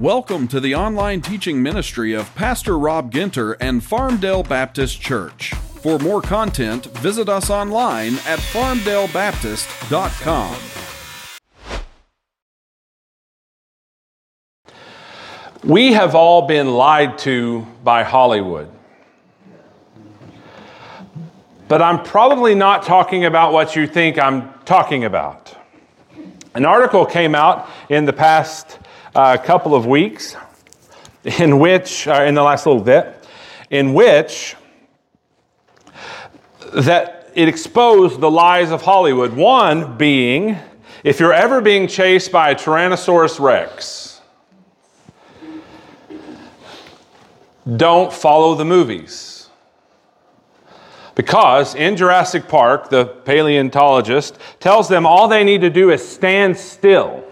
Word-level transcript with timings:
Welcome 0.00 0.48
to 0.48 0.58
the 0.60 0.74
online 0.74 1.20
teaching 1.20 1.62
ministry 1.62 2.14
of 2.14 2.34
Pastor 2.34 2.76
Rob 2.78 3.12
Ginter 3.12 3.54
and 3.60 3.82
Farmdale 3.82 4.48
Baptist 4.48 4.98
Church. 4.98 5.52
For 5.52 5.98
more 5.98 6.22
content, 6.22 6.86
visit 6.86 7.28
us 7.28 7.50
online 7.50 8.14
at 8.26 8.38
farmdalebaptist.com. 8.38 10.56
We 15.64 15.92
have 15.92 16.14
all 16.14 16.46
been 16.46 16.72
lied 16.72 17.18
to 17.18 17.66
by 17.84 18.02
Hollywood. 18.02 18.70
But 21.68 21.82
I'm 21.82 22.02
probably 22.02 22.54
not 22.54 22.84
talking 22.84 23.26
about 23.26 23.52
what 23.52 23.76
you 23.76 23.86
think 23.86 24.18
I'm 24.18 24.50
talking 24.64 25.04
about. 25.04 25.54
An 26.54 26.64
article 26.64 27.04
came 27.04 27.34
out 27.34 27.68
in 27.90 28.06
the 28.06 28.14
past 28.14 28.78
uh, 29.14 29.36
couple 29.38 29.74
of 29.74 29.86
weeks 29.86 30.36
in 31.24 31.58
which, 31.58 32.06
uh, 32.06 32.22
in 32.22 32.34
the 32.34 32.42
last 32.42 32.66
little 32.66 32.82
bit, 32.82 33.16
in 33.70 33.94
which 33.94 34.56
that 36.72 37.30
it 37.34 37.48
exposed 37.48 38.20
the 38.20 38.30
lies 38.30 38.70
of 38.70 38.82
Hollywood. 38.82 39.32
One 39.32 39.96
being, 39.96 40.56
if 41.04 41.20
you're 41.20 41.32
ever 41.32 41.60
being 41.60 41.88
chased 41.88 42.32
by 42.32 42.50
a 42.50 42.54
Tyrannosaurus 42.54 43.40
Rex, 43.40 44.20
don't 47.76 48.12
follow 48.12 48.54
the 48.54 48.64
movies. 48.64 49.48
Because 51.14 51.74
in 51.74 51.96
Jurassic 51.96 52.48
Park, 52.48 52.88
the 52.88 53.04
paleontologist 53.04 54.38
tells 54.58 54.88
them 54.88 55.04
all 55.04 55.28
they 55.28 55.44
need 55.44 55.60
to 55.60 55.70
do 55.70 55.90
is 55.90 56.06
stand 56.06 56.56
still 56.56 57.24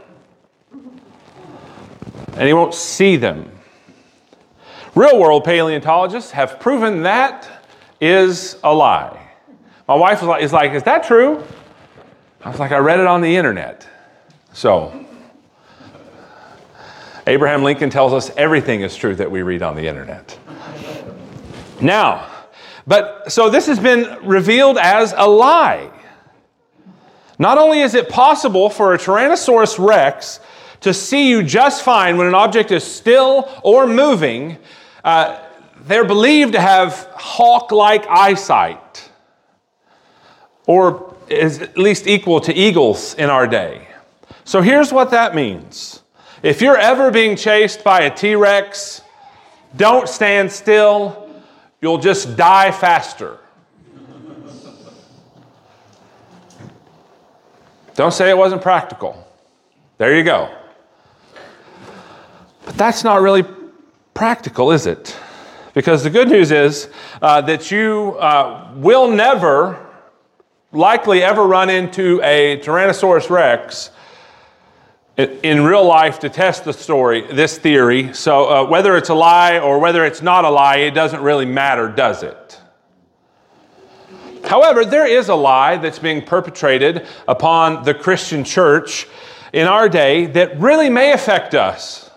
and 2.38 2.46
he 2.46 2.54
won't 2.54 2.72
see 2.72 3.16
them. 3.16 3.50
Real 4.94 5.18
world 5.18 5.44
paleontologists 5.44 6.30
have 6.30 6.60
proven 6.60 7.02
that 7.02 7.48
is 8.00 8.56
a 8.62 8.72
lie. 8.72 9.28
My 9.88 9.96
wife 9.96 10.22
was 10.22 10.28
like, 10.28 10.42
is 10.42 10.52
like, 10.52 10.72
is 10.72 10.84
that 10.84 11.02
true? 11.02 11.42
I 12.44 12.50
was 12.50 12.60
like, 12.60 12.70
I 12.70 12.78
read 12.78 13.00
it 13.00 13.06
on 13.06 13.20
the 13.20 13.36
internet. 13.36 13.88
So, 14.52 15.04
Abraham 17.26 17.64
Lincoln 17.64 17.90
tells 17.90 18.12
us 18.12 18.30
everything 18.36 18.82
is 18.82 18.94
true 18.94 19.16
that 19.16 19.30
we 19.30 19.42
read 19.42 19.62
on 19.62 19.74
the 19.74 19.88
internet. 19.88 20.38
Now, 21.80 22.28
but 22.86 23.32
so 23.32 23.50
this 23.50 23.66
has 23.66 23.80
been 23.80 24.18
revealed 24.24 24.78
as 24.78 25.12
a 25.16 25.28
lie. 25.28 25.90
Not 27.38 27.58
only 27.58 27.80
is 27.80 27.94
it 27.94 28.08
possible 28.08 28.70
for 28.70 28.94
a 28.94 28.98
Tyrannosaurus 28.98 29.84
rex 29.84 30.40
to 30.80 30.94
see 30.94 31.28
you 31.28 31.42
just 31.42 31.82
fine 31.82 32.16
when 32.16 32.26
an 32.26 32.34
object 32.34 32.70
is 32.70 32.84
still 32.84 33.48
or 33.62 33.86
moving, 33.86 34.58
uh, 35.04 35.40
they're 35.86 36.04
believed 36.04 36.52
to 36.52 36.60
have 36.60 37.08
hawk 37.14 37.72
like 37.72 38.06
eyesight, 38.06 39.10
or 40.66 41.16
is 41.28 41.60
at 41.60 41.78
least 41.78 42.06
equal 42.06 42.40
to 42.40 42.54
eagles 42.54 43.14
in 43.14 43.30
our 43.30 43.46
day. 43.46 43.88
So 44.44 44.60
here's 44.60 44.92
what 44.92 45.10
that 45.10 45.34
means 45.34 46.02
if 46.42 46.62
you're 46.62 46.78
ever 46.78 47.10
being 47.10 47.36
chased 47.36 47.82
by 47.82 48.02
a 48.02 48.14
T 48.14 48.34
Rex, 48.34 49.02
don't 49.76 50.08
stand 50.08 50.50
still, 50.50 51.28
you'll 51.80 51.98
just 51.98 52.36
die 52.36 52.70
faster. 52.70 53.38
Don't 57.94 58.12
say 58.12 58.30
it 58.30 58.38
wasn't 58.38 58.62
practical. 58.62 59.26
There 59.98 60.16
you 60.16 60.22
go. 60.22 60.54
But 62.68 62.76
that's 62.76 63.02
not 63.02 63.22
really 63.22 63.46
practical, 64.12 64.72
is 64.72 64.84
it? 64.84 65.16
Because 65.72 66.04
the 66.04 66.10
good 66.10 66.28
news 66.28 66.50
is 66.50 66.90
uh, 67.22 67.40
that 67.40 67.70
you 67.70 68.14
uh, 68.20 68.70
will 68.76 69.10
never, 69.10 69.86
likely 70.70 71.22
ever 71.22 71.46
run 71.46 71.70
into 71.70 72.20
a 72.22 72.60
Tyrannosaurus 72.60 73.30
Rex 73.30 73.90
in 75.16 75.64
real 75.64 75.82
life 75.82 76.18
to 76.18 76.28
test 76.28 76.66
the 76.66 76.74
story, 76.74 77.22
this 77.32 77.56
theory. 77.56 78.12
So 78.12 78.44
uh, 78.44 78.68
whether 78.68 78.98
it's 78.98 79.08
a 79.08 79.14
lie 79.14 79.60
or 79.60 79.78
whether 79.78 80.04
it's 80.04 80.20
not 80.20 80.44
a 80.44 80.50
lie, 80.50 80.76
it 80.76 80.90
doesn't 80.90 81.22
really 81.22 81.46
matter, 81.46 81.88
does 81.88 82.22
it? 82.22 82.60
However, 84.44 84.84
there 84.84 85.06
is 85.06 85.30
a 85.30 85.34
lie 85.34 85.78
that's 85.78 85.98
being 85.98 86.20
perpetrated 86.20 87.06
upon 87.26 87.84
the 87.84 87.94
Christian 87.94 88.44
church 88.44 89.06
in 89.54 89.66
our 89.66 89.88
day 89.88 90.26
that 90.26 90.60
really 90.60 90.90
may 90.90 91.12
affect 91.12 91.54
us. 91.54 92.07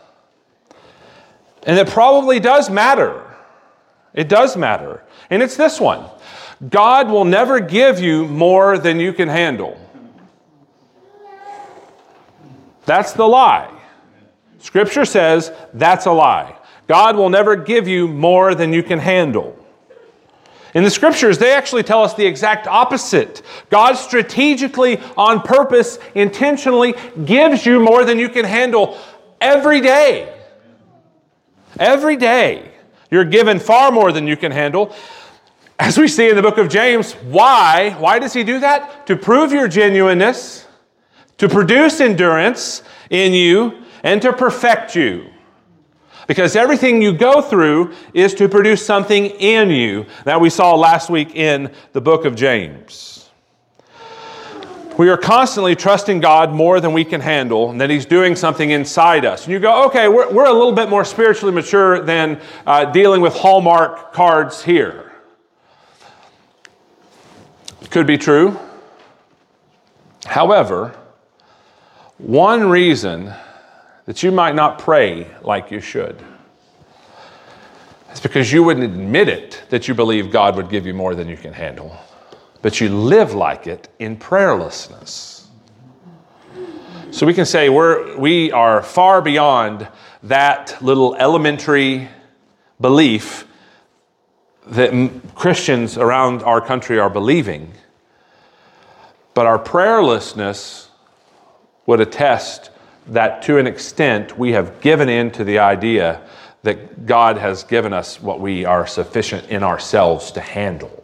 And 1.63 1.77
it 1.77 1.87
probably 1.87 2.39
does 2.39 2.69
matter. 2.69 3.23
It 4.13 4.27
does 4.27 4.57
matter. 4.57 5.03
And 5.29 5.41
it's 5.41 5.55
this 5.55 5.79
one 5.79 6.09
God 6.69 7.09
will 7.09 7.25
never 7.25 7.59
give 7.59 7.99
you 7.99 8.27
more 8.27 8.77
than 8.77 8.99
you 8.99 9.13
can 9.13 9.27
handle. 9.27 9.77
That's 12.85 13.13
the 13.13 13.27
lie. 13.27 13.71
Scripture 14.59 15.05
says 15.05 15.51
that's 15.73 16.05
a 16.05 16.11
lie. 16.11 16.55
God 16.87 17.15
will 17.15 17.29
never 17.29 17.55
give 17.55 17.87
you 17.87 18.07
more 18.07 18.53
than 18.53 18.73
you 18.73 18.83
can 18.83 18.99
handle. 18.99 19.57
In 20.73 20.83
the 20.83 20.89
scriptures, 20.89 21.37
they 21.37 21.53
actually 21.53 21.83
tell 21.83 22.03
us 22.03 22.13
the 22.13 22.25
exact 22.25 22.65
opposite. 22.67 23.41
God 23.69 23.93
strategically, 23.95 24.99
on 25.17 25.41
purpose, 25.41 25.99
intentionally 26.15 26.93
gives 27.25 27.65
you 27.65 27.79
more 27.79 28.05
than 28.05 28.19
you 28.19 28.29
can 28.29 28.45
handle 28.45 28.97
every 29.41 29.81
day. 29.81 30.40
Every 31.81 32.15
day, 32.15 32.71
you're 33.09 33.25
given 33.25 33.57
far 33.57 33.91
more 33.91 34.11
than 34.11 34.27
you 34.27 34.37
can 34.37 34.51
handle. 34.51 34.95
As 35.79 35.97
we 35.97 36.07
see 36.07 36.29
in 36.29 36.35
the 36.35 36.41
book 36.43 36.59
of 36.59 36.69
James, 36.69 37.13
why? 37.13 37.95
Why 37.97 38.19
does 38.19 38.33
he 38.33 38.43
do 38.43 38.59
that? 38.59 39.07
To 39.07 39.15
prove 39.15 39.51
your 39.51 39.67
genuineness, 39.67 40.67
to 41.39 41.49
produce 41.49 41.99
endurance 41.99 42.83
in 43.09 43.33
you, 43.33 43.81
and 44.03 44.21
to 44.21 44.31
perfect 44.31 44.95
you. 44.95 45.25
Because 46.27 46.55
everything 46.55 47.01
you 47.01 47.13
go 47.13 47.41
through 47.41 47.95
is 48.13 48.35
to 48.35 48.47
produce 48.47 48.85
something 48.85 49.25
in 49.25 49.71
you 49.71 50.05
that 50.23 50.39
we 50.39 50.51
saw 50.51 50.75
last 50.75 51.09
week 51.09 51.35
in 51.35 51.73
the 51.93 52.01
book 52.01 52.25
of 52.25 52.35
James. 52.35 53.20
We 55.01 55.09
are 55.09 55.17
constantly 55.17 55.75
trusting 55.75 56.19
God 56.19 56.53
more 56.53 56.79
than 56.79 56.93
we 56.93 57.03
can 57.03 57.21
handle, 57.21 57.71
and 57.71 57.81
that 57.81 57.89
He's 57.89 58.05
doing 58.05 58.35
something 58.35 58.69
inside 58.69 59.25
us. 59.25 59.45
And 59.45 59.51
you 59.51 59.57
go, 59.57 59.87
okay, 59.87 60.07
we're, 60.07 60.31
we're 60.31 60.45
a 60.45 60.53
little 60.53 60.73
bit 60.73 60.91
more 60.91 61.03
spiritually 61.03 61.51
mature 61.51 62.03
than 62.03 62.39
uh, 62.67 62.85
dealing 62.85 63.19
with 63.19 63.33
Hallmark 63.33 64.13
cards 64.13 64.63
here. 64.63 65.11
Could 67.89 68.05
be 68.05 68.19
true. 68.19 68.59
However, 70.27 70.95
one 72.19 72.69
reason 72.69 73.33
that 74.05 74.21
you 74.21 74.31
might 74.31 74.53
not 74.53 74.77
pray 74.77 75.25
like 75.41 75.71
you 75.71 75.81
should 75.81 76.23
is 78.13 78.19
because 78.19 78.53
you 78.53 78.61
wouldn't 78.61 78.85
admit 78.85 79.29
it 79.29 79.63
that 79.69 79.87
you 79.87 79.95
believe 79.95 80.29
God 80.29 80.55
would 80.57 80.69
give 80.69 80.85
you 80.85 80.93
more 80.93 81.15
than 81.15 81.27
you 81.27 81.37
can 81.37 81.53
handle 81.53 81.97
but 82.61 82.79
you 82.79 82.89
live 82.89 83.33
like 83.33 83.67
it 83.67 83.89
in 83.99 84.17
prayerlessness. 84.17 85.45
So 87.11 87.25
we 87.25 87.33
can 87.33 87.45
say 87.45 87.69
we're, 87.69 88.17
we 88.17 88.51
are 88.51 88.81
far 88.81 89.21
beyond 89.21 89.87
that 90.23 90.81
little 90.81 91.15
elementary 91.15 92.07
belief 92.79 93.47
that 94.67 95.11
Christians 95.35 95.97
around 95.97 96.43
our 96.43 96.61
country 96.61 96.99
are 96.99 97.09
believing. 97.09 97.73
But 99.33 99.45
our 99.45 99.59
prayerlessness 99.59 100.87
would 101.85 101.99
attest 101.99 102.69
that 103.07 103.41
to 103.43 103.57
an 103.57 103.67
extent 103.67 104.37
we 104.37 104.51
have 104.51 104.79
given 104.81 105.09
in 105.09 105.31
to 105.31 105.43
the 105.43 105.59
idea 105.59 106.21
that 106.63 107.05
God 107.05 107.37
has 107.37 107.63
given 107.63 107.91
us 107.91 108.21
what 108.21 108.39
we 108.39 108.65
are 108.65 108.85
sufficient 108.85 109.49
in 109.49 109.63
ourselves 109.63 110.31
to 110.33 110.39
handle. 110.39 111.00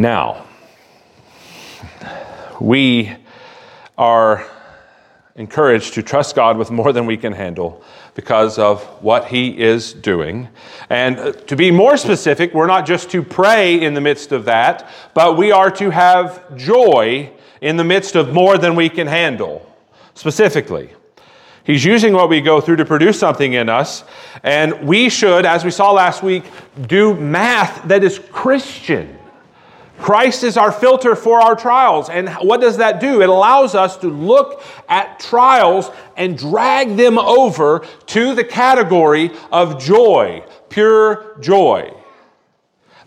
Now, 0.00 0.46
we 2.58 3.14
are 3.98 4.46
encouraged 5.34 5.92
to 5.92 6.02
trust 6.02 6.34
God 6.34 6.56
with 6.56 6.70
more 6.70 6.94
than 6.94 7.04
we 7.04 7.18
can 7.18 7.34
handle 7.34 7.84
because 8.14 8.58
of 8.58 8.82
what 9.02 9.26
He 9.26 9.60
is 9.60 9.92
doing. 9.92 10.48
And 10.88 11.36
to 11.48 11.54
be 11.54 11.70
more 11.70 11.98
specific, 11.98 12.54
we're 12.54 12.66
not 12.66 12.86
just 12.86 13.10
to 13.10 13.22
pray 13.22 13.78
in 13.78 13.92
the 13.92 14.00
midst 14.00 14.32
of 14.32 14.46
that, 14.46 14.88
but 15.12 15.36
we 15.36 15.52
are 15.52 15.70
to 15.72 15.90
have 15.90 16.56
joy 16.56 17.30
in 17.60 17.76
the 17.76 17.84
midst 17.84 18.16
of 18.16 18.32
more 18.32 18.56
than 18.56 18.76
we 18.76 18.88
can 18.88 19.06
handle. 19.06 19.70
Specifically, 20.14 20.88
He's 21.62 21.84
using 21.84 22.14
what 22.14 22.30
we 22.30 22.40
go 22.40 22.62
through 22.62 22.76
to 22.76 22.86
produce 22.86 23.18
something 23.18 23.52
in 23.52 23.68
us, 23.68 24.04
and 24.42 24.88
we 24.88 25.10
should, 25.10 25.44
as 25.44 25.62
we 25.62 25.70
saw 25.70 25.92
last 25.92 26.22
week, 26.22 26.44
do 26.86 27.14
math 27.14 27.86
that 27.86 28.02
is 28.02 28.18
Christian 28.18 29.18
Christ 30.00 30.44
is 30.44 30.56
our 30.56 30.72
filter 30.72 31.14
for 31.14 31.40
our 31.40 31.54
trials. 31.54 32.08
And 32.08 32.28
what 32.42 32.60
does 32.60 32.78
that 32.78 33.00
do? 33.00 33.22
It 33.22 33.28
allows 33.28 33.74
us 33.74 33.96
to 33.98 34.08
look 34.08 34.62
at 34.88 35.20
trials 35.20 35.90
and 36.16 36.36
drag 36.36 36.96
them 36.96 37.18
over 37.18 37.86
to 38.06 38.34
the 38.34 38.44
category 38.44 39.30
of 39.52 39.82
joy, 39.82 40.42
pure 40.68 41.36
joy. 41.40 41.94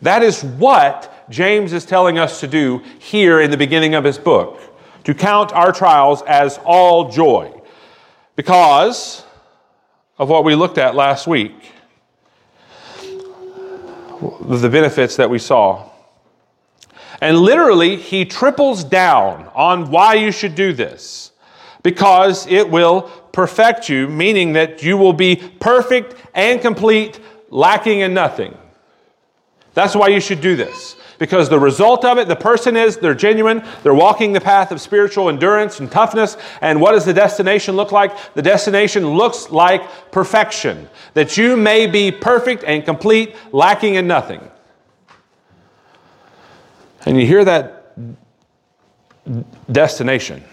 That 0.02 0.22
is 0.24 0.44
what 0.44 1.28
James 1.30 1.74
is 1.74 1.86
telling 1.86 2.20
us 2.20 2.40
to 2.42 2.48
do 2.48 2.80
here 3.00 3.42
in 3.42 3.50
the 3.50 3.58
beginning 3.58 3.96
of 3.96 4.04
his 4.04 4.18
book 4.18 4.60
to 5.06 5.14
count 5.14 5.52
our 5.54 5.72
trials 5.72 6.22
as 6.24 6.60
all 6.64 7.12
joy 7.12 7.62
because 8.36 9.24
of 10.18 10.30
what 10.30 10.44
we 10.44 10.56
looked 10.56 10.78
at 10.78 10.96
last 10.96 11.28
week 11.28 11.74
the 14.42 14.70
benefits 14.70 15.16
that 15.18 15.30
we 15.30 15.40
saw. 15.40 15.90
And 17.24 17.38
literally, 17.38 17.96
he 17.96 18.26
triples 18.26 18.84
down 18.84 19.50
on 19.56 19.90
why 19.90 20.16
you 20.16 20.30
should 20.30 20.56
do 20.56 20.74
this 20.74 21.32
because 21.82 22.46
it 22.48 22.70
will 22.70 23.04
perfect 23.32 23.88
you, 23.88 24.10
meaning 24.10 24.52
that 24.54 24.84
you 24.84 24.98
will 24.98 25.14
be 25.14 25.38
perfect 25.38 26.16
and 26.34 26.60
complete, 26.60 27.22
lacking 27.50 28.02
in 28.02 28.14
nothing. 28.14 28.58
That's 29.74 29.96
why 29.96 30.10
you 30.10 30.20
should 30.20 30.42
do 30.42 30.58
this. 30.58 30.98
Because 31.18 31.48
the 31.48 31.62
result 31.62 32.04
of 32.04 32.18
it, 32.18 32.28
the 32.28 32.36
person 32.36 32.76
is, 32.76 32.98
they're 32.98 33.16
genuine, 33.16 33.64
they're 33.84 33.94
walking 33.94 34.34
the 34.34 34.42
path 34.42 34.74
of 34.74 34.82
spiritual 34.82 35.30
endurance 35.30 35.80
and 35.80 35.90
toughness. 35.90 36.36
And 36.60 36.82
what 36.82 36.92
does 36.92 37.06
the 37.06 37.14
destination 37.14 37.78
look 37.78 37.94
like? 37.94 38.34
The 38.34 38.42
destination 38.42 39.08
looks 39.12 39.50
like 39.50 40.12
perfection, 40.12 40.90
that 41.14 41.38
you 41.38 41.56
may 41.56 41.88
be 41.88 42.12
perfect 42.12 42.66
and 42.66 42.84
complete, 42.84 43.34
lacking 43.54 43.96
in 43.96 44.08
nothing. 44.08 44.50
And 47.06 47.20
you 47.20 47.26
hear 47.26 47.44
that 47.46 47.96
destination. 49.72 50.44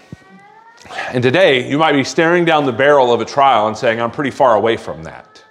And 1.13 1.23
today, 1.23 1.69
you 1.69 1.79
might 1.79 1.93
be 1.93 2.05
staring 2.05 2.45
down 2.45 2.67
the 2.67 2.73
barrel 2.73 3.13
of 3.13 3.21
a 3.21 3.25
trial 3.25 3.69
and 3.69 3.77
saying, 3.77 4.01
I'm 4.01 4.11
pretty 4.11 4.31
far 4.31 4.55
away 4.55 4.77
from 4.77 5.05
that. 5.05 5.45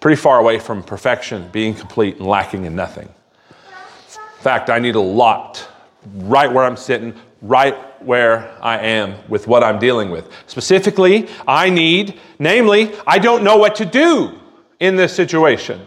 Pretty 0.00 0.16
far 0.16 0.38
away 0.38 0.58
from 0.58 0.82
perfection, 0.82 1.48
being 1.52 1.74
complete, 1.74 2.16
and 2.16 2.26
lacking 2.26 2.64
in 2.64 2.74
nothing. 2.74 3.08
In 3.08 4.42
fact, 4.42 4.70
I 4.70 4.78
need 4.78 4.94
a 4.94 5.00
lot 5.00 5.68
right 6.14 6.50
where 6.50 6.64
I'm 6.64 6.76
sitting, 6.76 7.14
right 7.42 7.74
where 8.02 8.56
I 8.62 8.78
am 8.78 9.16
with 9.28 9.46
what 9.46 9.62
I'm 9.62 9.78
dealing 9.78 10.10
with. 10.10 10.30
Specifically, 10.46 11.28
I 11.46 11.70
need, 11.70 12.18
namely, 12.38 12.92
I 13.06 13.18
don't 13.18 13.42
know 13.42 13.56
what 13.56 13.76
to 13.76 13.84
do 13.84 14.38
in 14.80 14.96
this 14.96 15.14
situation. 15.14 15.80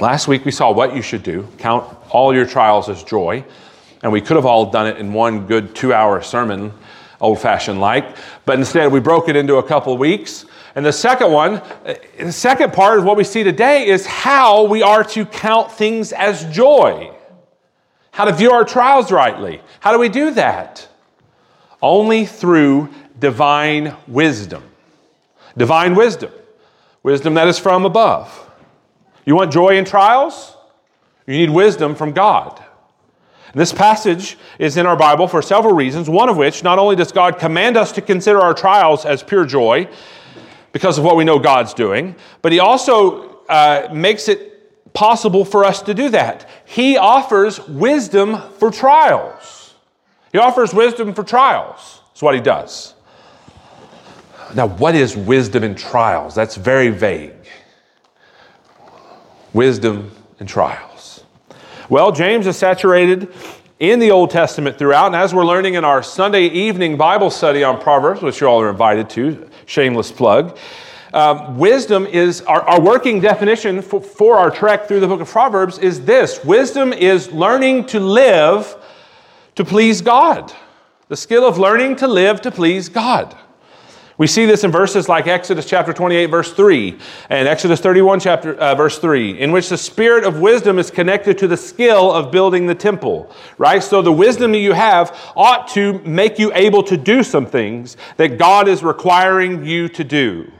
Last 0.00 0.26
week 0.26 0.44
we 0.44 0.50
saw 0.50 0.72
what 0.72 0.96
you 0.96 1.02
should 1.02 1.22
do 1.22 1.48
count 1.58 1.96
all 2.10 2.34
your 2.34 2.46
trials 2.46 2.88
as 2.88 3.02
joy. 3.04 3.44
And 4.02 4.12
we 4.12 4.20
could 4.20 4.36
have 4.36 4.44
all 4.44 4.70
done 4.70 4.86
it 4.86 4.98
in 4.98 5.12
one 5.12 5.46
good 5.46 5.74
two 5.74 5.94
hour 5.94 6.20
sermon, 6.20 6.72
old 7.20 7.40
fashioned 7.40 7.80
like. 7.80 8.16
But 8.44 8.58
instead, 8.58 8.92
we 8.92 9.00
broke 9.00 9.30
it 9.30 9.36
into 9.36 9.56
a 9.56 9.62
couple 9.62 9.96
weeks. 9.96 10.44
And 10.74 10.84
the 10.84 10.92
second 10.92 11.32
one, 11.32 11.62
the 12.18 12.32
second 12.32 12.72
part 12.72 12.98
of 12.98 13.04
what 13.04 13.16
we 13.16 13.24
see 13.24 13.44
today 13.44 13.86
is 13.86 14.04
how 14.04 14.64
we 14.64 14.82
are 14.82 15.04
to 15.04 15.24
count 15.24 15.72
things 15.72 16.12
as 16.12 16.44
joy. 16.54 17.14
How 18.10 18.26
to 18.26 18.32
view 18.32 18.50
our 18.50 18.64
trials 18.64 19.10
rightly. 19.10 19.62
How 19.80 19.92
do 19.92 19.98
we 19.98 20.10
do 20.10 20.32
that? 20.32 20.86
Only 21.80 22.26
through 22.26 22.90
divine 23.18 23.96
wisdom. 24.06 24.64
Divine 25.56 25.94
wisdom. 25.94 26.32
Wisdom 27.02 27.34
that 27.34 27.48
is 27.48 27.58
from 27.58 27.86
above. 27.86 28.43
You 29.24 29.34
want 29.36 29.52
joy 29.52 29.78
in 29.78 29.84
trials? 29.84 30.56
You 31.26 31.36
need 31.38 31.50
wisdom 31.50 31.94
from 31.94 32.12
God. 32.12 32.62
This 33.54 33.72
passage 33.72 34.36
is 34.58 34.76
in 34.76 34.84
our 34.84 34.96
Bible 34.96 35.28
for 35.28 35.40
several 35.40 35.74
reasons, 35.74 36.10
one 36.10 36.28
of 36.28 36.36
which, 36.36 36.64
not 36.64 36.78
only 36.78 36.96
does 36.96 37.12
God 37.12 37.38
command 37.38 37.76
us 37.76 37.92
to 37.92 38.02
consider 38.02 38.40
our 38.40 38.52
trials 38.52 39.04
as 39.04 39.22
pure 39.22 39.46
joy 39.46 39.88
because 40.72 40.98
of 40.98 41.04
what 41.04 41.16
we 41.16 41.24
know 41.24 41.38
God's 41.38 41.72
doing, 41.72 42.16
but 42.42 42.50
He 42.50 42.58
also 42.58 43.38
uh, 43.48 43.88
makes 43.92 44.28
it 44.28 44.92
possible 44.92 45.44
for 45.44 45.64
us 45.64 45.82
to 45.82 45.94
do 45.94 46.08
that. 46.10 46.48
He 46.64 46.96
offers 46.96 47.60
wisdom 47.68 48.40
for 48.58 48.70
trials. 48.72 49.74
He 50.32 50.38
offers 50.38 50.74
wisdom 50.74 51.14
for 51.14 51.22
trials. 51.22 52.00
That's 52.08 52.22
what 52.22 52.34
He 52.34 52.40
does. 52.40 52.94
Now, 54.54 54.66
what 54.66 54.96
is 54.96 55.16
wisdom 55.16 55.62
in 55.62 55.76
trials? 55.76 56.34
That's 56.34 56.56
very 56.56 56.90
vague 56.90 57.43
wisdom, 59.54 60.10
and 60.40 60.48
trials. 60.48 61.24
Well, 61.88 62.12
James 62.12 62.46
is 62.46 62.56
saturated 62.56 63.32
in 63.78 64.00
the 64.00 64.10
Old 64.10 64.30
Testament 64.30 64.78
throughout, 64.78 65.06
and 65.06 65.16
as 65.16 65.32
we're 65.32 65.46
learning 65.46 65.74
in 65.74 65.84
our 65.84 66.02
Sunday 66.02 66.46
evening 66.46 66.96
Bible 66.96 67.30
study 67.30 67.62
on 67.64 67.80
Proverbs, 67.80 68.20
which 68.20 68.40
you 68.40 68.46
all 68.46 68.60
are 68.60 68.70
invited 68.70 69.08
to, 69.10 69.48
shameless 69.66 70.10
plug, 70.10 70.58
um, 71.12 71.58
wisdom 71.58 72.06
is 72.06 72.40
our, 72.42 72.62
our 72.62 72.80
working 72.80 73.20
definition 73.20 73.80
for, 73.80 74.00
for 74.00 74.36
our 74.36 74.50
trek 74.50 74.88
through 74.88 74.98
the 74.98 75.06
book 75.06 75.20
of 75.20 75.28
Proverbs 75.28 75.78
is 75.78 76.04
this 76.04 76.44
wisdom 76.44 76.92
is 76.92 77.30
learning 77.30 77.86
to 77.86 78.00
live 78.00 78.76
to 79.54 79.64
please 79.64 80.00
God. 80.00 80.52
The 81.08 81.16
skill 81.16 81.46
of 81.46 81.58
learning 81.58 81.96
to 81.96 82.08
live 82.08 82.40
to 82.40 82.50
please 82.50 82.88
God. 82.88 83.36
We 84.16 84.28
see 84.28 84.46
this 84.46 84.62
in 84.62 84.70
verses 84.70 85.08
like 85.08 85.26
Exodus 85.26 85.66
chapter 85.66 85.92
28, 85.92 86.26
verse 86.26 86.52
3, 86.52 86.98
and 87.30 87.48
Exodus 87.48 87.80
31, 87.80 88.20
chapter, 88.20 88.54
uh, 88.54 88.76
verse 88.76 88.98
3, 88.98 89.40
in 89.40 89.50
which 89.50 89.68
the 89.68 89.76
spirit 89.76 90.22
of 90.22 90.38
wisdom 90.38 90.78
is 90.78 90.88
connected 90.88 91.36
to 91.38 91.48
the 91.48 91.56
skill 91.56 92.12
of 92.12 92.30
building 92.30 92.66
the 92.66 92.76
temple, 92.76 93.28
right? 93.58 93.82
So 93.82 94.02
the 94.02 94.12
wisdom 94.12 94.52
that 94.52 94.58
you 94.58 94.72
have 94.72 95.18
ought 95.34 95.66
to 95.68 95.98
make 96.00 96.38
you 96.38 96.52
able 96.54 96.84
to 96.84 96.96
do 96.96 97.24
some 97.24 97.44
things 97.44 97.96
that 98.16 98.38
God 98.38 98.68
is 98.68 98.84
requiring 98.84 99.66
you 99.66 99.88
to 99.88 100.04
do. 100.04 100.50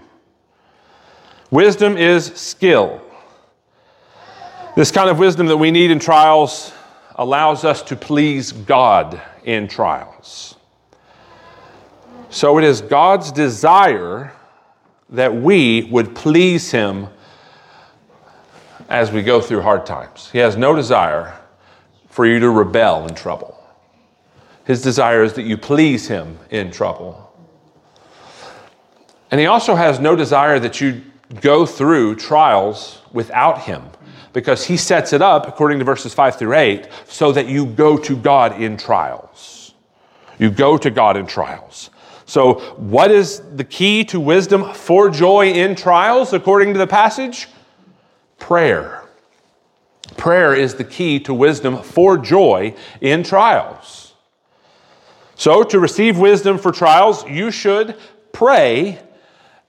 Wisdom 1.52 1.96
is 1.96 2.26
skill. 2.34 3.00
This 4.74 4.90
kind 4.90 5.08
of 5.08 5.20
wisdom 5.20 5.46
that 5.46 5.56
we 5.56 5.70
need 5.70 5.92
in 5.92 6.00
trials 6.00 6.72
allows 7.14 7.64
us 7.64 7.82
to 7.82 7.94
please 7.94 8.50
God 8.50 9.22
in 9.44 9.68
trials. 9.68 10.53
So 12.34 12.58
it 12.58 12.64
is 12.64 12.80
God's 12.80 13.30
desire 13.30 14.32
that 15.10 15.32
we 15.32 15.84
would 15.84 16.16
please 16.16 16.68
Him 16.68 17.06
as 18.88 19.12
we 19.12 19.22
go 19.22 19.40
through 19.40 19.62
hard 19.62 19.86
times. 19.86 20.30
He 20.32 20.38
has 20.38 20.56
no 20.56 20.74
desire 20.74 21.38
for 22.08 22.26
you 22.26 22.40
to 22.40 22.50
rebel 22.50 23.06
in 23.06 23.14
trouble. 23.14 23.56
His 24.64 24.82
desire 24.82 25.22
is 25.22 25.34
that 25.34 25.44
you 25.44 25.56
please 25.56 26.08
Him 26.08 26.36
in 26.50 26.72
trouble. 26.72 27.32
And 29.30 29.40
He 29.40 29.46
also 29.46 29.76
has 29.76 30.00
no 30.00 30.16
desire 30.16 30.58
that 30.58 30.80
you 30.80 31.02
go 31.40 31.64
through 31.64 32.16
trials 32.16 33.00
without 33.12 33.60
Him 33.60 33.84
because 34.32 34.66
He 34.66 34.76
sets 34.76 35.12
it 35.12 35.22
up, 35.22 35.46
according 35.46 35.78
to 35.78 35.84
verses 35.84 36.12
5 36.12 36.36
through 36.36 36.54
8, 36.54 36.88
so 37.06 37.30
that 37.30 37.46
you 37.46 37.64
go 37.64 37.96
to 37.96 38.16
God 38.16 38.60
in 38.60 38.76
trials. 38.76 39.72
You 40.40 40.50
go 40.50 40.76
to 40.76 40.90
God 40.90 41.16
in 41.16 41.28
trials. 41.28 41.90
So, 42.26 42.54
what 42.76 43.10
is 43.10 43.40
the 43.54 43.64
key 43.64 44.04
to 44.04 44.18
wisdom 44.18 44.72
for 44.72 45.10
joy 45.10 45.52
in 45.52 45.74
trials, 45.74 46.32
according 46.32 46.72
to 46.72 46.78
the 46.78 46.86
passage? 46.86 47.48
Prayer. 48.38 49.02
Prayer 50.16 50.54
is 50.54 50.74
the 50.74 50.84
key 50.84 51.20
to 51.20 51.34
wisdom 51.34 51.82
for 51.82 52.16
joy 52.16 52.74
in 53.00 53.22
trials. 53.22 54.14
So, 55.34 55.62
to 55.64 55.78
receive 55.78 56.18
wisdom 56.18 56.56
for 56.56 56.72
trials, 56.72 57.28
you 57.28 57.50
should 57.50 57.96
pray, 58.32 58.98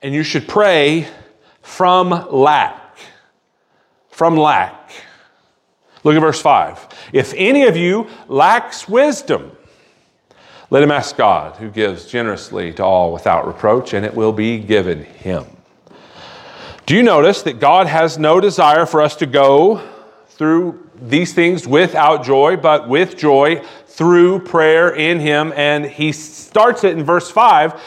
and 0.01 0.13
you 0.13 0.23
should 0.23 0.47
pray 0.47 1.07
from 1.61 2.09
lack. 2.31 2.97
From 4.09 4.37
lack. 4.37 4.91
Look 6.05 6.15
at 6.15 6.21
verse 6.21 6.41
5. 6.41 6.87
If 7.11 7.33
any 7.35 7.65
of 7.65 7.75
you 7.75 8.07
lacks 8.27 8.87
wisdom, 8.87 9.51
let 10.69 10.81
him 10.81 10.91
ask 10.91 11.15
God, 11.15 11.57
who 11.57 11.69
gives 11.69 12.05
generously 12.05 12.73
to 12.73 12.83
all 12.83 13.13
without 13.13 13.45
reproach, 13.45 13.93
and 13.93 14.05
it 14.05 14.15
will 14.15 14.33
be 14.33 14.57
given 14.57 15.03
him. 15.03 15.45
Do 16.85 16.95
you 16.95 17.03
notice 17.03 17.41
that 17.43 17.59
God 17.59 17.87
has 17.87 18.17
no 18.17 18.39
desire 18.39 18.85
for 18.85 19.01
us 19.01 19.15
to 19.17 19.25
go 19.25 19.81
through 20.29 20.87
these 21.01 21.33
things 21.33 21.67
without 21.67 22.23
joy, 22.23 22.57
but 22.57 22.87
with 22.87 23.17
joy 23.17 23.63
through 23.87 24.39
prayer 24.39 24.93
in 24.93 25.19
Him? 25.19 25.51
And 25.55 25.85
He 25.85 26.11
starts 26.11 26.83
it 26.83 26.95
in 26.95 27.03
verse 27.03 27.31
5. 27.31 27.81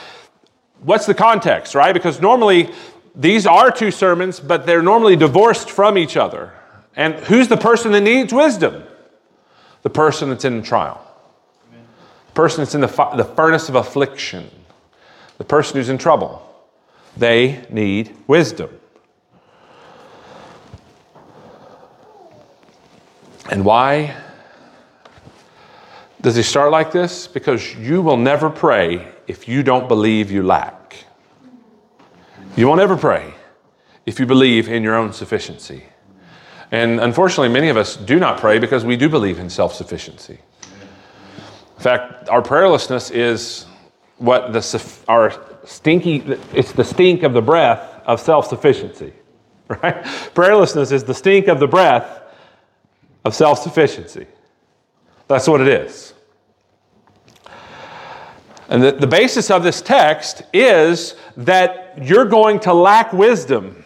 What's 0.81 1.07
the 1.07 1.15
context, 1.15 1.77
right? 1.77 1.93
Because 1.93 2.21
normally 2.21 2.73
these 3.15 3.47
are 3.47 3.71
two 3.71 3.93
sermons, 3.93 4.41
but 4.41 4.67
they're 4.67 4.83
normally 4.83 5.15
divorced 5.15 5.71
from 5.71 5.97
each 5.97 6.17
other. 6.17 6.53
And 6.97 7.15
who's 7.15 7.47
the 7.47 7.57
person 7.57 7.93
that 7.93 8.01
needs 8.01 8.33
wisdom? 8.33 8.83
The 9.83 9.91
person 9.91 10.31
that's 10.31 10.45
in 10.45 10.63
trial 10.63 11.08
person 12.39 12.63
that's 12.63 12.77
in 12.77 12.81
the, 12.81 12.87
the 13.17 13.25
furnace 13.25 13.69
of 13.69 13.75
affliction, 13.75 14.49
the 15.39 15.45
person 15.45 15.77
who's 15.77 15.89
in 15.89 15.99
trouble, 15.99 16.41
they 17.17 17.67
need 17.69 18.17
wisdom. 18.29 18.71
And 23.51 23.65
why 23.65 24.17
does 26.21 26.37
he 26.37 26.45
start 26.45 26.71
like 26.71 26.93
this? 26.93 27.27
Because 27.27 27.75
you 27.75 28.03
will 28.03 28.17
never 28.17 28.49
pray 28.49 29.09
if 29.27 29.49
you 29.49 29.65
don't 29.65 29.89
believe 29.89 30.31
you 30.31 30.45
lack. 30.45 31.07
You 32.57 32.69
won't 32.69 32.81
ever 32.81 32.97
pray 32.97 33.35
if 34.07 34.21
you 34.21 34.27
believe 34.27 34.69
in 34.69 34.85
your 34.85 34.95
own 34.95 35.13
sufficiency. 35.13 35.83
And 36.71 37.01
unfortunately, 37.01 37.49
many 37.49 37.69
of 37.69 37.77
us 37.77 37.97
do 37.97 38.21
not 38.21 38.39
pray 38.39 38.61
because 38.61 38.85
we 38.85 38.97
do 38.97 39.09
believe 39.09 39.41
in 39.41 39.51
self 39.51 39.75
sufficiency. 39.75 40.39
In 41.79 41.85
fact, 41.85 42.29
our 42.29 42.43
prayerlessness 42.43 43.13
is 43.13 43.65
what 44.17 44.53
the, 44.53 44.99
our 45.07 45.33
stinky, 45.65 46.17
it's 46.53 46.73
the 46.73 46.83
stink 46.83 47.23
of 47.23 47.33
the 47.33 47.41
breath 47.41 48.03
of 48.05 48.21
self 48.21 48.49
sufficiency, 48.49 49.13
right? 49.69 50.03
Prayerlessness 50.35 50.91
is 50.91 51.05
the 51.05 51.15
stink 51.15 51.47
of 51.47 51.61
the 51.61 51.69
breath 51.69 52.21
of 53.25 53.33
self 53.33 53.61
sufficiency. 53.61 54.27
That's 55.29 55.47
what 55.47 55.61
it 55.61 55.69
is. 55.69 56.15
And 58.69 58.83
the, 58.83 58.91
the 58.91 59.07
basis 59.07 59.49
of 59.49 59.63
this 59.63 59.81
text 59.81 60.43
is 60.53 61.15
that 61.37 61.97
you're 62.03 62.25
going 62.25 62.59
to 62.61 62.75
lack 62.75 63.13
wisdom. 63.13 63.85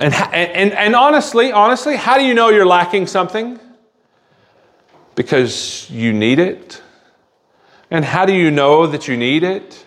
And, 0.00 0.12
and, 0.12 0.72
and 0.72 0.96
honestly, 0.96 1.52
honestly, 1.52 1.94
how 1.94 2.18
do 2.18 2.24
you 2.24 2.34
know 2.34 2.48
you're 2.48 2.66
lacking 2.66 3.06
something? 3.06 3.60
Because 5.16 5.90
you 5.90 6.12
need 6.12 6.38
it. 6.38 6.80
And 7.90 8.04
how 8.04 8.24
do 8.24 8.32
you 8.32 8.52
know 8.52 8.86
that 8.86 9.08
you 9.08 9.16
need 9.16 9.42
it? 9.42 9.84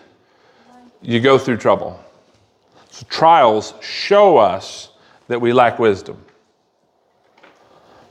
You 1.00 1.20
go 1.20 1.38
through 1.38 1.56
trouble. 1.56 1.98
So 2.90 3.06
trials 3.08 3.72
show 3.80 4.36
us 4.36 4.90
that 5.28 5.40
we 5.40 5.52
lack 5.52 5.78
wisdom. 5.78 6.22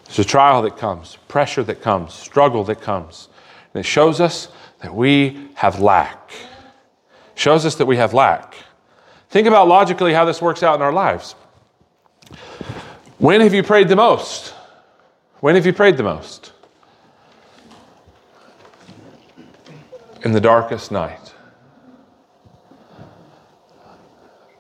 There's 0.05 0.19
a 0.19 0.23
trial 0.23 0.63
that 0.63 0.77
comes, 0.77 1.17
pressure 1.27 1.63
that 1.63 1.81
comes, 1.81 2.15
struggle 2.15 2.63
that 2.63 2.81
comes. 2.81 3.29
And 3.73 3.81
it 3.81 3.85
shows 3.85 4.19
us 4.19 4.47
that 4.81 4.95
we 4.95 5.49
have 5.53 5.79
lack. 5.79 6.31
Shows 7.35 7.65
us 7.65 7.75
that 7.75 7.85
we 7.85 7.97
have 7.97 8.13
lack. 8.13 8.55
Think 9.29 9.47
about 9.47 9.67
logically 9.67 10.13
how 10.13 10.25
this 10.25 10.41
works 10.41 10.63
out 10.63 10.75
in 10.75 10.81
our 10.81 10.91
lives. 10.91 11.35
When 13.19 13.41
have 13.41 13.53
you 13.53 13.61
prayed 13.61 13.89
the 13.89 13.95
most? 13.95 14.55
When 15.41 15.55
have 15.55 15.65
you 15.65 15.73
prayed 15.73 15.97
the 15.97 16.03
most? 16.03 16.53
In 20.21 20.33
the 20.33 20.41
darkest 20.41 20.91
night. 20.91 21.33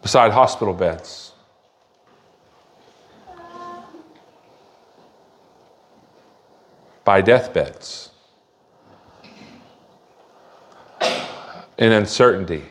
Beside 0.01 0.31
hospital 0.31 0.73
beds. 0.73 1.33
By 7.03 7.21
deathbeds. 7.21 8.11
In 11.77 11.91
uncertainty. 11.91 12.63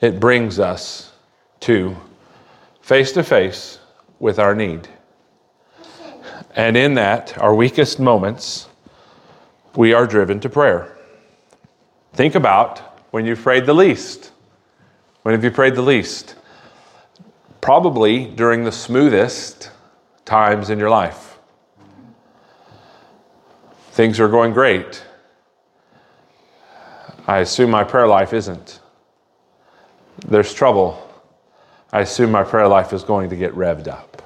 It 0.00 0.20
brings 0.20 0.60
us 0.60 1.12
to 1.60 1.96
face 2.82 3.10
to 3.12 3.24
face 3.24 3.80
with 4.20 4.38
our 4.38 4.54
need. 4.54 4.86
And 6.54 6.76
in 6.76 6.94
that, 6.94 7.36
our 7.38 7.54
weakest 7.54 7.98
moments, 7.98 8.68
we 9.74 9.92
are 9.92 10.06
driven 10.06 10.38
to 10.40 10.48
prayer. 10.48 10.96
Think 12.14 12.36
about 12.36 12.78
when 13.10 13.26
you 13.26 13.36
prayed 13.36 13.66
the 13.66 13.74
least. 13.74 14.30
When 15.22 15.34
have 15.34 15.42
you 15.42 15.50
prayed 15.50 15.74
the 15.74 15.82
least? 15.82 16.36
Probably 17.60 18.26
during 18.26 18.64
the 18.64 18.72
smoothest 18.72 19.70
times 20.24 20.70
in 20.70 20.78
your 20.78 20.90
life. 20.90 21.38
Things 23.90 24.20
are 24.20 24.28
going 24.28 24.52
great. 24.52 25.04
I 27.26 27.38
assume 27.38 27.70
my 27.70 27.84
prayer 27.84 28.06
life 28.06 28.32
isn't. 28.32 28.80
There's 30.26 30.52
trouble. 30.52 31.00
I 31.92 32.00
assume 32.00 32.30
my 32.30 32.44
prayer 32.44 32.68
life 32.68 32.92
is 32.92 33.02
going 33.02 33.30
to 33.30 33.36
get 33.36 33.54
revved 33.54 33.88
up 33.88 34.23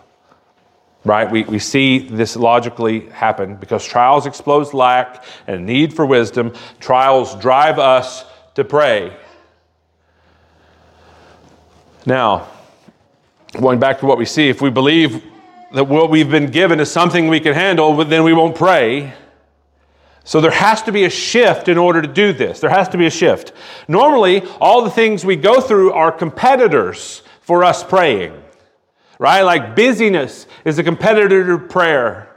right? 1.04 1.30
We, 1.30 1.44
we 1.44 1.58
see 1.58 1.98
this 1.98 2.36
logically 2.36 3.08
happen 3.08 3.56
because 3.56 3.84
trials 3.84 4.26
expose 4.26 4.74
lack 4.74 5.24
and 5.46 5.64
need 5.64 5.94
for 5.94 6.04
wisdom. 6.04 6.54
Trials 6.80 7.34
drive 7.36 7.78
us 7.78 8.24
to 8.54 8.64
pray. 8.64 9.16
Now, 12.04 12.48
going 13.52 13.78
back 13.78 14.00
to 14.00 14.06
what 14.06 14.18
we 14.18 14.24
see, 14.24 14.48
if 14.48 14.60
we 14.60 14.70
believe 14.70 15.22
that 15.72 15.84
what 15.84 16.10
we've 16.10 16.30
been 16.30 16.50
given 16.50 16.80
is 16.80 16.90
something 16.90 17.28
we 17.28 17.40
can 17.40 17.54
handle, 17.54 18.04
then 18.04 18.24
we 18.24 18.32
won't 18.32 18.56
pray. 18.56 19.12
So 20.24 20.40
there 20.40 20.50
has 20.50 20.82
to 20.82 20.92
be 20.92 21.04
a 21.04 21.10
shift 21.10 21.68
in 21.68 21.78
order 21.78 22.02
to 22.02 22.08
do 22.08 22.32
this. 22.32 22.60
There 22.60 22.70
has 22.70 22.88
to 22.90 22.98
be 22.98 23.06
a 23.06 23.10
shift. 23.10 23.52
Normally, 23.86 24.42
all 24.60 24.82
the 24.82 24.90
things 24.90 25.24
we 25.24 25.36
go 25.36 25.60
through 25.60 25.92
are 25.92 26.12
competitors 26.12 27.22
for 27.40 27.64
us 27.64 27.82
praying 27.82 28.42
right? 29.18 29.42
Like 29.42 29.74
busyness 29.74 30.46
is 30.64 30.78
a 30.78 30.84
competitor 30.84 31.46
to 31.46 31.58
prayer. 31.58 32.34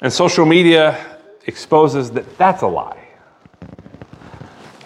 And 0.00 0.12
social 0.12 0.46
media 0.46 1.18
exposes 1.46 2.10
that 2.12 2.38
that's 2.38 2.62
a 2.62 2.66
lie, 2.66 3.08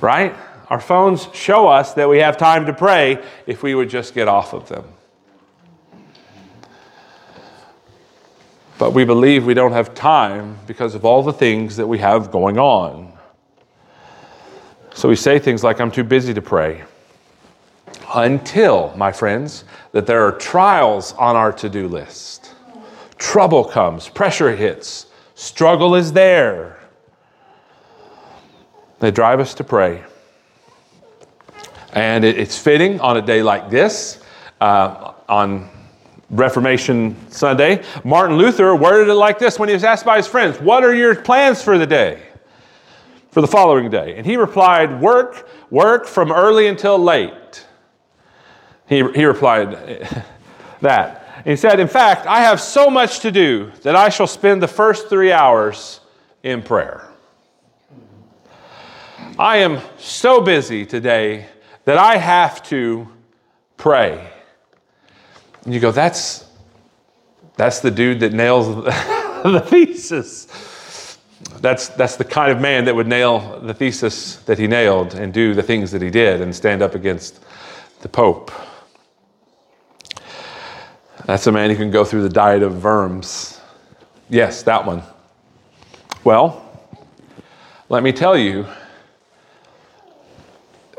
right? 0.00 0.34
Our 0.68 0.80
phones 0.80 1.28
show 1.32 1.68
us 1.68 1.94
that 1.94 2.08
we 2.08 2.18
have 2.18 2.36
time 2.36 2.66
to 2.66 2.72
pray 2.72 3.22
if 3.46 3.62
we 3.62 3.74
would 3.74 3.90
just 3.90 4.14
get 4.14 4.28
off 4.28 4.52
of 4.52 4.68
them. 4.68 4.84
But 8.76 8.92
we 8.92 9.04
believe 9.04 9.46
we 9.46 9.54
don't 9.54 9.72
have 9.72 9.94
time 9.94 10.58
because 10.66 10.96
of 10.96 11.04
all 11.04 11.22
the 11.22 11.32
things 11.32 11.76
that 11.76 11.86
we 11.86 11.98
have 11.98 12.32
going 12.32 12.58
on. 12.58 13.12
So 14.94 15.08
we 15.08 15.16
say 15.16 15.38
things 15.38 15.62
like, 15.62 15.80
I'm 15.80 15.92
too 15.92 16.04
busy 16.04 16.34
to 16.34 16.42
pray 16.42 16.84
until, 18.14 18.92
my 18.96 19.12
friends, 19.12 19.64
that 19.92 20.06
there 20.06 20.26
are 20.26 20.32
trials 20.32 21.12
on 21.14 21.36
our 21.36 21.52
to 21.52 21.68
do 21.68 21.88
list. 21.88 22.54
Trouble 23.18 23.64
comes, 23.64 24.08
pressure 24.08 24.54
hits, 24.54 25.06
struggle 25.34 25.94
is 25.94 26.12
there. 26.12 26.80
They 29.00 29.10
drive 29.10 29.40
us 29.40 29.54
to 29.54 29.64
pray. 29.64 30.04
And 31.92 32.24
it's 32.24 32.58
fitting 32.58 33.00
on 33.00 33.16
a 33.16 33.22
day 33.22 33.42
like 33.42 33.70
this, 33.70 34.20
uh, 34.60 35.12
on 35.28 35.70
Reformation 36.30 37.16
Sunday. 37.30 37.84
Martin 38.02 38.36
Luther 38.36 38.74
worded 38.74 39.08
it 39.08 39.14
like 39.14 39.38
this 39.38 39.58
when 39.58 39.68
he 39.68 39.74
was 39.74 39.84
asked 39.84 40.04
by 40.04 40.16
his 40.16 40.26
friends, 40.26 40.60
What 40.60 40.82
are 40.82 40.94
your 40.94 41.14
plans 41.14 41.62
for 41.62 41.78
the 41.78 41.86
day? 41.86 42.22
For 43.30 43.40
the 43.40 43.46
following 43.46 43.90
day. 43.90 44.16
And 44.16 44.26
he 44.26 44.36
replied, 44.36 45.00
Work, 45.00 45.48
work 45.70 46.06
from 46.06 46.32
early 46.32 46.66
until 46.66 46.98
late. 46.98 47.66
He, 48.86 48.96
he 49.14 49.24
replied 49.24 49.72
that. 50.80 51.42
He 51.44 51.56
said, 51.56 51.80
In 51.80 51.88
fact, 51.88 52.26
I 52.26 52.40
have 52.40 52.60
so 52.60 52.88
much 52.88 53.20
to 53.20 53.30
do 53.30 53.70
that 53.82 53.96
I 53.96 54.08
shall 54.08 54.26
spend 54.26 54.62
the 54.62 54.68
first 54.68 55.08
three 55.08 55.32
hours 55.32 56.00
in 56.42 56.62
prayer. 56.62 57.08
I 59.38 59.58
am 59.58 59.80
so 59.98 60.40
busy 60.40 60.86
today 60.86 61.46
that 61.84 61.98
I 61.98 62.16
have 62.16 62.62
to 62.64 63.08
pray. 63.76 64.30
And 65.64 65.74
you 65.74 65.80
go, 65.80 65.90
that's, 65.90 66.46
that's 67.56 67.80
the 67.80 67.90
dude 67.90 68.20
that 68.20 68.32
nails 68.32 68.68
the 68.84 69.64
thesis. 69.66 71.18
That's, 71.60 71.88
that's 71.88 72.16
the 72.16 72.24
kind 72.24 72.52
of 72.52 72.60
man 72.60 72.84
that 72.84 72.94
would 72.94 73.08
nail 73.08 73.60
the 73.60 73.74
thesis 73.74 74.36
that 74.44 74.58
he 74.58 74.66
nailed 74.66 75.14
and 75.14 75.32
do 75.32 75.54
the 75.54 75.62
things 75.62 75.90
that 75.90 76.00
he 76.00 76.10
did 76.10 76.40
and 76.40 76.54
stand 76.54 76.80
up 76.80 76.94
against 76.94 77.44
the 78.00 78.08
Pope. 78.08 78.52
That's 81.26 81.46
a 81.46 81.52
man 81.52 81.70
who 81.70 81.76
can 81.76 81.90
go 81.90 82.04
through 82.04 82.22
the 82.22 82.28
diet 82.28 82.62
of 82.62 82.84
worms. 82.84 83.60
Yes, 84.28 84.62
that 84.64 84.84
one. 84.84 85.02
Well, 86.22 86.60
let 87.88 88.02
me 88.02 88.12
tell 88.12 88.36
you, 88.36 88.66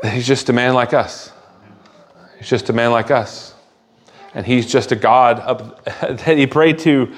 he's 0.02 0.26
just 0.26 0.48
a 0.48 0.52
man 0.52 0.74
like 0.74 0.92
us. 0.94 1.32
He's 2.38 2.48
just 2.48 2.68
a 2.68 2.72
man 2.72 2.90
like 2.90 3.10
us. 3.10 3.54
And 4.34 4.44
he's 4.44 4.66
just 4.66 4.92
a 4.92 4.96
God 4.96 5.40
of, 5.40 5.84
that 5.84 6.36
he 6.36 6.46
prayed 6.46 6.78
to 6.80 7.12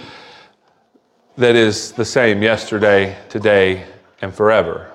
that 1.38 1.54
is 1.54 1.92
the 1.92 2.04
same 2.04 2.42
yesterday, 2.42 3.16
today, 3.28 3.86
and 4.20 4.34
forever. 4.34 4.92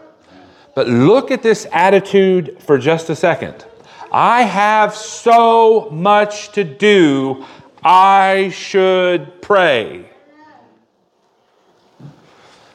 But 0.75 0.87
look 0.87 1.31
at 1.31 1.41
this 1.41 1.65
attitude 1.71 2.57
for 2.59 2.77
just 2.77 3.09
a 3.09 3.15
second. 3.15 3.65
I 4.11 4.43
have 4.43 4.93
so 4.93 5.89
much 5.89 6.51
to 6.51 6.63
do, 6.63 7.45
I 7.83 8.49
should 8.49 9.41
pray. 9.41 10.09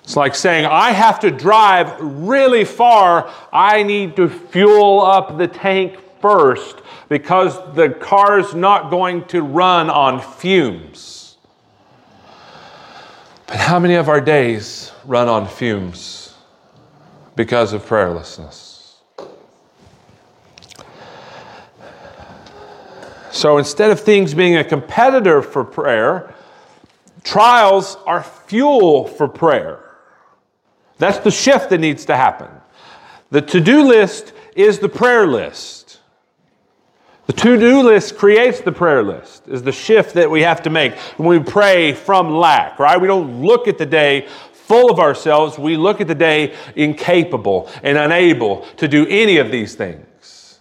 It's 0.05 0.17
like 0.17 0.35
saying, 0.35 0.65
I 0.65 0.93
have 0.93 1.21
to 1.21 1.31
drive 1.31 1.95
really 2.01 2.65
far. 2.65 3.31
I 3.53 3.83
need 3.83 4.17
to 4.17 4.29
fuel 4.29 5.03
up 5.03 5.37
the 5.37 5.47
tank 5.47 5.99
first 6.21 6.77
because 7.09 7.57
the 7.75 7.91
car's 7.91 8.55
not 8.55 8.91
going 8.91 9.25
to 9.27 9.43
run 9.43 9.91
on 9.91 10.21
fumes. 10.21 11.37
But 13.47 13.57
how 13.57 13.79
many 13.79 13.95
of 13.95 14.09
our 14.09 14.21
days 14.21 14.93
run 15.05 15.29
on 15.29 15.47
fumes 15.47 16.35
because 17.35 17.73
of 17.73 17.87
prayerlessness? 17.87 18.68
So 23.39 23.59
instead 23.59 23.93
of 23.93 24.01
things 24.01 24.35
being 24.35 24.57
a 24.57 24.65
competitor 24.65 25.43
for 25.43 25.63
prayer, 25.63 26.35
trials 27.23 27.97
are 28.05 28.25
fuel 28.25 29.07
for 29.07 29.29
prayer. 29.29 29.79
That's 30.99 31.19
the 31.19 31.31
shift 31.31 31.71
that 31.71 31.79
needs 31.79 32.07
to 32.07 32.17
happen. 32.17 32.49
The 33.31 33.41
to 33.43 33.61
do 33.61 33.85
list 33.85 34.33
is 34.57 34.81
the 34.81 34.89
prayer 34.89 35.25
list. 35.25 36.01
The 37.27 37.33
to 37.35 37.57
do 37.61 37.83
list 37.83 38.19
creates 38.19 38.61
the 38.61 38.73
prayer 38.73 39.05
list, 39.05 39.47
is 39.47 39.63
the 39.63 39.71
shift 39.71 40.15
that 40.15 40.29
we 40.29 40.43
have 40.43 40.63
to 40.63 40.71
make 40.71 40.97
when 41.17 41.29
we 41.29 41.39
pray 41.39 41.93
from 41.93 42.35
lack, 42.35 42.81
right? 42.81 43.01
We 43.01 43.07
don't 43.07 43.41
look 43.41 43.69
at 43.69 43.79
the 43.79 43.87
day 43.87 44.27
full 44.53 44.91
of 44.91 44.99
ourselves, 44.99 45.61
we 45.61 45.77
look 45.77 46.01
at 46.01 46.09
the 46.09 46.15
day 46.17 46.57
incapable 46.75 47.71
and 47.85 47.97
unable 47.99 48.63
to 48.79 48.89
do 48.89 49.07
any 49.07 49.37
of 49.37 49.53
these 49.53 49.77
things. 49.77 50.59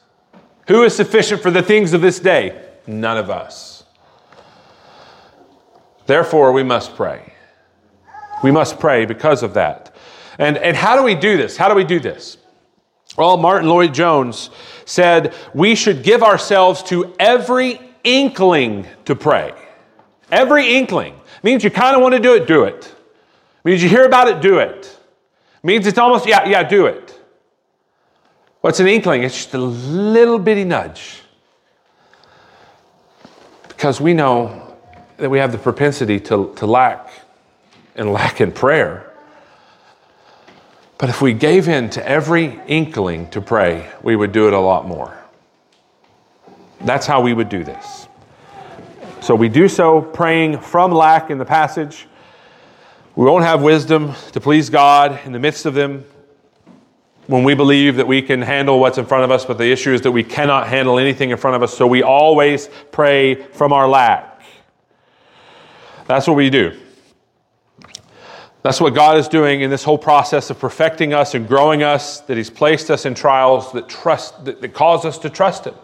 Who 0.68 0.84
is 0.84 0.96
sufficient 0.96 1.42
for 1.42 1.50
the 1.50 1.64
things 1.64 1.94
of 1.94 2.02
this 2.02 2.20
day? 2.20 2.66
None 2.88 3.18
of 3.18 3.30
us. 3.30 3.84
Therefore, 6.06 6.54
we 6.54 6.64
must 6.64 6.96
pray. 6.96 7.34
We 8.42 8.52
must 8.52 8.80
pray 8.80 9.06
because 9.06 9.44
of 9.44 9.56
that. 9.56 9.94
And, 10.40 10.58
and 10.58 10.76
how 10.76 10.96
do 10.96 11.04
we 11.04 11.16
do 11.16 11.36
this? 11.36 11.58
How 11.58 11.68
do 11.68 11.76
we 11.76 11.84
do 11.84 12.00
this? 12.00 12.38
Well, 13.18 13.36
Martyn 13.38 13.68
Lloyd-Jones 13.70 14.52
said 14.86 15.34
we 15.54 15.76
should 15.76 16.04
give 16.04 16.24
ourselves 16.24 16.82
to 16.84 17.14
every 17.20 17.82
inkling 18.04 18.88
to 19.06 19.16
pray. 19.16 19.54
Every 20.32 20.76
inkling. 20.76 21.20
Means 21.44 21.64
you 21.64 21.72
kind 21.72 21.96
of 21.96 22.02
want 22.02 22.14
to 22.14 22.22
do 22.22 22.36
it, 22.36 22.48
do 22.48 22.64
it. 22.64 22.94
Means 23.64 23.84
you 23.84 23.90
hear 23.90 24.06
about 24.06 24.28
it, 24.28 24.40
do 24.42 24.60
it. 24.60 24.98
Means 25.64 25.88
it's 25.88 25.98
almost, 25.98 26.26
yeah, 26.28 26.48
yeah, 26.48 26.64
do 26.64 26.86
it. 26.86 27.20
What's 28.62 28.80
an 28.80 28.88
inkling? 28.88 29.24
It's 29.24 29.36
just 29.36 29.54
a 29.54 29.58
little 29.58 30.40
bitty 30.40 30.64
nudge. 30.64 31.22
Because 33.78 34.02
we 34.02 34.16
know 34.16 34.76
that 35.18 35.30
we 35.30 35.38
have 35.38 35.52
the 35.52 35.60
propensity 35.60 36.20
to, 36.22 36.52
to 36.56 36.66
lack 36.66 37.12
and 37.96 38.12
lack 38.12 38.42
in 38.42 38.52
prayer. 38.52 39.14
But 40.98 41.10
if 41.10 41.22
we 41.22 41.34
gave 41.34 41.68
in 41.68 41.92
to 41.92 42.10
every 42.10 42.60
inkling 42.66 43.30
to 43.30 43.40
pray, 43.40 43.88
we 44.02 44.16
would 44.16 44.32
do 44.32 44.48
it 44.48 44.54
a 44.54 44.60
lot 44.60 44.88
more. 44.88 45.16
That's 46.82 47.06
how 47.06 47.22
we 47.22 47.36
would 47.36 47.50
do 47.50 47.64
this. 47.64 48.08
So 49.22 49.36
we 49.36 49.48
do 49.48 49.68
so 49.68 50.02
praying 50.02 50.60
from 50.62 50.92
lack 50.92 51.30
in 51.30 51.38
the 51.38 51.46
passage. 51.46 52.08
We 53.16 53.28
won't 53.28 53.44
have 53.44 53.62
wisdom 53.62 54.16
to 54.32 54.42
please 54.42 54.72
God 54.72 55.20
in 55.24 55.34
the 55.34 55.40
midst 55.40 55.68
of 55.68 55.76
them 55.76 56.04
when 57.28 57.44
we 57.44 57.54
believe 57.54 57.98
that 57.98 58.08
we 58.08 58.22
can 58.22 58.42
handle 58.42 58.80
what's 58.80 58.98
in 58.98 59.06
front 59.06 59.26
of 59.26 59.32
us, 59.32 59.46
but 59.46 59.58
the 59.58 59.70
issue 59.70 59.94
is 59.94 60.02
that 60.02 60.12
we 60.12 60.24
cannot 60.24 60.68
handle 60.68 60.98
anything 60.98 61.30
in 61.30 61.38
front 61.38 61.56
of 61.56 61.64
us, 61.64 61.78
so 61.78 61.86
we 61.86 62.02
always 62.02 62.70
pray 62.92 63.36
from 63.36 63.74
our 63.74 63.88
lack. 63.88 64.42
That's 66.08 66.26
what 66.26 66.38
we 66.38 66.50
do. 66.50 66.78
That's 68.64 68.82
what 68.82 68.96
God 68.96 69.18
is 69.18 69.28
doing 69.28 69.62
in 69.62 69.70
this 69.70 69.84
whole 69.84 69.98
process 69.98 70.50
of 70.50 70.58
perfecting 70.58 71.14
us 71.14 71.36
and 71.36 71.48
growing 71.48 71.84
us, 71.84 72.22
that 72.22 72.38
He's 72.38 72.50
placed 72.50 72.90
us 72.90 73.06
in 73.06 73.14
trials 73.14 73.72
that, 73.74 73.90
trust, 73.90 74.46
that, 74.46 74.62
that 74.62 74.74
cause 74.74 75.06
us 75.06 75.18
to 75.20 75.30
trust 75.30 75.66
Him. 75.66 75.76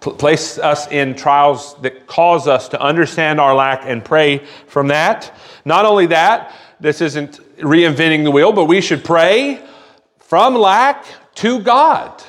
Place 0.00 0.58
us 0.58 0.86
in 0.88 1.14
trials 1.16 1.80
that 1.82 2.06
cause 2.06 2.46
us 2.46 2.68
to 2.68 2.80
understand 2.80 3.40
our 3.40 3.54
lack 3.54 3.80
and 3.84 4.04
pray 4.04 4.38
from 4.66 4.88
that. 4.88 5.34
Not 5.64 5.84
only 5.86 6.06
that, 6.06 6.54
this 6.78 7.00
isn't 7.00 7.40
reinventing 7.58 8.22
the 8.22 8.30
wheel, 8.30 8.52
but 8.52 8.66
we 8.66 8.80
should 8.80 9.04
pray 9.04 9.60
from 10.28 10.54
lack 10.54 11.04
to 11.36 11.60
God. 11.60 12.22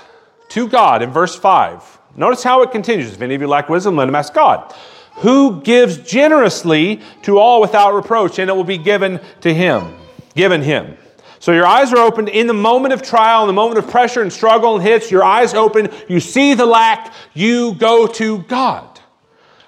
To 0.50 0.68
God 0.68 1.04
in 1.04 1.12
verse 1.12 1.36
5. 1.36 2.00
Notice 2.16 2.42
how 2.42 2.64
it 2.64 2.72
continues. 2.72 3.14
If 3.14 3.22
any 3.22 3.36
of 3.36 3.42
you 3.42 3.48
lack 3.48 3.70
wisdom, 3.70 3.96
let 3.96 4.10
him 4.10 4.16
ask 4.16 4.34
God 4.34 4.74
who 5.20 5.62
gives 5.62 5.98
generously 5.98 7.02
to 7.24 7.38
all 7.38 7.60
without 7.62 7.94
reproach, 7.94 8.40
and 8.40 8.50
it 8.50 8.54
will 8.54 8.64
be 8.64 8.78
given 8.78 9.20
to 9.42 9.54
him. 9.54 9.94
Given 10.34 10.62
him. 10.62 10.98
So 11.40 11.52
your 11.52 11.66
eyes 11.66 11.94
are 11.94 11.98
opened 11.98 12.30
in 12.30 12.48
the 12.48 12.54
moment 12.54 12.94
of 12.94 13.02
trial, 13.02 13.44
in 13.44 13.48
the 13.48 13.54
moment 13.54 13.80
of 13.80 13.90
pressure 13.90 14.22
and 14.22 14.32
struggle 14.32 14.76
and 14.76 14.84
hits, 14.84 15.12
your 15.12 15.24
eyes 15.24 15.54
open, 15.54 15.90
you 16.08 16.20
see 16.20 16.54
the 16.54 16.66
lack, 16.66 17.14
you 17.34 17.74
go 17.76 18.08
to 18.08 18.40
God 18.44 19.00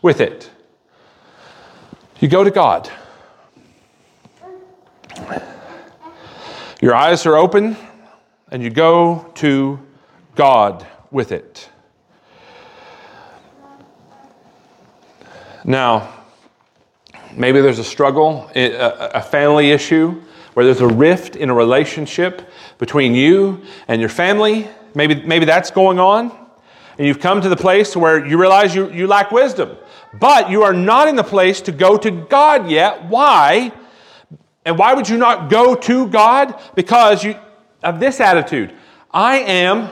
with 0.02 0.22
it. 0.22 0.50
You 2.20 2.28
go 2.28 2.44
to 2.44 2.52
God. 2.52 2.89
Your 6.82 6.96
eyes 6.96 7.26
are 7.26 7.36
open, 7.36 7.76
and 8.52 8.62
you 8.62 8.70
go 8.70 9.32
to 9.36 9.80
God 10.36 10.86
with 11.10 11.32
it. 11.32 11.70
Now, 15.64 16.14
maybe 17.36 17.62
there's 17.62 17.80
a 17.80 17.84
struggle, 17.84 18.50
a 18.54 19.22
family 19.22 19.72
issue, 19.72 20.22
where 20.54 20.66
there's 20.66 20.82
a 20.82 20.88
rift 20.88 21.38
in 21.38 21.50
a 21.50 21.54
relationship 21.54 22.50
between 22.78 23.16
you 23.16 23.62
and 23.88 24.02
your 24.02 24.10
family. 24.10 24.68
Maybe, 24.94 25.16
maybe 25.16 25.46
that's 25.46 25.72
going 25.72 25.98
on. 25.98 26.38
And 26.98 27.08
you've 27.08 27.22
come 27.22 27.42
to 27.42 27.48
the 27.48 27.56
place 27.56 27.96
where 27.96 28.26
you 28.26 28.38
realize 28.38 28.76
you, 28.76 28.92
you 28.92 29.08
lack 29.08 29.32
wisdom. 29.32 29.78
But 30.20 30.50
you 30.50 30.64
are 30.64 30.74
not 30.74 31.08
in 31.08 31.16
the 31.16 31.24
place 31.24 31.62
to 31.62 31.72
go 31.72 31.96
to 31.98 32.12
God 32.12 32.70
yet. 32.70 33.06
Why? 33.06 33.72
And 34.66 34.78
why 34.78 34.94
would 34.94 35.08
you 35.08 35.18
not 35.18 35.50
go 35.50 35.74
to 35.74 36.08
God? 36.08 36.60
Because 36.76 37.24
you 37.24 37.36
have 37.82 38.00
this 38.00 38.20
attitude. 38.20 38.74
I 39.12 39.38
am, 39.38 39.89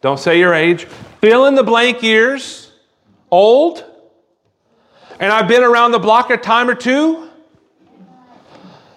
don't 0.00 0.18
say 0.18 0.38
your 0.38 0.54
age, 0.54 0.84
fill 1.20 1.46
in 1.46 1.54
the 1.54 1.62
blank 1.62 2.02
years, 2.02 2.72
old, 3.30 3.84
and 5.18 5.32
I've 5.32 5.48
been 5.48 5.62
around 5.62 5.92
the 5.92 5.98
block 5.98 6.30
a 6.30 6.36
time 6.36 6.68
or 6.68 6.74
two, 6.74 7.30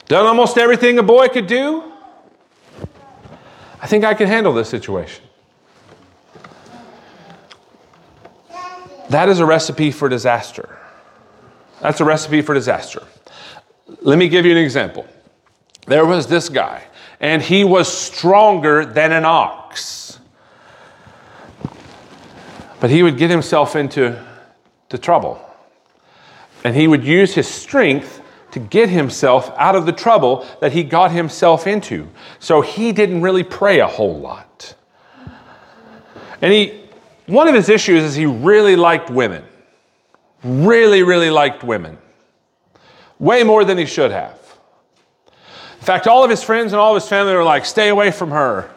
done 0.07 0.25
almost 0.25 0.57
everything 0.57 0.99
a 0.99 1.03
boy 1.03 1.27
could 1.29 1.47
do, 1.47 1.83
I 3.81 3.87
think 3.87 4.03
I 4.03 4.13
can 4.13 4.27
handle 4.27 4.53
this 4.53 4.69
situation. 4.69 5.23
That 9.09 9.29
is 9.29 9.39
a 9.39 9.45
recipe 9.45 9.91
for 9.91 10.09
disaster. 10.09 10.77
That's 11.81 12.01
a 12.01 12.05
recipe 12.05 12.41
for 12.41 12.53
disaster. 12.53 13.07
Let 14.01 14.19
me 14.19 14.29
give 14.29 14.45
you 14.45 14.51
an 14.51 14.57
example. 14.57 15.07
There 15.87 16.05
was 16.05 16.27
this 16.27 16.49
guy, 16.49 16.83
and 17.19 17.41
he 17.41 17.63
was 17.63 17.91
stronger 17.91 18.85
than 18.85 19.11
an 19.11 19.25
ox. 19.25 20.19
But 22.79 22.89
he 22.89 23.03
would 23.03 23.17
get 23.17 23.29
himself 23.29 23.75
into 23.75 24.25
to 24.89 24.97
trouble. 24.97 25.45
And 26.63 26.75
he 26.75 26.87
would 26.87 27.03
use 27.03 27.33
his 27.33 27.47
strength 27.47 28.21
to 28.51 28.59
get 28.59 28.89
himself 28.89 29.51
out 29.57 29.75
of 29.75 29.85
the 29.85 29.91
trouble 29.91 30.45
that 30.61 30.71
he 30.71 30.83
got 30.83 31.11
himself 31.11 31.67
into. 31.67 32.07
So 32.39 32.61
he 32.61 32.91
didn't 32.91 33.21
really 33.21 33.43
pray 33.43 33.79
a 33.79 33.87
whole 33.87 34.19
lot. 34.19 34.75
And 36.41 36.53
he, 36.53 36.81
one 37.27 37.47
of 37.47 37.53
his 37.53 37.69
issues 37.69 38.03
is 38.03 38.15
he 38.15 38.25
really 38.25 38.75
liked 38.75 39.09
women. 39.09 39.43
Really, 40.43 41.03
really 41.03 41.29
liked 41.29 41.63
women. 41.63 41.97
Way 43.19 43.43
more 43.43 43.65
than 43.65 43.77
he 43.77 43.85
should 43.85 44.11
have. 44.11 44.38
In 45.79 45.85
fact, 45.85 46.07
all 46.07 46.23
of 46.23 46.29
his 46.29 46.43
friends 46.43 46.73
and 46.73 46.79
all 46.79 46.95
of 46.95 47.01
his 47.01 47.09
family 47.09 47.33
were 47.33 47.43
like, 47.43 47.65
stay 47.65 47.89
away 47.89 48.11
from 48.11 48.31
her. 48.31 48.69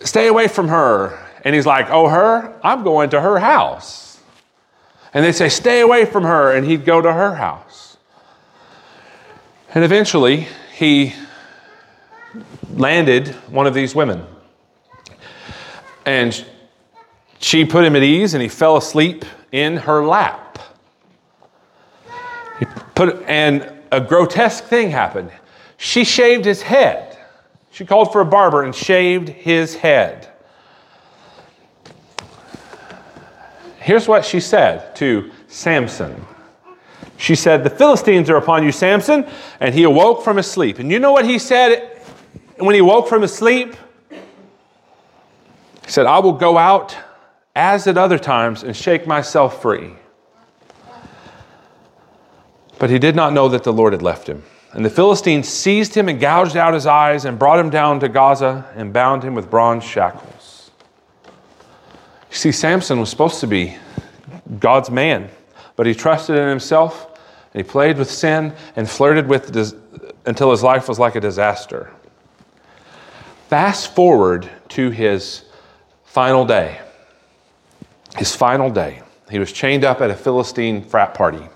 Stay 0.00 0.28
away 0.28 0.46
from 0.48 0.68
her. 0.68 1.18
And 1.44 1.54
he's 1.54 1.66
like, 1.66 1.88
oh, 1.90 2.08
her? 2.08 2.54
I'm 2.62 2.84
going 2.84 3.10
to 3.10 3.20
her 3.20 3.38
house. 3.38 4.08
And 5.14 5.24
they'd 5.24 5.32
say, 5.32 5.48
Stay 5.48 5.80
away 5.80 6.04
from 6.04 6.24
her. 6.24 6.52
And 6.52 6.66
he'd 6.66 6.84
go 6.84 7.00
to 7.00 7.12
her 7.12 7.34
house. 7.34 7.96
And 9.74 9.84
eventually, 9.84 10.46
he 10.74 11.14
landed 12.74 13.28
one 13.48 13.66
of 13.66 13.74
these 13.74 13.94
women. 13.94 14.24
And 16.04 16.44
she 17.40 17.64
put 17.64 17.84
him 17.84 17.94
at 17.96 18.02
ease 18.02 18.34
and 18.34 18.42
he 18.42 18.48
fell 18.48 18.76
asleep 18.76 19.24
in 19.52 19.76
her 19.76 20.04
lap. 20.04 20.58
He 22.58 22.66
put, 22.94 23.22
and 23.26 23.70
a 23.92 24.00
grotesque 24.00 24.64
thing 24.64 24.90
happened. 24.90 25.30
She 25.78 26.04
shaved 26.04 26.44
his 26.44 26.60
head. 26.60 27.16
She 27.70 27.86
called 27.86 28.12
for 28.12 28.20
a 28.20 28.26
barber 28.26 28.64
and 28.64 28.74
shaved 28.74 29.28
his 29.28 29.76
head. 29.76 30.28
Here's 33.78 34.08
what 34.08 34.24
she 34.24 34.40
said 34.40 34.94
to 34.96 35.30
Samson. 35.46 36.26
She 37.16 37.36
said, 37.36 37.62
The 37.62 37.70
Philistines 37.70 38.28
are 38.28 38.36
upon 38.36 38.64
you, 38.64 38.72
Samson. 38.72 39.24
And 39.60 39.72
he 39.72 39.84
awoke 39.84 40.24
from 40.24 40.36
his 40.36 40.50
sleep. 40.50 40.80
And 40.80 40.90
you 40.90 40.98
know 40.98 41.12
what 41.12 41.24
he 41.24 41.38
said 41.38 42.02
when 42.56 42.74
he 42.74 42.80
woke 42.80 43.08
from 43.08 43.22
his 43.22 43.32
sleep? 43.32 43.76
He 44.10 44.16
said, 45.86 46.06
I 46.06 46.18
will 46.18 46.32
go 46.32 46.58
out 46.58 46.96
as 47.54 47.86
at 47.86 47.96
other 47.96 48.18
times 48.18 48.64
and 48.64 48.76
shake 48.76 49.06
myself 49.06 49.62
free. 49.62 49.92
But 52.80 52.90
he 52.90 52.98
did 52.98 53.14
not 53.14 53.32
know 53.32 53.48
that 53.48 53.62
the 53.62 53.72
Lord 53.72 53.92
had 53.92 54.02
left 54.02 54.28
him. 54.28 54.42
And 54.72 54.84
the 54.84 54.90
Philistines 54.90 55.48
seized 55.48 55.94
him 55.94 56.08
and 56.08 56.20
gouged 56.20 56.56
out 56.56 56.74
his 56.74 56.86
eyes 56.86 57.24
and 57.24 57.38
brought 57.38 57.58
him 57.58 57.70
down 57.70 58.00
to 58.00 58.08
Gaza 58.08 58.70
and 58.76 58.92
bound 58.92 59.22
him 59.22 59.34
with 59.34 59.50
bronze 59.50 59.84
shackles. 59.84 60.70
You 62.30 62.36
see, 62.36 62.52
Samson 62.52 63.00
was 63.00 63.08
supposed 63.08 63.40
to 63.40 63.46
be 63.46 63.76
God's 64.58 64.90
man, 64.90 65.30
but 65.76 65.86
he 65.86 65.94
trusted 65.94 66.36
in 66.36 66.48
himself 66.48 67.18
and 67.54 67.64
he 67.64 67.68
played 67.68 67.96
with 67.96 68.10
sin 68.10 68.52
and 68.76 68.88
flirted 68.88 69.26
with 69.26 69.52
dis- 69.52 69.74
until 70.26 70.50
his 70.50 70.62
life 70.62 70.88
was 70.88 70.98
like 70.98 71.16
a 71.16 71.20
disaster. 71.20 71.90
Fast 73.48 73.94
forward 73.94 74.50
to 74.68 74.90
his 74.90 75.44
final 76.04 76.44
day. 76.44 76.80
His 78.18 78.36
final 78.36 78.68
day. 78.68 79.00
He 79.30 79.38
was 79.38 79.52
chained 79.52 79.84
up 79.84 80.02
at 80.02 80.10
a 80.10 80.14
Philistine 80.14 80.82
frat 80.82 81.14
party. 81.14 81.48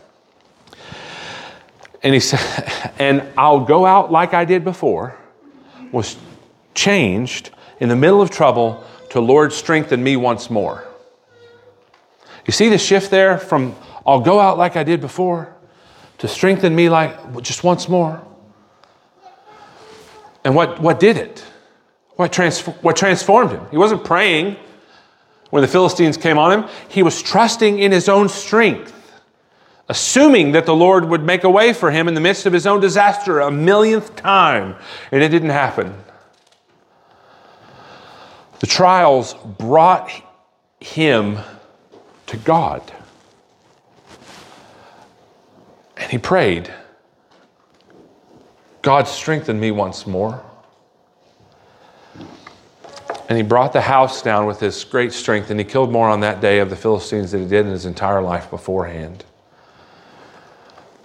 And 2.02 2.14
he 2.14 2.20
said, 2.20 2.92
and 2.98 3.22
I'll 3.36 3.64
go 3.64 3.86
out 3.86 4.10
like 4.10 4.34
I 4.34 4.44
did 4.44 4.64
before, 4.64 5.16
was 5.90 6.16
changed 6.74 7.50
in 7.80 7.88
the 7.88 7.96
middle 7.96 8.22
of 8.22 8.30
trouble 8.30 8.84
to 9.10 9.20
Lord, 9.20 9.52
strengthen 9.52 10.02
me 10.02 10.16
once 10.16 10.50
more. 10.50 10.86
You 12.46 12.52
see 12.52 12.68
the 12.68 12.78
shift 12.78 13.10
there 13.10 13.38
from 13.38 13.76
I'll 14.06 14.20
go 14.20 14.40
out 14.40 14.58
like 14.58 14.76
I 14.76 14.82
did 14.82 15.00
before 15.00 15.54
to 16.18 16.28
strengthen 16.28 16.74
me 16.74 16.88
like 16.88 17.42
just 17.42 17.62
once 17.62 17.88
more? 17.88 18.22
And 20.44 20.54
what, 20.54 20.80
what 20.80 20.98
did 20.98 21.16
it? 21.16 21.44
What, 22.16 22.32
trans- 22.32 22.60
what 22.60 22.96
transformed 22.96 23.52
him? 23.52 23.66
He 23.70 23.76
wasn't 23.76 24.04
praying 24.04 24.56
when 25.50 25.60
the 25.60 25.68
Philistines 25.68 26.16
came 26.16 26.38
on 26.38 26.50
him, 26.50 26.70
he 26.88 27.02
was 27.02 27.20
trusting 27.20 27.78
in 27.78 27.92
his 27.92 28.08
own 28.08 28.30
strength 28.30 28.94
assuming 29.92 30.52
that 30.52 30.64
the 30.64 30.74
Lord 30.74 31.04
would 31.10 31.22
make 31.22 31.44
a 31.44 31.50
way 31.50 31.74
for 31.74 31.90
him 31.90 32.08
in 32.08 32.14
the 32.14 32.20
midst 32.20 32.46
of 32.46 32.52
his 32.54 32.66
own 32.66 32.80
disaster 32.80 33.40
a 33.40 33.50
millionth 33.50 34.16
time, 34.16 34.74
and 35.10 35.22
it 35.22 35.28
didn't 35.28 35.50
happen. 35.50 35.94
The 38.60 38.66
trials 38.66 39.34
brought 39.34 40.10
him 40.80 41.40
to 42.26 42.38
God. 42.38 42.90
And 45.98 46.10
he 46.10 46.16
prayed, 46.16 46.72
God, 48.80 49.06
strengthen 49.06 49.60
me 49.60 49.72
once 49.72 50.06
more. 50.06 50.42
And 53.28 53.36
he 53.36 53.42
brought 53.42 53.74
the 53.74 53.82
house 53.82 54.22
down 54.22 54.46
with 54.46 54.58
his 54.58 54.82
great 54.84 55.12
strength, 55.12 55.50
and 55.50 55.60
he 55.60 55.64
killed 55.64 55.92
more 55.92 56.08
on 56.08 56.20
that 56.20 56.40
day 56.40 56.60
of 56.60 56.70
the 56.70 56.76
Philistines 56.76 57.32
than 57.32 57.42
he 57.42 57.46
did 57.46 57.66
in 57.66 57.72
his 57.72 57.84
entire 57.84 58.22
life 58.22 58.48
beforehand. 58.48 59.26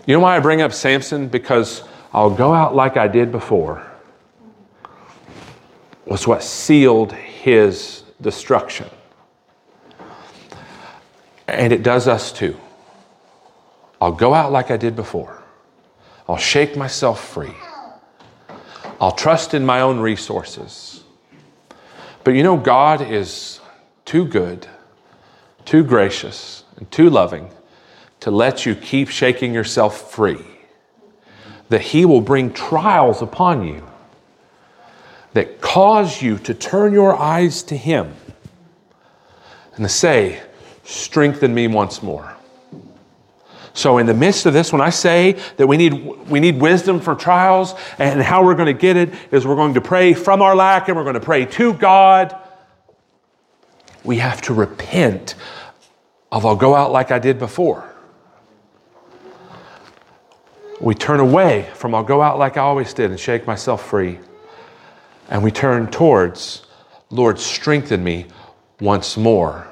You 0.08 0.13
know 0.13 0.22
why 0.22 0.38
I 0.38 0.39
bring 0.39 0.62
up 0.62 0.72
Samson? 0.72 1.28
Because 1.28 1.84
I'll 2.13 2.30
go 2.30 2.54
out 2.54 2.74
like 2.74 2.96
I 2.96 3.10
did 3.10 3.30
before, 3.30 3.86
was 6.06 6.26
what 6.26 6.41
sealed 6.41 7.12
his 7.12 8.04
destruction. 8.22 8.88
And 11.46 11.74
it 11.74 11.84
does 11.84 12.08
us 12.08 12.32
too. 12.32 12.58
I'll 14.00 14.13
go 14.13 14.34
out 14.34 14.54
like 14.54 14.72
I 14.72 14.78
did 14.78 14.96
before. 14.96 15.43
I'll 16.30 16.38
shake 16.38 16.78
myself 16.78 17.22
free. 17.28 17.56
I'll 19.02 19.12
trust 19.12 19.54
in 19.54 19.65
my 19.65 19.82
own 19.82 20.00
resources. 20.00 21.04
But 22.24 22.32
you 22.32 22.43
know, 22.43 22.56
God 22.56 23.02
is 23.02 23.60
too 24.06 24.24
good, 24.24 24.67
too 25.65 25.84
gracious, 25.84 26.63
and 26.78 26.89
too 26.91 27.10
loving 27.10 27.52
to 28.28 28.32
let 28.32 28.66
you 28.66 28.76
keep 28.76 29.08
shaking 29.08 29.54
yourself 29.54 30.12
free. 30.12 30.46
That 31.70 31.80
He 31.80 32.04
will 32.04 32.20
bring 32.20 32.52
trials 32.52 33.22
upon 33.22 33.66
you 33.66 33.88
that 35.32 35.62
cause 35.62 36.22
you 36.22 36.38
to 36.40 36.54
turn 36.54 36.92
your 36.92 37.16
eyes 37.16 37.63
to 37.63 37.78
Him 37.78 38.13
and 39.76 39.86
to 39.86 39.88
say, 39.88 40.42
Strengthen 40.84 41.54
me 41.54 41.70
once 41.70 42.04
more. 42.04 42.36
So, 43.72 43.98
in 43.98 44.06
the 44.06 44.13
midst 44.13 44.46
of 44.46 44.52
this, 44.52 44.74
when 44.74 44.82
I 44.82 44.90
say 44.90 45.40
that 45.56 45.66
we 45.66 45.78
need, 45.78 45.94
we 46.28 46.42
need 46.42 46.60
wisdom 46.60 47.00
for 47.00 47.16
trials 47.16 47.76
and 47.98 48.22
how 48.22 48.44
we're 48.44 48.56
going 48.56 48.66
to 48.66 48.74
get 48.74 48.98
it 48.98 49.13
is 49.32 49.48
we're 49.48 49.56
going 49.56 49.76
to 49.76 49.82
pray 49.82 50.13
from 50.13 50.42
our 50.42 50.54
lack 50.54 50.90
and 50.90 50.98
we're 50.98 51.04
going 51.04 51.13
to 51.13 51.22
pray 51.22 51.46
to 51.46 51.74
God, 51.76 52.38
we 54.04 54.18
have 54.18 54.42
to 54.42 54.54
repent 54.54 55.36
of 56.30 56.46
I'll 56.46 56.58
go 56.58 56.76
out 56.76 56.92
like 56.92 57.12
I 57.12 57.20
did 57.20 57.40
before. 57.40 57.87
We 60.80 60.94
turn 60.94 61.20
away 61.20 61.70
from 61.74 61.96
I'll 61.96 62.04
go 62.04 62.22
out 62.22 62.38
like 62.38 62.58
I 62.58 62.62
always 62.62 62.94
did 62.94 63.10
and 63.10 63.20
shake 63.20 63.48
myself 63.48 63.88
free. 63.88 64.20
And 65.30 65.44
we 65.44 65.52
turn 65.52 65.88
towards, 65.90 66.66
Lord, 67.10 67.40
strengthen 67.40 68.04
me 68.04 68.28
once 68.80 69.18
more. 69.18 69.68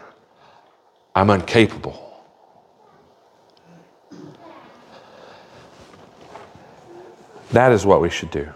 I'm 1.16 1.30
incapable. 1.30 2.02
That 7.52 7.72
is 7.72 7.86
what 7.86 8.02
we 8.02 8.10
should 8.10 8.32
do. 8.32 8.52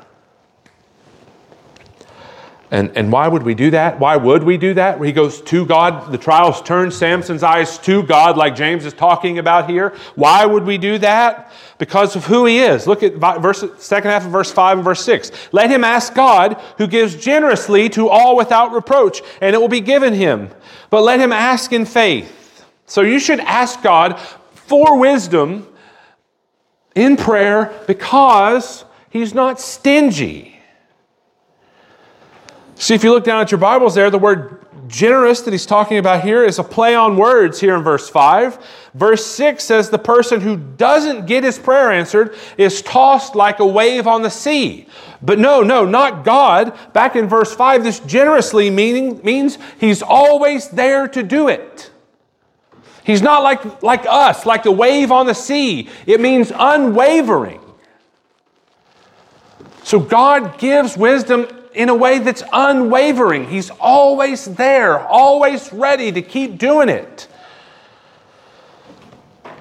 And, 2.71 2.95
and 2.95 3.11
why 3.11 3.27
would 3.27 3.41
we 3.41 3.55
do 3.55 3.71
that? 3.71 3.99
Why 3.99 4.15
would 4.15 4.43
we 4.43 4.57
do 4.57 4.75
that? 4.75 5.01
He 5.01 5.11
goes 5.11 5.41
to 5.41 5.65
God. 5.65 6.11
The 6.11 6.19
trials 6.19 6.61
turn 6.61 6.91
Samson's 6.91 7.41
eyes 7.41 7.79
to 7.79 8.03
God, 8.03 8.37
like 8.37 8.55
James 8.55 8.85
is 8.85 8.93
talking 8.93 9.39
about 9.39 9.67
here. 9.67 9.95
Why 10.13 10.45
would 10.45 10.65
we 10.65 10.77
do 10.77 10.99
that? 10.99 11.51
Because 11.79 12.15
of 12.15 12.25
who 12.25 12.45
he 12.45 12.59
is. 12.59 12.85
Look 12.85 13.01
at 13.01 13.15
verse, 13.15 13.63
second 13.79 14.11
half 14.11 14.23
of 14.23 14.31
verse 14.31 14.51
5 14.51 14.77
and 14.77 14.85
verse 14.85 15.03
6. 15.03 15.31
Let 15.51 15.71
him 15.71 15.83
ask 15.83 16.13
God, 16.13 16.61
who 16.77 16.85
gives 16.85 17.15
generously 17.15 17.89
to 17.89 18.07
all 18.07 18.37
without 18.37 18.71
reproach, 18.71 19.23
and 19.41 19.55
it 19.55 19.59
will 19.59 19.67
be 19.67 19.81
given 19.81 20.13
him. 20.13 20.49
But 20.91 21.01
let 21.01 21.19
him 21.19 21.31
ask 21.31 21.73
in 21.73 21.85
faith. 21.85 22.63
So 22.85 23.01
you 23.01 23.19
should 23.19 23.39
ask 23.39 23.81
God 23.81 24.19
for 24.53 24.99
wisdom 24.99 25.67
in 26.93 27.17
prayer 27.17 27.73
because 27.87 28.85
he's 29.09 29.33
not 29.33 29.59
stingy. 29.59 30.58
See, 32.79 32.95
if 32.95 33.03
you 33.03 33.11
look 33.11 33.25
down 33.25 33.41
at 33.41 33.51
your 33.51 33.57
Bibles 33.57 33.93
there, 33.93 34.09
the 34.09 34.17
word 34.17 34.65
generous 34.87 35.41
that 35.41 35.51
he's 35.51 35.65
talking 35.65 35.97
about 35.97 36.23
here 36.23 36.45
is 36.45 36.59
a 36.59 36.63
play 36.63 36.95
on 36.95 37.17
words 37.17 37.59
here 37.59 37.75
in 37.75 37.83
verse 37.83 38.09
5. 38.09 38.57
Verse 38.93 39.25
6 39.25 39.61
says 39.61 39.89
the 39.89 39.99
person 39.99 40.39
who 40.39 40.55
doesn't 40.55 41.25
get 41.25 41.43
his 41.43 41.59
prayer 41.59 41.91
answered 41.91 42.37
is 42.57 42.81
tossed 42.81 43.35
like 43.35 43.59
a 43.59 43.65
wave 43.65 44.07
on 44.07 44.21
the 44.21 44.29
sea. 44.29 44.87
But 45.21 45.39
no, 45.39 45.61
no, 45.61 45.83
not 45.83 46.23
God. 46.23 46.73
Back 46.93 47.17
in 47.17 47.27
verse 47.27 47.53
5, 47.53 47.83
this 47.83 47.99
generously 47.99 48.69
meaning, 48.69 49.19
means 49.25 49.57
he's 49.77 50.01
always 50.01 50.69
there 50.69 51.05
to 51.09 51.21
do 51.21 51.49
it. 51.49 51.91
He's 53.03 53.21
not 53.21 53.43
like, 53.43 53.83
like 53.83 54.05
us, 54.07 54.45
like 54.45 54.63
the 54.63 54.71
wave 54.71 55.11
on 55.11 55.25
the 55.25 55.35
sea. 55.35 55.89
It 56.07 56.21
means 56.21 56.49
unwavering. 56.55 57.59
So 59.83 59.99
God 59.99 60.57
gives 60.57 60.95
wisdom 60.95 61.58
in 61.73 61.89
a 61.89 61.95
way 61.95 62.19
that's 62.19 62.43
unwavering. 62.51 63.47
He's 63.47 63.69
always 63.69 64.45
there, 64.45 64.99
always 64.99 65.71
ready 65.71 66.11
to 66.11 66.21
keep 66.21 66.57
doing 66.57 66.89
it. 66.89 67.27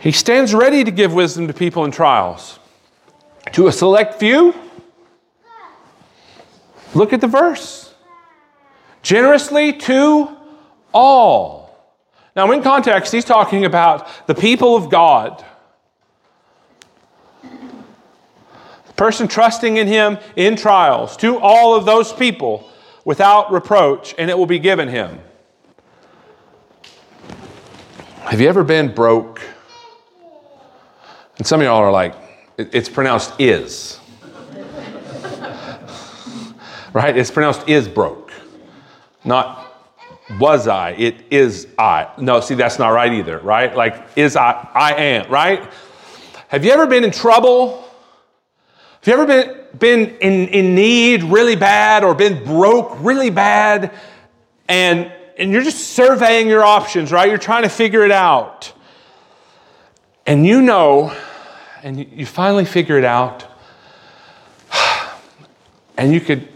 He 0.00 0.12
stands 0.12 0.54
ready 0.54 0.84
to 0.84 0.90
give 0.90 1.12
wisdom 1.12 1.48
to 1.48 1.52
people 1.52 1.84
in 1.84 1.90
trials. 1.90 2.58
To 3.52 3.66
a 3.66 3.72
select 3.72 4.14
few, 4.14 4.54
look 6.94 7.12
at 7.12 7.20
the 7.20 7.26
verse. 7.26 7.92
Generously 9.02 9.72
to 9.74 10.36
all. 10.92 11.94
Now, 12.36 12.50
in 12.52 12.62
context, 12.62 13.12
he's 13.12 13.24
talking 13.24 13.64
about 13.64 14.26
the 14.26 14.34
people 14.34 14.76
of 14.76 14.90
God 14.90 15.44
person 18.98 19.28
trusting 19.28 19.78
in 19.78 19.86
him 19.86 20.18
in 20.36 20.56
trials, 20.56 21.16
to 21.16 21.38
all 21.38 21.74
of 21.74 21.86
those 21.86 22.12
people 22.12 22.68
without 23.06 23.50
reproach, 23.50 24.14
and 24.18 24.28
it 24.28 24.36
will 24.36 24.44
be 24.44 24.58
given 24.58 24.88
him. 24.88 25.20
Have 28.22 28.40
you 28.42 28.48
ever 28.48 28.62
been 28.62 28.94
broke? 28.94 29.40
And 31.38 31.46
some 31.46 31.60
of 31.60 31.64
y'all 31.64 31.78
are 31.78 31.92
like, 31.92 32.14
it's 32.58 32.88
pronounced 32.88 33.32
is. 33.38 34.00
right? 36.92 37.16
It's 37.16 37.30
pronounced 37.30 37.66
is 37.68 37.88
broke. 37.88 38.32
Not 39.24 39.64
was 40.38 40.68
I, 40.68 40.90
it 40.90 41.24
is 41.30 41.68
I. 41.78 42.10
No, 42.18 42.40
see, 42.40 42.54
that's 42.54 42.78
not 42.78 42.90
right 42.90 43.12
either, 43.14 43.38
right? 43.38 43.74
Like, 43.74 44.08
is 44.16 44.36
I, 44.36 44.68
I 44.74 44.92
am, 44.94 45.30
right? 45.30 45.66
Have 46.48 46.66
you 46.66 46.72
ever 46.72 46.86
been 46.86 47.04
in 47.04 47.10
trouble 47.10 47.87
have 49.00 49.06
you 49.06 49.12
ever 49.12 49.26
been, 49.26 49.78
been 49.78 50.16
in, 50.18 50.48
in 50.48 50.74
need 50.74 51.22
really 51.22 51.56
bad 51.56 52.02
or 52.02 52.14
been 52.14 52.44
broke 52.44 52.96
really 53.00 53.30
bad 53.30 53.92
and, 54.68 55.12
and 55.38 55.52
you're 55.52 55.62
just 55.62 55.92
surveying 55.92 56.48
your 56.48 56.64
options, 56.64 57.12
right? 57.12 57.28
You're 57.28 57.38
trying 57.38 57.62
to 57.62 57.68
figure 57.68 58.04
it 58.04 58.10
out. 58.10 58.72
And 60.26 60.44
you 60.44 60.60
know, 60.60 61.16
and 61.82 61.98
you 61.98 62.26
finally 62.26 62.64
figure 62.64 62.98
it 62.98 63.04
out 63.04 63.46
and 65.96 66.12
you 66.12 66.20
could, 66.20 66.48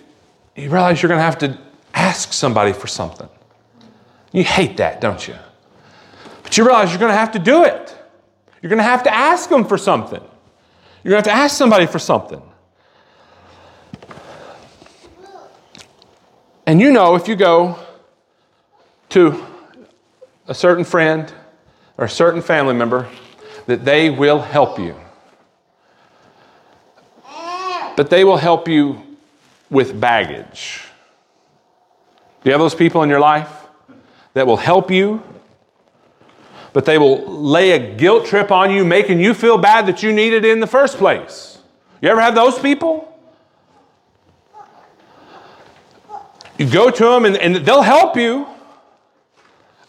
you 0.57 0.68
realize 0.68 1.00
you're 1.00 1.09
going 1.09 1.20
to 1.20 1.24
have 1.24 1.38
to 1.38 1.59
ask 1.94 2.33
somebody 2.33 2.72
for 2.72 2.88
something. 2.88 3.28
You 4.33 4.42
hate 4.42 4.78
that, 4.78 5.00
don't 5.00 5.26
you? 5.26 5.37
But 6.42 6.59
you 6.59 6.64
realize 6.64 6.90
you're 6.90 6.98
going 6.98 7.12
to 7.12 7.18
have 7.18 7.33
to 7.33 7.38
do 7.38 7.64
it. 7.64 7.96
You're 8.61 8.70
going 8.70 8.78
to 8.78 8.85
have 8.85 9.05
to 9.05 9.14
ask 9.14 9.48
them 9.48 9.64
for 9.64 9.78
something. 9.78 10.22
You're 11.02 11.12
going 11.12 11.24
to 11.24 11.30
have 11.30 11.38
to 11.38 11.44
ask 11.44 11.56
somebody 11.56 11.86
for 11.86 11.98
something. 11.98 12.42
And 16.66 16.80
you 16.80 16.92
know, 16.92 17.16
if 17.16 17.26
you 17.26 17.34
go 17.34 17.76
to 19.10 19.44
a 20.46 20.54
certain 20.54 20.84
friend 20.84 21.32
or 21.98 22.04
a 22.04 22.08
certain 22.08 22.40
family 22.40 22.74
member, 22.74 23.08
that 23.66 23.84
they 23.84 24.10
will 24.10 24.40
help 24.40 24.78
you. 24.78 24.94
But 27.96 28.10
they 28.10 28.24
will 28.24 28.36
help 28.36 28.68
you 28.68 29.02
with 29.70 30.00
baggage. 30.00 30.84
Do 32.42 32.50
you 32.50 32.52
have 32.52 32.60
those 32.60 32.74
people 32.74 33.02
in 33.02 33.08
your 33.08 33.20
life 33.20 33.50
that 34.34 34.46
will 34.46 34.56
help 34.56 34.90
you, 34.90 35.22
but 36.72 36.85
they 36.85 36.98
will 36.98 37.24
lay 37.26 37.72
a 37.72 37.94
guilt 37.96 38.26
trip 38.26 38.50
on 38.50 38.70
you, 38.70 38.85
making 38.85 39.20
you 39.20 39.35
feel 39.35 39.58
bad 39.58 39.87
that 39.87 40.02
you 40.02 40.12
needed 40.12 40.44
it 40.44 40.50
in 40.50 40.61
the 40.61 40.66
first 40.66 40.96
place? 40.98 41.58
You 42.00 42.08
ever 42.08 42.20
have 42.20 42.35
those 42.35 42.58
people? 42.58 43.08
You 46.58 46.70
go 46.70 46.90
to 46.90 47.04
them 47.04 47.24
and, 47.24 47.37
and 47.37 47.56
they'll 47.56 47.82
help 47.82 48.16
you, 48.16 48.46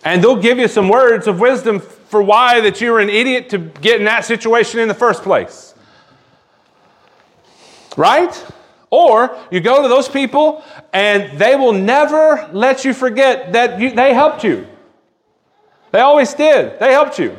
and 0.03 0.23
they'll 0.23 0.41
give 0.41 0.57
you 0.57 0.67
some 0.67 0.89
words 0.89 1.27
of 1.27 1.39
wisdom 1.39 1.79
for 1.79 2.21
why 2.21 2.61
that 2.61 2.81
you 2.81 2.91
were 2.91 2.99
an 2.99 3.09
idiot 3.09 3.49
to 3.49 3.57
get 3.57 3.99
in 3.99 4.05
that 4.05 4.25
situation 4.25 4.79
in 4.79 4.87
the 4.87 4.93
first 4.93 5.23
place. 5.23 5.73
Right? 7.95 8.45
Or 8.89 9.35
you 9.49 9.59
go 9.59 9.81
to 9.81 9.87
those 9.87 10.07
people 10.07 10.63
and 10.91 11.39
they 11.39 11.55
will 11.55 11.73
never 11.73 12.47
let 12.53 12.85
you 12.85 12.93
forget 12.93 13.53
that 13.53 13.79
you, 13.79 13.91
they 13.91 14.13
helped 14.13 14.43
you. 14.43 14.67
They 15.93 16.01
always 16.01 16.33
did. 16.33 16.77
They 16.79 16.91
helped 16.91 17.17
you. 17.17 17.37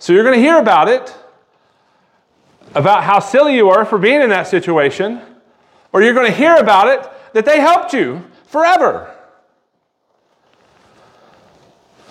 So 0.00 0.12
you're 0.12 0.24
going 0.24 0.34
to 0.34 0.40
hear 0.40 0.58
about 0.58 0.88
it, 0.88 1.14
about 2.74 3.04
how 3.04 3.20
silly 3.20 3.54
you 3.54 3.66
were 3.66 3.84
for 3.84 3.98
being 3.98 4.20
in 4.20 4.30
that 4.30 4.48
situation, 4.48 5.20
or 5.92 6.02
you're 6.02 6.14
going 6.14 6.26
to 6.26 6.36
hear 6.36 6.56
about 6.56 6.88
it 6.88 7.08
that 7.34 7.44
they 7.44 7.60
helped 7.60 7.92
you 7.92 8.24
forever. 8.46 9.14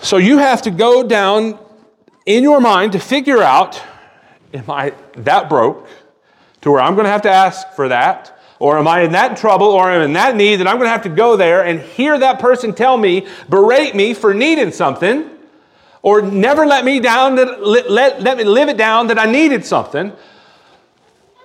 So 0.00 0.16
you 0.16 0.38
have 0.38 0.62
to 0.62 0.70
go 0.70 1.06
down 1.06 1.58
in 2.24 2.42
your 2.42 2.62
mind 2.62 2.92
to 2.92 2.98
figure 2.98 3.42
out 3.42 3.82
am 4.54 4.70
I 4.70 4.94
that 5.16 5.50
broke? 5.50 5.86
to 6.64 6.70
where 6.70 6.80
I'm 6.80 6.94
going 6.94 7.04
to 7.04 7.10
have 7.10 7.22
to 7.22 7.30
ask 7.30 7.72
for 7.72 7.88
that? 7.88 8.38
Or 8.64 8.78
am 8.78 8.88
I 8.88 9.02
in 9.02 9.12
that 9.12 9.36
trouble 9.36 9.66
or 9.66 9.90
am 9.90 10.00
I 10.00 10.04
in 10.06 10.14
that 10.14 10.36
need 10.36 10.56
that 10.56 10.66
I'm 10.66 10.76
going 10.76 10.86
to 10.86 10.90
have 10.90 11.02
to 11.02 11.10
go 11.10 11.36
there 11.36 11.62
and 11.66 11.80
hear 11.80 12.18
that 12.18 12.38
person 12.38 12.72
tell 12.72 12.96
me, 12.96 13.26
berate 13.46 13.94
me 13.94 14.14
for 14.14 14.32
needing 14.32 14.72
something, 14.72 15.28
or 16.00 16.22
never 16.22 16.64
let 16.64 16.82
me 16.82 16.98
down, 16.98 17.34
that, 17.34 17.62
let, 17.62 17.90
let, 17.90 18.22
let 18.22 18.38
me 18.38 18.44
live 18.44 18.70
it 18.70 18.78
down 18.78 19.08
that 19.08 19.18
I 19.18 19.30
needed 19.30 19.66
something? 19.66 20.14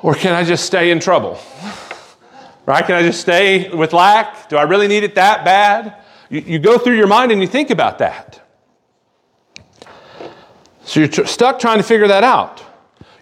Or 0.01 0.15
can 0.15 0.33
I 0.33 0.45
just 0.45 0.65
stay 0.65 0.91
in 0.91 1.01
trouble? 1.01 1.37
Right? 2.65 2.85
Can 2.85 2.95
I 2.95 3.01
just 3.01 3.19
stay 3.19 3.69
with 3.69 3.91
lack? 3.91 4.47
Do 4.47 4.55
I 4.55 4.61
really 4.61 4.87
need 4.87 5.03
it 5.03 5.15
that 5.15 5.43
bad? 5.43 5.95
You, 6.29 6.39
you 6.39 6.57
go 6.57 6.77
through 6.77 6.95
your 6.95 7.07
mind 7.07 7.33
and 7.33 7.41
you 7.41 7.47
think 7.47 7.69
about 7.69 7.97
that. 7.97 8.39
So 10.85 11.01
you're 11.01 11.09
tr- 11.09 11.25
stuck 11.25 11.59
trying 11.59 11.79
to 11.79 11.83
figure 11.83 12.07
that 12.07 12.23
out. 12.23 12.63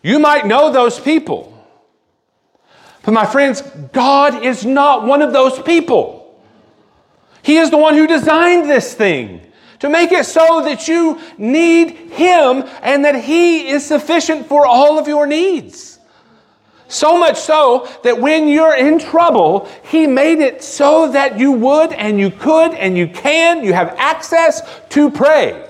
You 0.04 0.20
might 0.20 0.46
know 0.46 0.72
those 0.72 1.00
people. 1.00 1.57
But 3.08 3.13
my 3.13 3.26
friends, 3.26 3.62
God 3.93 4.43
is 4.43 4.65
not 4.65 5.06
one 5.06 5.22
of 5.22 5.32
those 5.32 5.58
people. 5.60 6.43
He 7.41 7.56
is 7.56 7.72
the 7.72 7.78
one 7.78 7.93
who 7.93 8.06
designed 8.06 8.70
this 8.70 8.93
thing 8.93 9.50
to 9.80 9.88
make 9.88 10.12
it 10.12 10.26
so 10.26 10.62
that 10.63 10.89
you 10.89 11.17
need 11.38 11.91
Him 11.91 12.65
and 12.82 13.06
that 13.06 13.24
He 13.24 13.70
is 13.70 13.86
sufficient 13.86 14.48
for 14.48 14.65
all 14.65 15.00
of 15.00 15.08
your 15.08 15.26
needs. 15.26 16.00
So 16.89 17.17
much 17.17 17.38
so 17.38 17.88
that 18.04 18.20
when 18.20 18.50
you're 18.50 18.76
in 18.76 19.00
trouble, 19.00 19.70
He 19.89 20.06
made 20.06 20.39
it 20.39 20.62
so 20.62 21.10
that 21.13 21.39
you 21.39 21.54
would 21.54 21.93
and 21.93 22.20
you 22.20 22.30
could 22.30 22.74
and 22.74 22.98
you 22.98 23.08
can, 23.08 23.63
you 23.63 23.72
have 23.72 23.96
access 23.98 24.62
to 24.89 25.10
pray. 25.10 25.65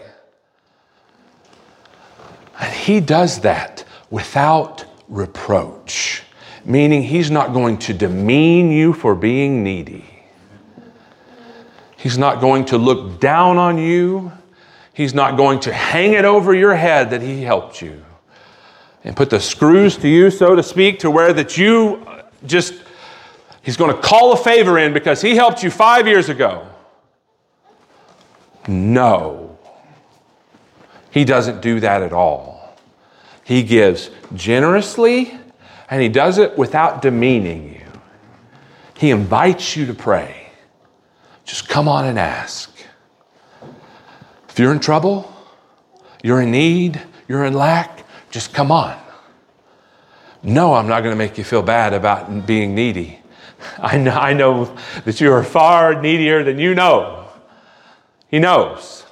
And 2.60 2.74
He 2.74 3.00
does 3.00 3.42
that 3.42 3.86
without 4.10 4.86
reproach 5.08 6.24
meaning 6.68 7.02
he's 7.02 7.32
not 7.32 7.54
going 7.54 7.78
to 7.78 7.94
demean 7.94 8.70
you 8.70 8.92
for 8.92 9.16
being 9.16 9.64
needy. 9.64 10.04
He's 11.96 12.18
not 12.18 12.42
going 12.42 12.66
to 12.66 12.78
look 12.78 13.22
down 13.22 13.58
on 13.58 13.78
you. 13.78 14.34
He's 14.94 15.14
not 15.14 15.38
going 15.38 15.62
to 15.62 15.74
hang 15.74 16.12
it 16.12 16.26
over 16.26 16.54
your 16.54 16.76
head 16.76 17.12
that 17.12 17.22
he 17.22 17.42
helped 17.42 17.82
you 17.82 18.04
and 19.06 19.16
put 19.16 19.30
the 19.30 19.40
screws 19.40 19.96
to 19.98 20.10
you, 20.10 20.30
so 20.30 20.56
to 20.56 20.62
speak, 20.62 21.00
to 21.00 21.10
where 21.10 21.32
that 21.32 21.58
you 21.58 22.06
just, 22.46 22.74
he's 23.62 23.78
going 23.78 23.96
to 23.96 24.02
call 24.02 24.34
a 24.34 24.38
favor 24.38 24.78
in 24.78 24.92
because 24.92 25.22
he 25.22 25.36
helped 25.36 25.64
you 25.64 25.72
five 25.72 26.06
years 26.06 26.28
ago. 26.28 26.68
No. 28.68 29.58
He 31.12 31.24
doesn't 31.24 31.62
do 31.62 31.80
that 31.80 32.04
at 32.04 32.12
all. 32.12 32.76
He 33.46 33.64
gives 33.64 34.10
generously 34.36 35.40
and 35.90 36.02
he 36.02 36.10
does 36.10 36.38
it 36.38 36.58
without 36.58 37.02
demeaning 37.02 37.74
you. 37.74 37.86
He 38.98 39.12
invites 39.12 39.76
you 39.76 39.86
to 39.86 39.94
pray. 39.94 40.50
Just 41.46 41.70
come 41.70 41.88
on 41.88 42.06
and 42.06 42.20
ask. 42.20 42.74
If 44.50 44.60
you're 44.60 44.74
in 44.74 44.80
trouble, 44.80 45.34
you're 46.24 46.42
in 46.42 46.52
need, 46.52 47.02
you're 47.28 47.46
in 47.46 47.54
lack, 47.54 48.04
just 48.32 48.54
come 48.54 48.72
on. 48.72 49.00
No, 50.44 50.74
I'm 50.74 50.88
not 50.88 51.02
going 51.02 51.14
to 51.14 51.18
make 51.18 51.38
you 51.38 51.44
feel 51.44 51.62
bad 51.62 51.94
about 51.94 52.46
being 52.46 52.76
needy. 52.76 53.20
I 53.80 53.98
know, 53.98 54.12
I 54.12 54.34
know 54.34 54.76
that 55.06 55.20
you 55.22 55.32
are 55.32 55.44
far 55.44 56.02
needier 56.02 56.44
than 56.44 56.60
you 56.60 56.76
know. 56.76 57.28
He 58.30 58.40
knows. 58.40 59.06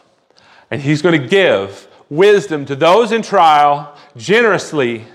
And 0.69 0.81
He's 0.81 1.01
going 1.01 1.19
to 1.19 1.27
give 1.27 1.87
wisdom 2.09 2.65
to 2.65 2.75
those 2.75 3.11
in 3.11 3.21
trial 3.21 3.95
generously 4.15 5.05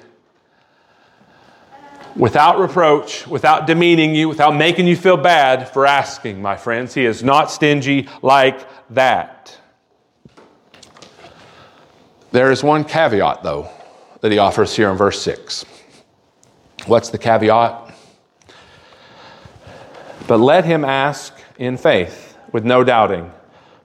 without 2.17 2.59
reproach, 2.59 3.27
without 3.27 3.67
demeaning 3.67 4.15
you, 4.15 4.29
without 4.29 4.55
making 4.55 4.87
you 4.87 4.97
feel 4.97 5.17
bad 5.17 5.69
for 5.69 5.87
asking, 5.87 6.41
my 6.41 6.57
friends. 6.57 6.95
He 6.95 7.05
is 7.05 7.23
not 7.23 7.51
stingy 7.51 8.09
like 8.23 8.69
that. 8.91 9.59
There 12.33 12.51
is 12.51 12.63
one 12.63 12.85
caveat, 12.85 13.43
though, 13.43 13.69
that 14.21 14.31
he 14.31 14.39
offers 14.39 14.75
here 14.75 14.91
in 14.91 14.97
verse 14.97 15.21
6. 15.23 15.65
What's 16.87 17.11
the 17.11 17.19
caveat? 17.19 17.95
But 20.27 20.39
let 20.39 20.65
him 20.65 20.85
ask 20.85 21.35
in 21.59 21.77
faith, 21.77 22.37
with 22.53 22.65
no 22.65 22.85
doubting. 22.85 23.33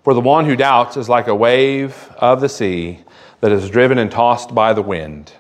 For 0.04 0.14
the 0.14 0.22
one 0.22 0.46
who 0.46 0.56
doubts 0.56 0.98
is 0.98 1.10
like 1.10 1.28
a 1.28 1.36
wave 1.36 2.12
of 2.18 2.40
the 2.40 2.50
sea 2.50 3.00
that 3.42 3.52
is 3.52 3.70
driven 3.70 3.98
and 3.98 4.12
tossed 4.12 4.54
by 4.54 4.74
the 4.74 4.82
wind. 4.82 5.34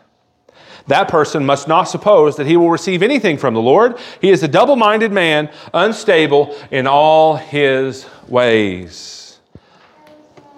That 0.88 1.08
person 1.08 1.45
must 1.45 1.67
not 1.67 1.84
suppose 1.84 2.36
that 2.38 2.45
he 2.45 2.58
will 2.58 2.69
receive 2.69 3.02
anything 3.02 3.38
from 3.38 3.54
the 3.54 3.62
Lord. 3.62 3.98
He 4.21 4.30
is 4.30 4.43
a 4.43 4.48
double 4.48 4.76
minded 4.76 5.12
man, 5.12 5.50
unstable 5.74 6.56
in 6.69 6.86
all 6.86 7.36
his 7.36 8.06
ways. 8.28 9.39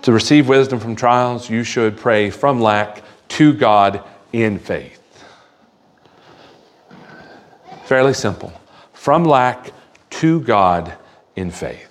To 0.02 0.12
receive 0.12 0.48
wisdom 0.48 0.80
from 0.80 0.96
trials, 0.96 1.50
you 1.50 1.64
should 1.64 1.98
pray 1.98 2.30
from 2.30 2.62
lack 2.62 3.04
to 3.30 3.54
God 3.54 4.04
in 4.34 4.60
faith. 4.60 4.94
Fairly 7.86 8.14
simple. 8.14 8.52
From 8.94 9.24
lack 9.24 9.72
to 10.10 10.42
God 10.42 10.94
in 11.38 11.52
faith. 11.52 11.84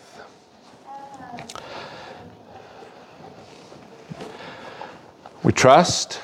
We 5.43 5.53
trust 5.53 6.21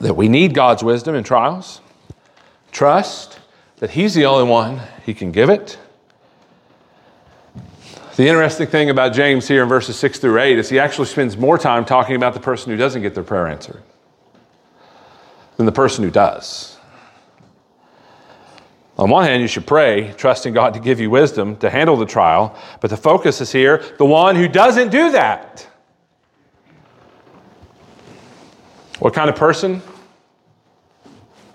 that 0.00 0.14
we 0.14 0.28
need 0.28 0.54
God's 0.54 0.82
wisdom 0.82 1.14
in 1.14 1.24
trials, 1.24 1.80
trust 2.72 3.38
that 3.76 3.90
He's 3.90 4.14
the 4.14 4.26
only 4.26 4.48
one 4.48 4.80
He 5.04 5.14
can 5.14 5.32
give 5.32 5.50
it. 5.50 5.78
The 8.16 8.28
interesting 8.28 8.68
thing 8.68 8.90
about 8.90 9.12
James 9.12 9.48
here 9.48 9.64
in 9.64 9.68
verses 9.68 9.96
6 9.96 10.20
through 10.20 10.38
8 10.38 10.58
is 10.58 10.68
he 10.68 10.78
actually 10.78 11.06
spends 11.06 11.36
more 11.36 11.58
time 11.58 11.84
talking 11.84 12.14
about 12.14 12.32
the 12.32 12.38
person 12.38 12.70
who 12.70 12.76
doesn't 12.76 13.02
get 13.02 13.12
their 13.12 13.24
prayer 13.24 13.48
answered 13.48 13.82
than 15.56 15.66
the 15.66 15.72
person 15.72 16.04
who 16.04 16.12
does. 16.12 16.76
On 18.96 19.10
one 19.10 19.24
hand, 19.24 19.42
you 19.42 19.48
should 19.48 19.66
pray, 19.66 20.12
trusting 20.16 20.54
God 20.54 20.74
to 20.74 20.80
give 20.80 21.00
you 21.00 21.10
wisdom 21.10 21.56
to 21.56 21.68
handle 21.68 21.96
the 21.96 22.06
trial, 22.06 22.56
but 22.80 22.90
the 22.90 22.96
focus 22.96 23.40
is 23.40 23.50
here 23.50 23.82
the 23.98 24.04
one 24.04 24.36
who 24.36 24.46
doesn't 24.46 24.90
do 24.90 25.10
that. 25.10 25.66
What 28.98 29.14
kind 29.14 29.28
of 29.28 29.36
person? 29.36 29.82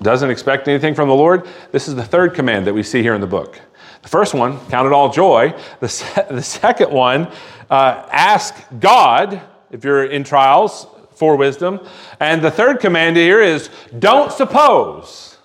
doesn't 0.02 0.30
expect 0.30 0.68
anything 0.68 0.96
from 0.96 1.10
the 1.10 1.16
Lord, 1.16 1.48
this 1.72 1.88
is 1.88 1.96
the 1.96 2.04
third 2.04 2.34
command 2.34 2.66
that 2.68 2.74
we 2.74 2.84
see 2.84 3.02
here 3.02 3.14
in 3.14 3.22
the 3.22 3.28
book. 3.28 3.60
The 4.02 4.08
first 4.08 4.34
one, 4.34 4.60
count 4.68 4.88
it 4.88 4.94
all 4.94 5.12
joy. 5.12 5.54
The, 5.82 5.90
se- 5.90 6.28
the 6.30 6.44
second 6.44 6.92
one, 6.92 7.28
uh, 7.70 8.08
ask 8.12 8.56
God, 8.80 9.42
if 9.72 9.84
you're 9.84 10.06
in 10.06 10.24
trials, 10.24 10.88
for 11.16 11.36
wisdom. 11.36 11.86
And 12.22 12.42
the 12.42 12.50
third 12.50 12.80
command 12.80 13.18
here 13.18 13.42
is 13.42 13.70
don't 13.98 14.32
suppose. 14.32 15.38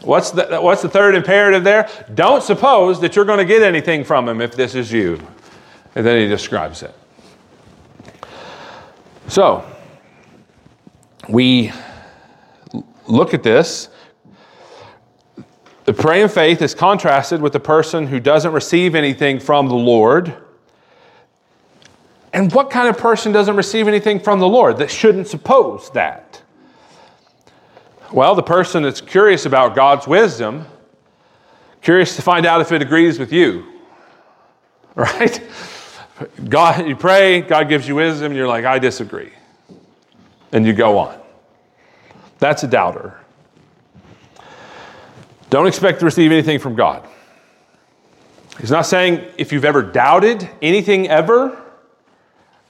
What's 0.00 0.30
the, 0.30 0.60
what's 0.60 0.80
the 0.80 0.88
third 0.88 1.14
imperative 1.14 1.62
there? 1.62 1.90
Don't 2.14 2.42
suppose 2.42 3.00
that 3.00 3.16
you're 3.16 3.24
going 3.26 3.38
to 3.38 3.44
get 3.44 3.62
anything 3.62 4.02
from 4.02 4.28
him 4.28 4.40
if 4.40 4.56
this 4.56 4.74
is 4.74 4.90
you. 4.90 5.20
And 5.94 6.06
then 6.06 6.20
he 6.20 6.26
describes 6.26 6.82
it. 6.82 6.94
So, 9.28 9.66
we 11.28 11.72
look 13.06 13.34
at 13.34 13.42
this. 13.42 13.88
The 15.84 15.92
praying 15.92 16.28
faith 16.28 16.62
is 16.62 16.74
contrasted 16.74 17.40
with 17.40 17.52
the 17.52 17.60
person 17.60 18.06
who 18.06 18.18
doesn't 18.18 18.52
receive 18.52 18.94
anything 18.94 19.38
from 19.38 19.68
the 19.68 19.74
Lord. 19.74 20.34
And 22.32 22.52
what 22.52 22.70
kind 22.70 22.88
of 22.88 22.98
person 22.98 23.32
doesn't 23.32 23.56
receive 23.56 23.88
anything 23.88 24.20
from 24.20 24.40
the 24.40 24.48
Lord 24.48 24.78
that 24.78 24.90
shouldn't 24.90 25.28
suppose 25.28 25.90
that? 25.92 26.42
Well, 28.12 28.34
the 28.34 28.42
person 28.42 28.82
that's 28.82 29.00
curious 29.00 29.46
about 29.46 29.74
God's 29.74 30.06
wisdom, 30.06 30.66
curious 31.82 32.16
to 32.16 32.22
find 32.22 32.46
out 32.46 32.60
if 32.60 32.72
it 32.72 32.82
agrees 32.82 33.18
with 33.18 33.32
you. 33.32 33.64
Right? 34.96 35.42
God, 36.48 36.88
you 36.88 36.96
pray, 36.96 37.42
God 37.42 37.68
gives 37.68 37.86
you 37.86 37.96
wisdom, 37.96 38.28
and 38.28 38.34
you're 38.34 38.48
like, 38.48 38.64
I 38.64 38.78
disagree. 38.78 39.30
And 40.52 40.66
you 40.66 40.72
go 40.72 40.98
on. 40.98 41.20
That's 42.38 42.62
a 42.62 42.66
doubter. 42.66 43.18
Don't 45.50 45.66
expect 45.66 46.00
to 46.00 46.04
receive 46.04 46.32
anything 46.32 46.58
from 46.58 46.74
God. 46.74 47.06
He's 48.60 48.70
not 48.70 48.86
saying 48.86 49.24
if 49.36 49.52
you've 49.52 49.64
ever 49.64 49.82
doubted 49.82 50.48
anything 50.62 51.08
ever, 51.08 51.62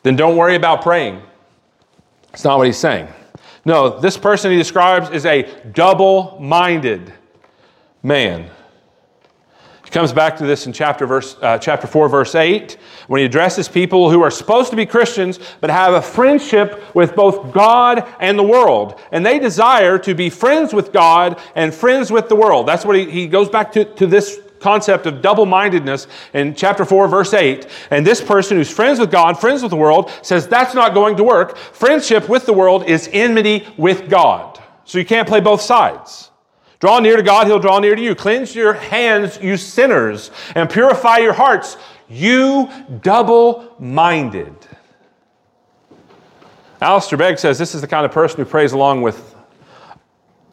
then 0.03 0.17
don't 0.17 0.37
worry 0.37 0.57
about 0.57 0.83
praying. 0.83 1.23
It's 2.33 2.45
not 2.45 2.59
what 2.59 2.67
he's 2.67 2.77
saying. 2.77 3.09
No, 3.65 3.99
this 3.99 4.17
person 4.17 4.51
he 4.51 4.57
describes 4.57 5.11
is 5.11 5.27
a 5.27 5.43
double 5.73 6.39
minded 6.41 7.13
man. 8.03 8.51
He 9.87 9.91
comes 9.93 10.13
back 10.13 10.37
to 10.39 10.47
this 10.47 10.67
in 10.67 10.73
chapter, 10.73 11.07
verse, 11.07 11.37
uh, 11.41 11.59
chapter 11.59 11.87
4, 11.87 12.09
verse 12.09 12.35
8, 12.35 12.77
when 13.07 13.21
he 13.21 13.25
addresses 13.25 13.69
people 13.69 14.11
who 14.11 14.21
are 14.21 14.33
supposed 14.33 14.71
to 14.71 14.77
be 14.77 14.85
Christians 14.85 15.39
but 15.61 15.71
have 15.71 15.95
a 15.95 16.03
friendship 16.03 16.93
with 16.93 17.15
both 17.15 17.53
God 17.53 18.05
and 18.19 18.37
the 18.37 18.43
world. 18.43 19.01
And 19.13 19.25
they 19.25 19.39
desire 19.39 19.97
to 20.01 20.13
be 20.13 20.29
friends 20.29 20.75
with 20.75 20.93
God 20.93 21.41
and 21.55 21.73
friends 21.73 22.11
with 22.11 22.29
the 22.29 22.35
world. 22.35 22.67
That's 22.67 22.85
what 22.85 22.97
he, 22.97 23.09
he 23.09 23.29
goes 23.29 23.49
back 23.49 23.71
to, 23.73 23.85
to 23.85 24.09
this 24.09 24.41
concept 24.59 25.07
of 25.07 25.23
double 25.23 25.47
mindedness 25.47 26.09
in 26.35 26.57
chapter 26.57 26.85
4, 26.85 27.07
verse 27.07 27.33
8. 27.33 27.69
And 27.93 28.05
this 28.05 28.21
person 28.21 28.57
who's 28.57 28.69
friends 28.69 28.99
with 28.99 29.13
God, 29.13 29.39
friends 29.39 29.63
with 29.63 29.71
the 29.71 29.77
world, 29.77 30.11
says 30.23 30.49
that's 30.49 30.75
not 30.75 30.95
going 30.95 31.17
to 31.19 31.23
work. 31.23 31.57
Friendship 31.57 32.29
with 32.29 32.45
the 32.45 32.53
world 32.53 32.89
is 32.89 33.09
enmity 33.13 33.69
with 33.77 34.11
God. 34.11 34.61
So 34.83 34.99
you 34.99 35.07
can't 35.07 35.29
play 35.29 35.39
both 35.39 35.61
sides. 35.61 36.33
Draw 36.81 37.01
near 37.01 37.17
to 37.17 37.23
God, 37.23 37.47
He'll 37.47 37.59
draw 37.59 37.79
near 37.79 37.95
to 37.95 38.03
you. 38.03 38.15
Cleanse 38.15 38.55
your 38.55 38.75
hands, 38.75 39.39
you 39.43 39.57
sinners, 39.57 40.31
and 40.55 40.69
purify 40.69 41.19
your 41.19 41.33
hearts, 41.33 41.77
you 42.09 42.69
double 43.03 43.75
minded. 43.79 44.55
Alistair 46.81 47.19
Begg 47.19 47.39
says 47.39 47.59
this 47.59 47.75
is 47.75 47.81
the 47.81 47.87
kind 47.87 48.05
of 48.05 48.13
person 48.13 48.39
who 48.39 48.45
prays 48.45 48.73
along 48.73 49.01
with 49.01 49.35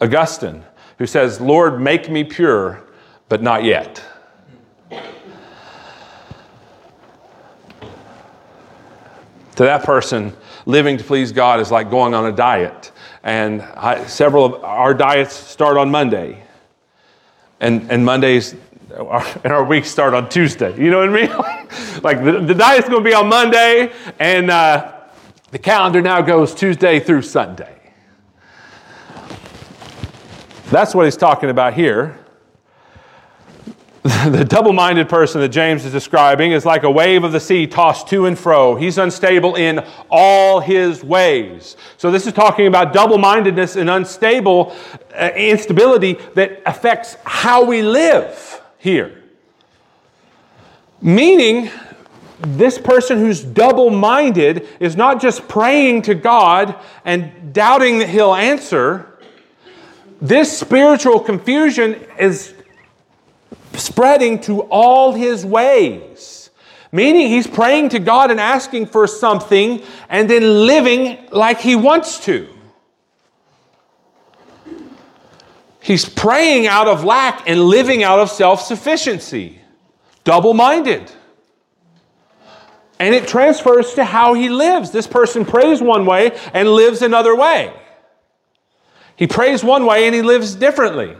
Augustine, 0.00 0.64
who 0.98 1.06
says, 1.06 1.40
Lord, 1.40 1.80
make 1.80 2.10
me 2.10 2.24
pure, 2.24 2.82
but 3.28 3.42
not 3.42 3.64
yet. 3.64 4.02
To 9.56 9.62
that 9.62 9.84
person, 9.84 10.32
living 10.66 10.96
to 10.98 11.04
please 11.04 11.30
God 11.30 11.60
is 11.60 11.70
like 11.70 11.90
going 11.90 12.14
on 12.14 12.26
a 12.26 12.32
diet. 12.32 12.90
And 13.24 13.62
I, 13.62 14.06
several 14.06 14.44
of 14.44 14.62
our 14.62 14.94
diets 14.94 15.34
start 15.34 15.76
on 15.76 15.90
Monday. 15.90 16.44
And, 17.58 17.90
and 17.90 18.04
Mondays 18.04 18.54
and 18.96 19.52
our 19.52 19.64
weeks 19.64 19.90
start 19.90 20.14
on 20.14 20.28
Tuesday. 20.28 20.76
You 20.80 20.90
know 20.90 20.98
what 20.98 21.08
I 21.08 21.12
mean? 21.12 22.02
like 22.02 22.22
the, 22.22 22.40
the 22.40 22.54
diet's 22.54 22.88
going 22.88 23.02
to 23.02 23.08
be 23.08 23.14
on 23.14 23.28
Monday, 23.28 23.92
and 24.18 24.50
uh, 24.50 24.92
the 25.50 25.58
calendar 25.58 26.00
now 26.00 26.20
goes 26.20 26.54
Tuesday 26.54 27.00
through 27.00 27.22
Sunday. 27.22 27.70
That's 30.70 30.94
what 30.94 31.04
he's 31.04 31.16
talking 31.16 31.50
about 31.50 31.74
here. 31.74 32.18
the 34.28 34.44
double 34.46 34.74
minded 34.74 35.08
person 35.08 35.40
that 35.40 35.48
James 35.48 35.86
is 35.86 35.90
describing 35.90 36.52
is 36.52 36.66
like 36.66 36.82
a 36.82 36.90
wave 36.90 37.24
of 37.24 37.32
the 37.32 37.40
sea 37.40 37.66
tossed 37.66 38.06
to 38.08 38.26
and 38.26 38.38
fro. 38.38 38.74
He's 38.74 38.98
unstable 38.98 39.54
in 39.54 39.82
all 40.10 40.60
his 40.60 41.02
ways. 41.02 41.78
So, 41.96 42.10
this 42.10 42.26
is 42.26 42.34
talking 42.34 42.66
about 42.66 42.92
double 42.92 43.16
mindedness 43.16 43.76
and 43.76 43.88
unstable 43.88 44.76
uh, 45.14 45.30
instability 45.34 46.18
that 46.34 46.60
affects 46.66 47.16
how 47.24 47.64
we 47.64 47.80
live 47.80 48.60
here. 48.76 49.22
Meaning, 51.00 51.70
this 52.40 52.76
person 52.76 53.16
who's 53.16 53.42
double 53.42 53.88
minded 53.88 54.68
is 54.80 54.96
not 54.96 55.18
just 55.18 55.48
praying 55.48 56.02
to 56.02 56.14
God 56.14 56.76
and 57.06 57.54
doubting 57.54 58.00
that 58.00 58.10
He'll 58.10 58.34
answer. 58.34 59.18
This 60.20 60.58
spiritual 60.58 61.20
confusion 61.20 61.94
is 62.18 62.52
spreading 63.78 64.40
to 64.42 64.62
all 64.62 65.12
his 65.12 65.44
ways. 65.44 66.50
Meaning 66.92 67.28
he's 67.28 67.46
praying 67.46 67.88
to 67.90 67.98
God 67.98 68.30
and 68.30 68.38
asking 68.38 68.86
for 68.86 69.06
something 69.06 69.82
and 70.08 70.30
then 70.30 70.66
living 70.66 71.28
like 71.32 71.60
he 71.60 71.74
wants 71.74 72.24
to. 72.26 72.48
He's 75.80 76.08
praying 76.08 76.66
out 76.66 76.88
of 76.88 77.04
lack 77.04 77.48
and 77.48 77.60
living 77.60 78.02
out 78.02 78.20
of 78.20 78.30
self 78.30 78.62
sufficiency. 78.62 79.60
Double 80.22 80.54
minded. 80.54 81.10
And 82.98 83.14
it 83.14 83.26
transfers 83.26 83.94
to 83.94 84.04
how 84.04 84.34
he 84.34 84.48
lives. 84.48 84.92
This 84.92 85.06
person 85.06 85.44
prays 85.44 85.82
one 85.82 86.06
way 86.06 86.38
and 86.54 86.68
lives 86.68 87.02
another 87.02 87.34
way. 87.34 87.72
He 89.16 89.26
prays 89.26 89.62
one 89.62 89.84
way 89.84 90.06
and 90.06 90.14
he 90.14 90.22
lives 90.22 90.54
differently. 90.54 91.16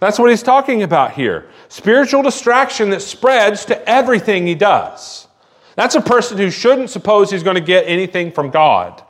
That's 0.00 0.18
what 0.18 0.30
he's 0.30 0.42
talking 0.42 0.82
about 0.82 1.12
here. 1.12 1.48
Spiritual 1.68 2.22
distraction 2.22 2.90
that 2.90 3.02
spreads 3.02 3.64
to 3.66 3.88
everything 3.88 4.46
he 4.46 4.54
does. 4.54 5.26
That's 5.74 5.94
a 5.94 6.00
person 6.00 6.38
who 6.38 6.50
shouldn't 6.50 6.90
suppose 6.90 7.30
he's 7.30 7.42
going 7.42 7.56
to 7.56 7.60
get 7.60 7.84
anything 7.86 8.32
from 8.32 8.50
God. 8.50 9.02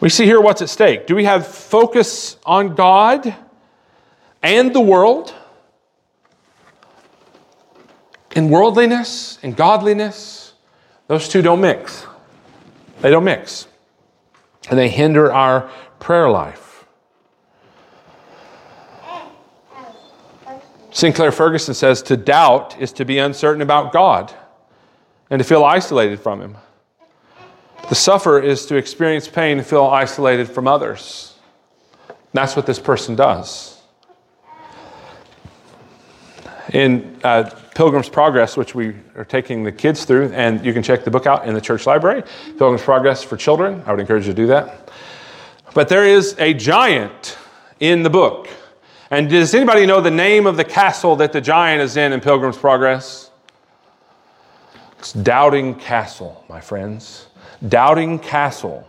We 0.00 0.08
see 0.08 0.24
here 0.24 0.40
what's 0.40 0.62
at 0.62 0.68
stake. 0.68 1.06
Do 1.06 1.16
we 1.16 1.24
have 1.24 1.46
focus 1.46 2.36
on 2.44 2.74
God 2.74 3.34
and 4.42 4.74
the 4.74 4.80
world? 4.80 5.34
In 8.34 8.50
worldliness 8.50 9.38
and 9.42 9.56
godliness, 9.56 10.52
those 11.06 11.28
two 11.28 11.42
don't 11.42 11.60
mix. 11.60 12.06
They 13.00 13.10
don't 13.10 13.24
mix. 13.24 13.66
And 14.68 14.78
they 14.78 14.88
hinder 14.88 15.32
our 15.32 15.70
prayer 15.98 16.28
life. 16.28 16.65
Sinclair 20.96 21.30
Ferguson 21.30 21.74
says 21.74 22.00
to 22.04 22.16
doubt 22.16 22.80
is 22.80 22.90
to 22.92 23.04
be 23.04 23.18
uncertain 23.18 23.60
about 23.60 23.92
God 23.92 24.32
and 25.28 25.38
to 25.38 25.44
feel 25.44 25.62
isolated 25.62 26.18
from 26.18 26.40
Him. 26.40 26.56
To 27.90 27.94
suffer 27.94 28.40
is 28.40 28.64
to 28.64 28.76
experience 28.76 29.28
pain 29.28 29.58
and 29.58 29.66
feel 29.66 29.84
isolated 29.84 30.48
from 30.48 30.66
others. 30.66 31.34
That's 32.32 32.56
what 32.56 32.64
this 32.64 32.78
person 32.78 33.14
does. 33.14 33.78
In 36.72 37.20
uh, 37.22 37.50
Pilgrim's 37.74 38.08
Progress, 38.08 38.56
which 38.56 38.74
we 38.74 38.94
are 39.16 39.24
taking 39.26 39.64
the 39.64 39.72
kids 39.72 40.06
through, 40.06 40.32
and 40.32 40.64
you 40.64 40.72
can 40.72 40.82
check 40.82 41.04
the 41.04 41.10
book 41.10 41.26
out 41.26 41.46
in 41.46 41.52
the 41.52 41.60
church 41.60 41.84
library, 41.84 42.22
Pilgrim's 42.56 42.82
Progress 42.82 43.22
for 43.22 43.36
Children. 43.36 43.82
I 43.84 43.90
would 43.90 44.00
encourage 44.00 44.26
you 44.26 44.32
to 44.32 44.36
do 44.36 44.46
that. 44.46 44.90
But 45.74 45.90
there 45.90 46.06
is 46.06 46.34
a 46.38 46.54
giant 46.54 47.36
in 47.80 48.02
the 48.02 48.08
book 48.08 48.48
and 49.10 49.30
does 49.30 49.54
anybody 49.54 49.86
know 49.86 50.00
the 50.00 50.10
name 50.10 50.46
of 50.46 50.56
the 50.56 50.64
castle 50.64 51.16
that 51.16 51.32
the 51.32 51.40
giant 51.40 51.82
is 51.82 51.96
in 51.96 52.12
in 52.12 52.20
Pilgrim's 52.20 52.56
Progress? 52.56 53.30
It's 54.98 55.12
Doubting 55.12 55.76
Castle, 55.76 56.44
my 56.48 56.60
friends. 56.60 57.26
Doubting 57.66 58.18
Castle. 58.18 58.86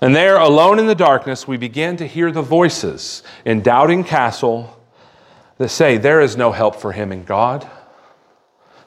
And 0.00 0.14
there, 0.14 0.38
alone 0.38 0.78
in 0.78 0.86
the 0.86 0.94
darkness, 0.94 1.46
we 1.46 1.56
begin 1.56 1.96
to 1.96 2.06
hear 2.06 2.30
the 2.30 2.42
voices 2.42 3.22
in 3.44 3.62
Doubting 3.62 4.04
Castle 4.04 4.80
that 5.58 5.68
say, 5.68 5.98
There 5.98 6.20
is 6.20 6.36
no 6.36 6.52
help 6.52 6.76
for 6.76 6.92
him 6.92 7.12
in 7.12 7.24
God. 7.24 7.68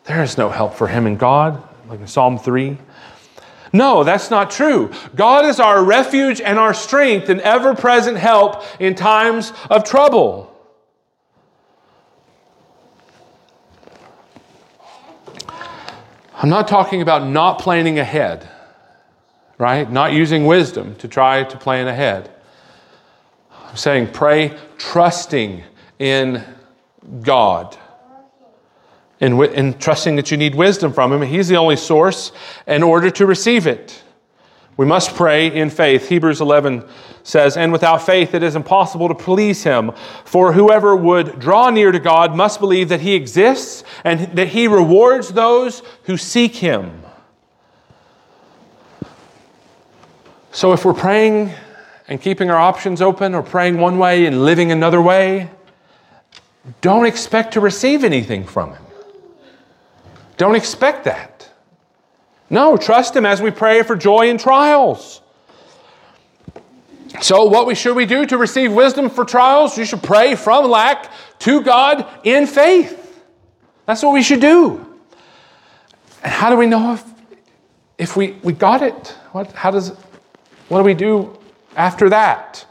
There 0.06 0.24
is 0.24 0.38
no 0.38 0.50
help 0.50 0.74
for 0.74 0.88
him 0.88 1.06
in 1.06 1.18
God, 1.18 1.62
like 1.88 2.00
in 2.00 2.08
Psalm 2.08 2.40
3. 2.40 2.78
No, 3.74 4.04
that's 4.04 4.30
not 4.30 4.52
true. 4.52 4.92
God 5.16 5.46
is 5.46 5.60
our 5.60 5.84
refuge 5.84 6.42
and 6.42 6.60
our 6.60 6.74
strength 6.74 7.30
and 7.30 7.40
ever 7.42 7.74
present 7.74 8.18
help 8.18 8.64
in 8.80 8.96
times 8.96 9.54
of 9.70 9.84
trouble. 9.84 10.48
I'm 16.36 16.50
not 16.50 16.68
talking 16.68 17.02
about 17.02 17.28
not 17.28 17.60
planning 17.60 18.00
ahead, 18.00 18.50
right? 19.58 19.90
Not 19.90 20.12
using 20.12 20.46
wisdom 20.46 20.96
to 20.96 21.08
try 21.08 21.44
to 21.44 21.58
plan 21.58 21.88
ahead. 21.88 22.32
I'm 23.52 23.78
saying 23.78 24.12
pray 24.12 24.58
trusting 24.78 25.64
in 26.00 26.44
God 27.22 27.78
and 29.22 29.80
trusting 29.80 30.16
that 30.18 30.32
you 30.32 30.38
need 30.38 30.56
wisdom 30.56 30.92
from 30.92 31.14
Him. 31.14 31.22
He's 31.22 31.48
the 31.48 31.56
only 31.56 31.78
source 31.78 32.32
in 32.68 32.84
order 32.84 33.10
to 33.12 33.26
receive 33.26 33.68
it. 33.68 34.04
We 34.78 34.86
must 34.86 35.16
pray 35.16 35.54
in 35.54 35.70
faith. 35.70 36.10
Hebrews 36.10 36.42
11 36.42 36.84
says, 37.24 37.56
And 37.56 37.72
without 37.72 38.02
faith 38.02 38.34
it 38.34 38.42
is 38.42 38.56
impossible 38.56 39.10
to 39.10 39.14
please 39.14 39.64
him. 39.64 39.92
For 40.26 40.54
whoever 40.54 40.96
would 40.96 41.40
draw 41.40 41.70
near 41.70 41.92
to 41.92 42.00
God 42.00 42.36
must 42.36 42.60
believe 42.60 42.90
that 42.90 43.02
he 43.02 43.14
exists 43.14 43.84
and 44.04 44.36
that 44.36 44.48
he 44.48 44.68
rewards 44.68 45.30
those 45.30 45.84
who 46.06 46.18
seek 46.18 46.56
him. 46.56 47.04
So 50.52 50.74
if 50.74 50.84
we're 50.84 50.94
praying 50.94 51.52
and 52.08 52.22
keeping 52.22 52.50
our 52.50 52.58
options 52.58 53.02
open 53.02 53.36
or 53.36 53.44
praying 53.44 53.78
one 53.78 53.98
way 53.98 54.26
and 54.26 54.44
living 54.44 54.72
another 54.72 55.02
way, 55.02 55.50
don't 56.82 57.06
expect 57.06 57.54
to 57.54 57.60
receive 57.60 58.04
anything 58.04 58.46
from 58.46 58.74
him. 58.74 58.81
Don't 60.38 60.56
expect 60.56 61.06
that. 61.06 61.50
No, 62.50 62.78
trust 62.78 63.16
Him 63.16 63.26
as 63.26 63.42
we 63.42 63.52
pray 63.52 63.84
for 63.84 63.96
joy 63.96 64.30
in 64.30 64.38
trials. 64.38 65.22
So, 67.22 67.46
what 67.46 67.68
we, 67.68 67.76
should 67.76 67.96
we 67.96 68.06
do 68.06 68.26
to 68.26 68.38
receive 68.38 68.72
wisdom 68.72 69.10
for 69.10 69.26
trials? 69.26 69.78
You 69.78 69.86
should 69.86 70.04
pray 70.04 70.36
from 70.36 70.70
lack 70.70 71.12
to 71.40 71.62
God 71.62 72.08
in 72.24 72.48
faith. 72.48 72.98
That's 73.86 74.02
what 74.04 74.14
we 74.14 74.24
should 74.24 74.40
do. 74.40 74.86
And 76.24 76.32
how 76.32 76.50
do 76.50 76.56
we 76.56 76.68
know 76.68 76.94
if, 76.94 77.04
if 77.98 78.16
we, 78.16 78.32
we 78.44 78.54
got 78.54 78.82
it? 78.82 79.08
What, 79.32 79.52
how 79.52 79.72
does, 79.72 79.90
what 80.70 80.78
do 80.78 80.84
we 80.84 80.94
do 80.94 81.38
after 81.76 82.10
that? 82.10 82.66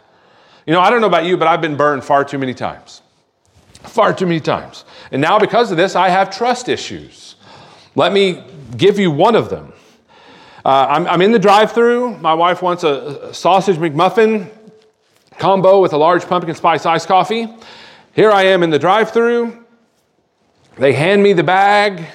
You 0.67 0.73
know, 0.73 0.81
I 0.81 0.91
don't 0.91 1.01
know 1.01 1.07
about 1.07 1.25
you, 1.25 1.37
but 1.37 1.49
I've 1.49 1.61
been 1.61 1.77
burned 1.77 2.05
far 2.05 2.25
too 2.25 2.39
many 2.39 2.55
times. 2.55 3.03
Far 3.83 4.13
too 4.13 4.27
many 4.27 4.41
times. 4.41 4.85
And 5.11 5.21
now, 5.21 5.39
because 5.39 5.71
of 5.71 5.77
this, 5.77 5.97
I 5.97 6.09
have 6.11 6.31
trust 6.31 6.69
issues. 6.69 7.35
Let 8.01 8.15
me 8.15 8.43
give 8.79 8.99
you 8.99 9.11
one 9.11 9.37
of 9.37 9.51
them. 9.51 9.75
Uh, 10.65 10.87
I'm, 10.89 11.07
I'm, 11.07 11.21
in 11.21 11.33
the 11.33 11.39
drive 11.39 11.73
through. 11.73 12.17
My 12.17 12.33
wife 12.33 12.63
wants 12.63 12.83
a, 12.83 13.35
sausage 13.35 13.77
McMuffin 13.77 14.49
combo 15.37 15.83
with 15.83 15.93
a 15.93 15.99
large 15.99 16.25
pumpkin 16.25 16.55
spice 16.55 16.87
iced 16.87 17.07
coffee. 17.07 17.47
Here 18.15 18.31
I 18.31 18.45
am 18.45 18.63
in 18.63 18.71
the 18.71 18.79
drive 18.79 19.11
through. 19.11 19.67
They 20.79 20.95
hand 20.95 21.23
me 21.23 21.35
the 21.35 21.43
bag. 21.43 22.07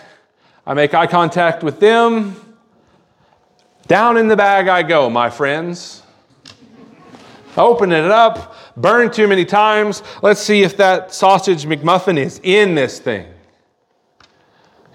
I 0.65 0.73
make 0.73 0.95
eye 0.95 1.05
contact 1.05 1.61
with 1.61 1.79
them. 1.79 2.35
Down 3.85 4.17
in 4.17 4.27
the 4.27 4.35
bag 4.35 4.67
I 4.67 4.81
go, 4.81 5.07
my 5.07 5.29
friends. 5.29 6.01
Open 7.55 7.91
it 7.91 8.09
up, 8.09 8.55
burn 8.75 9.11
too 9.11 9.27
many 9.27 9.45
times. 9.45 10.01
Let's 10.23 10.41
see 10.41 10.63
if 10.63 10.77
that 10.77 11.13
sausage 11.13 11.65
McMuffin 11.65 12.17
is 12.17 12.41
in 12.41 12.73
this 12.73 12.97
thing. 12.97 13.34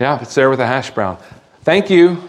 Yeah, 0.00 0.18
it's 0.22 0.34
there 0.34 0.48
with 0.48 0.60
a 0.60 0.66
hash 0.66 0.90
brown. 0.90 1.18
Thank 1.62 1.90
you. 1.90 2.26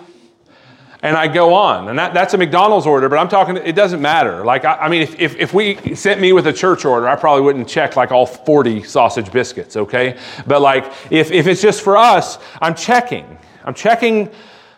And 1.01 1.15
I 1.15 1.27
go 1.27 1.53
on. 1.53 1.87
And 1.87 1.97
that, 1.97 2.13
that's 2.13 2.33
a 2.33 2.37
McDonald's 2.37 2.85
order, 2.85 3.07
but 3.07 3.17
I'm 3.17 3.29
talking, 3.29 3.55
it 3.57 3.75
doesn't 3.75 4.01
matter. 4.01 4.43
Like, 4.43 4.65
I, 4.65 4.75
I 4.75 4.89
mean, 4.89 5.01
if, 5.01 5.19
if, 5.19 5.35
if, 5.37 5.53
we 5.53 5.95
sent 5.95 6.19
me 6.19 6.33
with 6.33 6.45
a 6.47 6.53
church 6.53 6.83
order, 6.83 7.07
I 7.07 7.15
probably 7.15 7.43
wouldn't 7.43 7.67
check 7.67 7.95
like 7.95 8.11
all 8.11 8.25
40 8.25 8.83
sausage 8.83 9.31
biscuits, 9.31 9.77
okay? 9.77 10.19
But 10.45 10.61
like, 10.61 10.91
if, 11.09 11.31
if 11.31 11.47
it's 11.47 11.61
just 11.61 11.81
for 11.81 11.97
us, 11.97 12.37
I'm 12.61 12.75
checking. 12.75 13.37
I'm 13.63 13.73
checking 13.73 14.29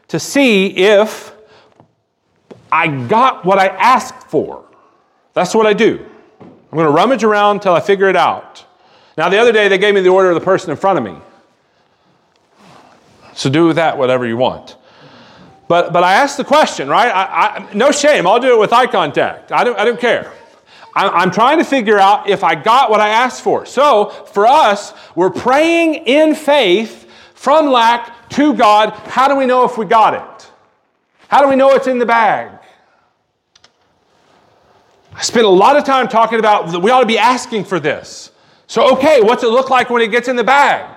to 0.10 0.20
see 0.20 0.68
if 0.68 1.34
I 2.72 2.88
got 3.08 3.44
what 3.44 3.58
I 3.58 3.68
asked 3.68 4.28
for. 4.30 4.64
That's 5.34 5.56
what 5.56 5.66
I 5.66 5.74
do. 5.74 6.06
I'm 6.40 6.78
going 6.78 6.86
to 6.86 6.92
rummage 6.92 7.24
around 7.24 7.58
until 7.58 7.74
I 7.74 7.82
figure 7.82 8.08
it 8.08 8.16
out. 8.16 8.64
Now, 9.18 9.30
the 9.30 9.40
other 9.40 9.52
day, 9.52 9.68
they 9.68 9.78
gave 9.78 9.96
me 9.96 10.02
the 10.02 10.10
order 10.10 10.30
of 10.30 10.36
the 10.36 10.46
person 10.46 10.70
in 10.70 10.78
front 10.78 11.00
of 11.00 11.04
me. 11.04 11.20
So 13.36 13.50
do 13.50 13.68
with 13.68 13.76
that 13.78 13.98
whatever 13.98 14.26
you 14.26 14.38
want. 14.38 14.78
But, 15.68 15.94
but 15.94 16.04
I 16.04 16.14
asked 16.14 16.38
the 16.38 16.44
question, 16.44 16.88
right? 16.88 17.10
I, 17.10 17.68
I, 17.70 17.74
no 17.74 17.92
shame. 17.92 18.28
I'll 18.28 18.40
do 18.40 18.54
it 18.54 18.60
with 18.60 18.74
eye 18.74 18.88
contact. 18.88 19.52
I 19.52 19.64
don't, 19.64 19.78
I 19.80 19.86
don't 19.86 20.00
care. 20.00 20.32
I'm 20.96 21.32
trying 21.32 21.58
to 21.58 21.64
figure 21.64 21.98
out 21.98 22.30
if 22.30 22.44
I 22.44 22.54
got 22.54 22.92
what 22.92 23.00
I 23.00 23.10
asked 23.10 23.42
for. 23.42 23.66
So 23.66 24.10
for 24.10 24.46
us, 24.46 24.94
we're 25.16 25.32
praying 25.32 25.96
in 26.06 26.36
faith 26.36 27.10
from 27.34 27.72
lack 27.72 28.30
to 28.30 28.54
God. 28.54 28.92
How 29.08 29.28
do 29.28 29.36
we 29.36 29.48
know 29.48 29.64
if 29.64 29.76
we 29.76 29.86
got 29.86 30.14
it? 30.14 30.52
How 31.30 31.42
do 31.42 31.48
we 31.48 31.56
know 31.56 31.72
it's 31.72 31.88
in 31.88 31.98
the 31.98 32.06
bag? 32.06 32.60
I 35.16 35.22
spent 35.22 35.46
a 35.46 35.50
lot 35.50 35.78
of 35.78 35.84
time 35.84 36.08
talking 36.08 36.38
about 36.38 36.80
we 36.82 36.92
ought 36.92 37.02
to 37.02 37.08
be 37.08 37.18
asking 37.18 37.66
for 37.66 37.80
this. 37.80 38.32
So, 38.68 38.94
okay, 38.94 39.22
what's 39.22 39.44
it 39.44 39.50
look 39.50 39.72
like 39.72 39.90
when 39.90 40.02
it 40.02 40.12
gets 40.12 40.28
in 40.28 40.36
the 40.36 40.44
bag? 40.44 40.93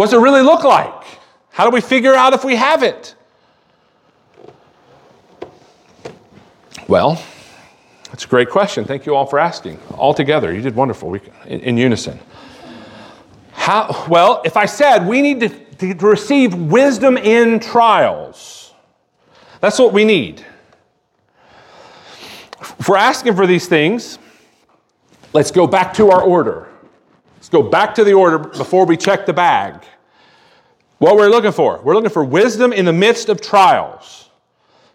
What's 0.00 0.14
it 0.14 0.18
really 0.18 0.40
look 0.40 0.64
like? 0.64 1.04
How 1.50 1.68
do 1.68 1.74
we 1.74 1.82
figure 1.82 2.14
out 2.14 2.32
if 2.32 2.42
we 2.42 2.56
have 2.56 2.82
it? 2.82 3.14
Well, 6.88 7.22
that's 8.06 8.24
a 8.24 8.26
great 8.26 8.48
question. 8.48 8.86
Thank 8.86 9.04
you 9.04 9.14
all 9.14 9.26
for 9.26 9.38
asking. 9.38 9.78
All 9.98 10.14
together, 10.14 10.54
you 10.54 10.62
did 10.62 10.74
wonderful 10.74 11.10
we, 11.10 11.20
in, 11.44 11.60
in, 11.60 11.76
unison. 11.76 12.18
How, 13.52 14.06
well, 14.08 14.40
if 14.42 14.56
I 14.56 14.64
said 14.64 15.06
we 15.06 15.20
need 15.20 15.40
to, 15.40 15.94
to 15.94 16.06
receive 16.06 16.54
wisdom 16.54 17.18
in 17.18 17.60
trials, 17.60 18.72
that's 19.60 19.78
what 19.78 19.92
we 19.92 20.06
need. 20.06 20.42
If 22.58 22.88
we're 22.88 22.96
asking 22.96 23.36
for 23.36 23.46
these 23.46 23.68
things, 23.68 24.18
let's 25.34 25.50
go 25.50 25.66
back 25.66 25.92
to 25.96 26.10
our 26.10 26.22
order. 26.22 26.69
Let's 27.40 27.48
go 27.48 27.62
back 27.62 27.94
to 27.94 28.04
the 28.04 28.12
order 28.12 28.38
before 28.38 28.84
we 28.84 28.98
check 28.98 29.24
the 29.24 29.32
bag. 29.32 29.82
What 30.98 31.16
we're 31.16 31.30
looking 31.30 31.52
for? 31.52 31.80
We're 31.82 31.94
looking 31.94 32.10
for 32.10 32.22
wisdom 32.22 32.74
in 32.74 32.84
the 32.84 32.92
midst 32.92 33.30
of 33.30 33.40
trials. 33.40 34.28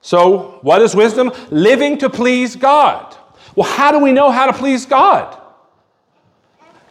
So, 0.01 0.59
what 0.61 0.79
is 0.83 0.93
wisdom? 0.93 1.31
Living 1.49 1.97
to 1.97 2.09
please 2.11 2.55
God. 2.55 3.17
Well, 3.55 3.67
how 3.67 3.91
do 3.91 3.97
we 3.97 4.11
know 4.11 4.29
how 4.29 4.45
to 4.45 4.53
please 4.53 4.85
God? 4.85 5.41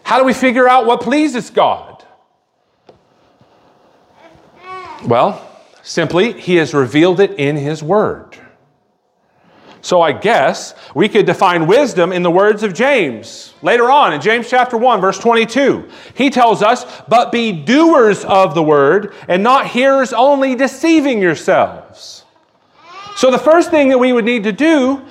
How 0.02 0.18
do 0.18 0.24
we 0.24 0.32
figure 0.32 0.68
out 0.68 0.86
what 0.86 1.00
pleases 1.00 1.50
God? 1.50 2.05
Well, 5.07 5.48
simply, 5.84 6.32
He 6.32 6.57
has 6.57 6.74
revealed 6.74 7.20
it 7.20 7.30
in 7.38 7.55
His 7.57 7.80
Word. 7.80 8.36
So 9.85 10.01
I 10.01 10.12
guess 10.12 10.74
we 10.95 11.11
could 11.11 11.26
define 11.26 11.66
wisdom 11.66 12.11
in 12.11 12.22
the 12.22 12.30
words 12.30 12.62
of 12.62 12.72
James. 12.72 13.53
Later 13.61 13.91
on 13.91 14.14
in 14.14 14.20
James 14.22 14.49
chapter 14.49 14.78
1 14.78 14.99
verse 15.03 15.18
22, 15.18 15.85
he 16.14 16.30
tells 16.30 16.62
us, 16.62 16.87
"But 17.07 17.30
be 17.30 17.53
doers 17.53 18.24
of 18.24 18.55
the 18.55 18.62
word 18.62 19.12
and 19.28 19.43
not 19.43 19.66
hearers 19.66 20.14
only, 20.14 20.55
deceiving 20.55 21.20
yourselves." 21.20 22.24
So 23.16 23.30
the 23.30 23.39
first 23.39 23.70
thing 23.70 23.91
that 23.91 23.99
we 23.99 24.14
would 24.14 24.24
need 24.24 24.45
to 24.45 24.53
do 24.53 25.03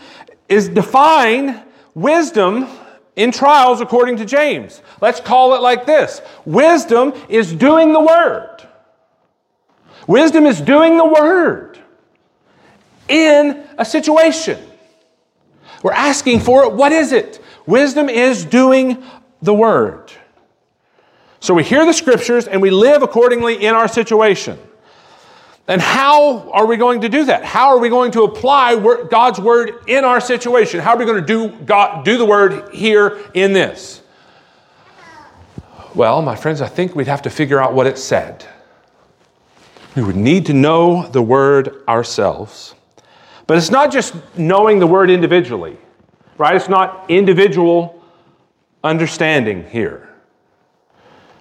is 0.49 0.69
define 0.69 1.61
wisdom 1.93 2.67
in 3.15 3.31
trials 3.31 3.79
according 3.79 4.17
to 4.17 4.25
James. 4.25 4.81
Let's 5.01 5.19
call 5.19 5.53
it 5.53 5.61
like 5.61 5.85
this. 5.85 6.19
Wisdom 6.45 7.13
is 7.29 7.53
doing 7.53 7.93
the 7.93 7.99
word. 7.99 8.63
Wisdom 10.07 10.47
is 10.47 10.59
doing 10.59 10.97
the 10.97 11.05
word 11.05 11.72
in 13.07 13.65
a 13.77 13.85
situation. 13.85 14.59
We're 15.81 15.93
asking 15.93 16.39
for 16.39 16.63
it. 16.63 16.73
What 16.73 16.91
is 16.91 17.11
it? 17.11 17.43
Wisdom 17.65 18.09
is 18.09 18.45
doing 18.45 19.03
the 19.41 19.53
word. 19.53 20.11
So 21.39 21.53
we 21.53 21.63
hear 21.63 21.85
the 21.85 21.93
scriptures 21.93 22.47
and 22.47 22.61
we 22.61 22.69
live 22.69 23.03
accordingly 23.03 23.65
in 23.65 23.75
our 23.75 23.87
situation. 23.87 24.57
And 25.67 25.81
how 25.81 26.49
are 26.51 26.65
we 26.65 26.77
going 26.77 27.01
to 27.01 27.09
do 27.09 27.25
that? 27.25 27.45
How 27.45 27.69
are 27.69 27.79
we 27.79 27.89
going 27.89 28.11
to 28.11 28.23
apply 28.23 28.75
God's 29.09 29.39
word 29.39 29.83
in 29.87 30.03
our 30.03 30.19
situation? 30.19 30.79
How 30.79 30.91
are 30.91 30.97
we 30.97 31.05
going 31.05 31.21
to 31.21 31.25
do, 31.25 31.49
God, 31.65 32.03
do 32.03 32.17
the 32.17 32.25
word 32.25 32.73
here 32.73 33.19
in 33.33 33.53
this? 33.53 34.01
Well, 35.95 36.21
my 36.21 36.35
friends, 36.35 36.59
I 36.61 36.67
think 36.67 36.95
we'd 36.95 37.07
have 37.07 37.21
to 37.23 37.29
figure 37.29 37.61
out 37.61 37.73
what 37.73 37.87
it 37.87 37.97
said. 37.97 38.45
We 39.95 40.03
would 40.03 40.15
need 40.15 40.47
to 40.47 40.53
know 40.53 41.07
the 41.07 41.21
word 41.21 41.83
ourselves. 41.87 42.73
But 43.47 43.57
it's 43.57 43.71
not 43.71 43.91
just 43.91 44.15
knowing 44.37 44.79
the 44.79 44.87
word 44.87 45.09
individually, 45.09 45.77
right? 46.37 46.55
It's 46.55 46.69
not 46.69 47.05
individual 47.09 48.01
understanding 48.83 49.65
here. 49.69 50.09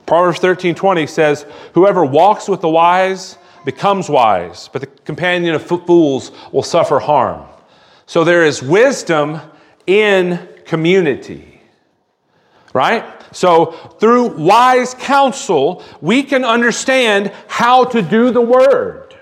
Proverbs 0.07 0.41
13:20 0.41 1.07
says, 1.07 1.47
"Whoever 1.75 2.05
walks 2.05 2.49
with 2.49 2.61
the 2.61 2.69
wise 2.69 3.39
becomes 3.65 4.09
wise, 4.09 4.69
but 4.73 4.81
the 4.81 4.87
companion 4.87 5.55
of 5.55 5.63
fools 5.63 6.33
will 6.51 6.63
suffer 6.63 6.99
harm. 6.99 7.47
So 8.07 8.25
there 8.25 8.45
is 8.45 8.63
wisdom 8.63 9.41
in 9.87 10.49
community, 10.65 11.61
right? 12.73 13.05
So 13.33 13.67
through 13.99 14.37
wise 14.37 14.95
counsel, 14.95 15.83
we 16.01 16.23
can 16.23 16.45
understand 16.45 17.33
how 17.49 17.85
to 17.85 18.03
do 18.03 18.31
the 18.31 18.41
word. 18.41 19.15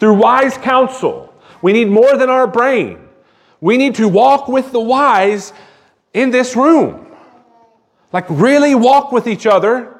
Through 0.00 0.14
wise 0.14 0.56
counsel, 0.58 1.25
we 1.62 1.72
need 1.72 1.88
more 1.88 2.16
than 2.16 2.30
our 2.30 2.46
brain. 2.46 2.98
We 3.60 3.76
need 3.76 3.96
to 3.96 4.08
walk 4.08 4.48
with 4.48 4.72
the 4.72 4.80
wise 4.80 5.52
in 6.12 6.30
this 6.30 6.56
room. 6.56 7.06
Like, 8.12 8.26
really 8.28 8.74
walk 8.74 9.12
with 9.12 9.26
each 9.26 9.46
other 9.46 9.96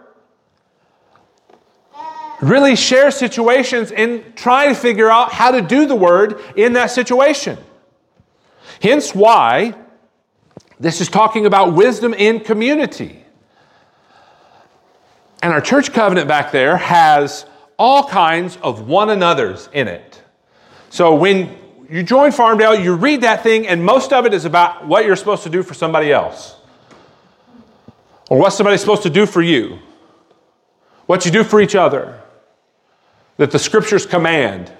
really 2.40 2.76
share 2.76 3.10
situations 3.10 3.92
and 3.92 4.36
try 4.36 4.68
to 4.68 4.74
figure 4.74 5.10
out 5.10 5.32
how 5.32 5.50
to 5.50 5.62
do 5.62 5.86
the 5.86 5.94
word 5.94 6.40
in 6.56 6.74
that 6.74 6.90
situation. 6.90 7.58
Hence 8.82 9.14
why 9.14 9.74
this 10.78 11.00
is 11.00 11.08
talking 11.08 11.46
about 11.46 11.74
wisdom 11.74 12.12
in 12.12 12.40
community. 12.40 13.22
And 15.42 15.52
our 15.52 15.60
church 15.60 15.92
covenant 15.92 16.28
back 16.28 16.50
there 16.52 16.76
has 16.76 17.46
all 17.78 18.04
kinds 18.08 18.58
of 18.62 18.86
one 18.86 19.10
another's 19.10 19.68
in 19.72 19.88
it. 19.88 20.22
So 20.90 21.14
when 21.14 21.56
you 21.90 22.02
join 22.02 22.32
Farmdale, 22.32 22.82
you 22.82 22.94
read 22.94 23.20
that 23.22 23.42
thing, 23.42 23.66
and 23.66 23.84
most 23.84 24.12
of 24.12 24.26
it 24.26 24.34
is 24.34 24.44
about 24.44 24.86
what 24.86 25.04
you're 25.04 25.16
supposed 25.16 25.42
to 25.44 25.50
do 25.50 25.62
for 25.62 25.74
somebody 25.74 26.12
else, 26.12 26.56
or 28.28 28.38
what 28.38 28.50
somebody's 28.50 28.80
supposed 28.80 29.04
to 29.04 29.10
do 29.10 29.26
for 29.26 29.42
you, 29.42 29.78
what 31.06 31.24
you 31.24 31.30
do 31.30 31.44
for 31.44 31.60
each 31.60 31.74
other 31.74 32.20
that 33.36 33.50
the 33.50 33.58
scriptures 33.58 34.06
command. 34.06 34.72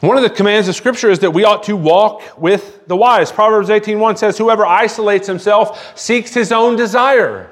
One 0.00 0.16
of 0.16 0.22
the 0.22 0.30
commands 0.30 0.66
of 0.68 0.74
scripture 0.74 1.10
is 1.10 1.18
that 1.18 1.32
we 1.32 1.44
ought 1.44 1.64
to 1.64 1.76
walk 1.76 2.22
with 2.38 2.86
the 2.86 2.96
wise. 2.96 3.30
Proverbs 3.30 3.68
18:1 3.68 4.16
says 4.16 4.38
whoever 4.38 4.64
isolates 4.64 5.26
himself 5.26 5.98
seeks 5.98 6.32
his 6.32 6.52
own 6.52 6.76
desire. 6.76 7.50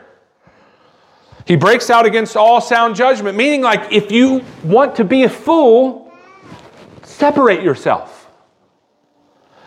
He 1.49 1.57
breaks 1.57 1.89
out 1.89 2.05
against 2.05 2.37
all 2.37 2.61
sound 2.61 2.95
judgment, 2.95 3.35
meaning 3.35 3.63
like 3.63 3.91
if 3.91 4.13
you 4.13 4.45
want 4.63 4.97
to 4.97 5.05
be 5.05 5.23
a 5.23 5.31
fool, 5.31 6.13
separate 7.05 7.63
yourself. 7.63 8.29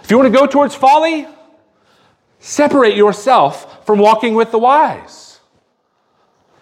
If 0.03 0.11
you 0.11 0.17
want 0.19 0.31
to 0.31 0.39
go 0.39 0.45
towards 0.45 0.75
folly, 0.75 1.25
separate 2.37 2.95
yourself 2.95 3.83
from 3.83 3.97
walking 3.97 4.35
with 4.35 4.51
the 4.51 4.59
wise. 4.59 5.39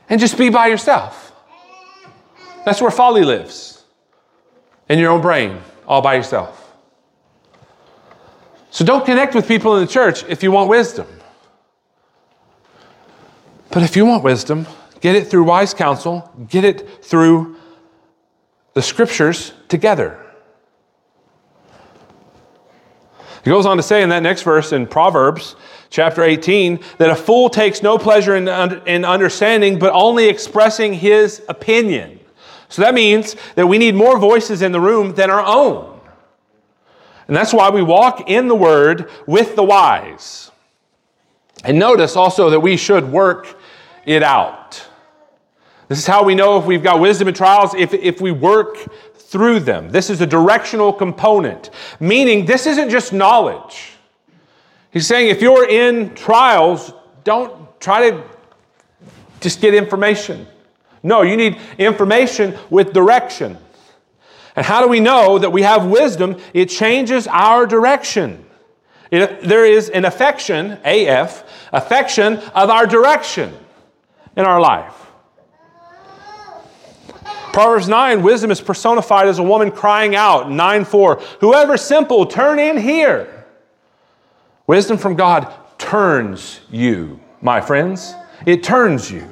And 0.08 0.22
just 0.22 0.38
be 0.38 0.50
by 0.50 0.68
yourself. 0.68 1.34
That's 2.64 2.82
where 2.82 2.90
folly 2.90 3.26
lives 3.26 3.84
in 4.88 5.00
your 5.00 5.12
own 5.12 5.22
brain, 5.22 5.62
all 5.86 6.02
by 6.02 6.16
yourself. 6.16 6.74
So 8.72 8.86
don't 8.86 9.06
connect 9.06 9.36
with 9.36 9.50
people 9.50 9.76
in 9.76 9.86
the 9.86 9.92
church 9.92 10.24
if 10.30 10.44
you 10.44 10.52
want 10.54 10.70
wisdom. 10.70 11.08
But 13.70 13.84
if 13.84 13.98
you 13.98 14.06
want 14.06 14.24
wisdom, 14.24 14.66
get 15.02 15.16
it 15.16 15.28
through 15.28 15.44
wise 15.44 15.74
counsel, 15.74 16.32
get 16.48 16.64
it 16.64 17.04
through 17.04 17.56
the 18.74 18.82
scriptures 18.82 19.54
together. 19.68 20.26
He 23.44 23.50
goes 23.50 23.66
on 23.66 23.78
to 23.78 23.84
say 23.84 24.04
in 24.04 24.10
that 24.10 24.24
next 24.24 24.44
verse 24.44 24.74
in 24.74 24.86
Proverbs 24.86 25.56
chapter 25.90 26.24
18 26.24 26.80
that 26.98 27.10
a 27.10 27.16
fool 27.16 27.50
takes 27.50 27.82
no 27.82 27.98
pleasure 27.98 28.36
in, 28.36 28.48
in 28.88 29.06
understanding, 29.06 29.80
but 29.80 29.94
only 29.94 30.28
expressing 30.28 30.94
his 30.94 31.42
opinion. 31.48 32.20
So 32.68 32.82
that 32.84 32.94
means 32.94 33.36
that 33.56 33.68
we 33.68 33.78
need 33.78 33.96
more 33.96 34.20
voices 34.20 34.62
in 34.62 34.72
the 34.72 34.80
room 34.80 35.16
than 35.16 35.32
our 35.32 35.44
own. 35.44 36.00
And 37.28 37.36
that's 37.36 37.54
why 37.54 37.70
we 37.70 37.82
walk 37.82 38.30
in 38.30 38.48
the 38.48 38.56
Word 38.56 39.10
with 39.26 39.56
the 39.56 39.64
wise. 39.64 40.52
And 41.64 41.78
notice 41.78 42.16
also 42.16 42.50
that 42.52 42.60
we 42.60 42.78
should 42.78 43.12
work 43.12 43.58
it 44.06 44.24
out. 44.24 44.88
This 45.90 45.98
is 45.98 46.08
how 46.08 46.24
we 46.24 46.36
know 46.36 46.60
if 46.60 46.66
we've 46.66 46.84
got 46.84 47.00
wisdom 47.00 47.28
in 47.28 47.34
trials, 47.34 47.74
if, 47.74 47.94
if 47.96 48.22
we 48.22 48.32
work 48.32 48.78
through 49.16 49.60
them. 49.60 49.90
This 49.90 50.12
is 50.12 50.22
a 50.22 50.28
directional 50.28 50.94
component, 50.94 51.72
meaning 52.00 52.46
this 52.46 52.68
isn't 52.68 52.90
just 52.90 53.12
knowledge. 53.12 53.94
He's 54.92 55.08
saying 55.08 55.30
if 55.30 55.42
you're 55.42 55.68
in 55.68 56.14
trials, 56.14 56.94
don't 57.24 57.80
try 57.82 58.12
to 58.12 58.24
just 59.42 59.62
get 59.62 59.74
information. 59.74 60.48
No, 61.02 61.24
you 61.24 61.36
need 61.36 61.58
information 61.80 62.56
with 62.70 62.94
direction. 62.94 63.58
And 64.56 64.66
how 64.66 64.84
do 64.84 64.90
we 64.90 65.00
know 65.00 65.40
that 65.40 65.52
we 65.52 65.64
have 65.64 65.86
wisdom? 65.86 66.38
It 66.54 66.66
changes 66.68 67.28
our 67.28 67.66
direction. 67.66 68.46
It, 69.10 69.42
there 69.42 69.66
is 69.66 69.90
an 69.90 70.06
affection, 70.06 70.78
AF, 70.84 71.44
affection 71.72 72.38
of 72.54 72.70
our 72.70 72.86
direction 72.86 73.54
in 74.36 74.46
our 74.46 74.62
life. 74.62 74.99
Proverbs 77.52 77.88
9, 77.88 78.22
wisdom 78.22 78.52
is 78.52 78.62
personified 78.62 79.28
as 79.28 79.40
a 79.40 79.44
woman 79.44 79.72
crying 79.72 80.16
out, 80.16 80.52
9 80.52 80.86
4. 80.86 81.16
Whoever 81.42 81.78
simple, 81.78 82.26
turn 82.26 82.60
in 82.60 82.78
here. 82.78 83.46
Wisdom 84.68 84.98
from 84.98 85.16
God 85.16 85.52
turns 85.78 86.62
you, 86.70 87.20
my 87.42 87.60
friends. 87.60 88.14
It 88.46 88.64
turns 88.64 89.12
you. 89.12 89.28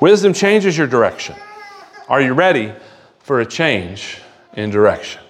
Wisdom 0.00 0.32
changes 0.32 0.78
your 0.78 0.86
direction. 0.86 1.34
Are 2.08 2.20
you 2.20 2.32
ready 2.32 2.72
for 3.18 3.40
a 3.40 3.46
change 3.46 4.18
in 4.54 4.70
direction? 4.70 5.20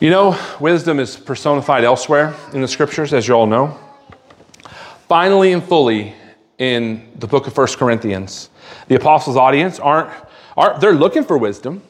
You 0.00 0.10
know, 0.10 0.38
wisdom 0.58 0.98
is 0.98 1.16
personified 1.16 1.84
elsewhere 1.84 2.34
in 2.52 2.60
the 2.60 2.68
scriptures, 2.68 3.12
as 3.12 3.28
you 3.28 3.34
all 3.34 3.46
know. 3.46 3.78
Finally 5.06 5.52
and 5.52 5.62
fully 5.62 6.14
in 6.58 7.12
the 7.16 7.26
book 7.26 7.46
of 7.46 7.54
First 7.54 7.76
Corinthians, 7.76 8.50
the 8.88 8.94
apostles' 8.94 9.36
audience 9.36 9.78
aren't, 9.78 10.10
aren't 10.56 10.80
they're 10.80 10.94
looking 10.94 11.24
for 11.24 11.38
wisdom. 11.38 11.82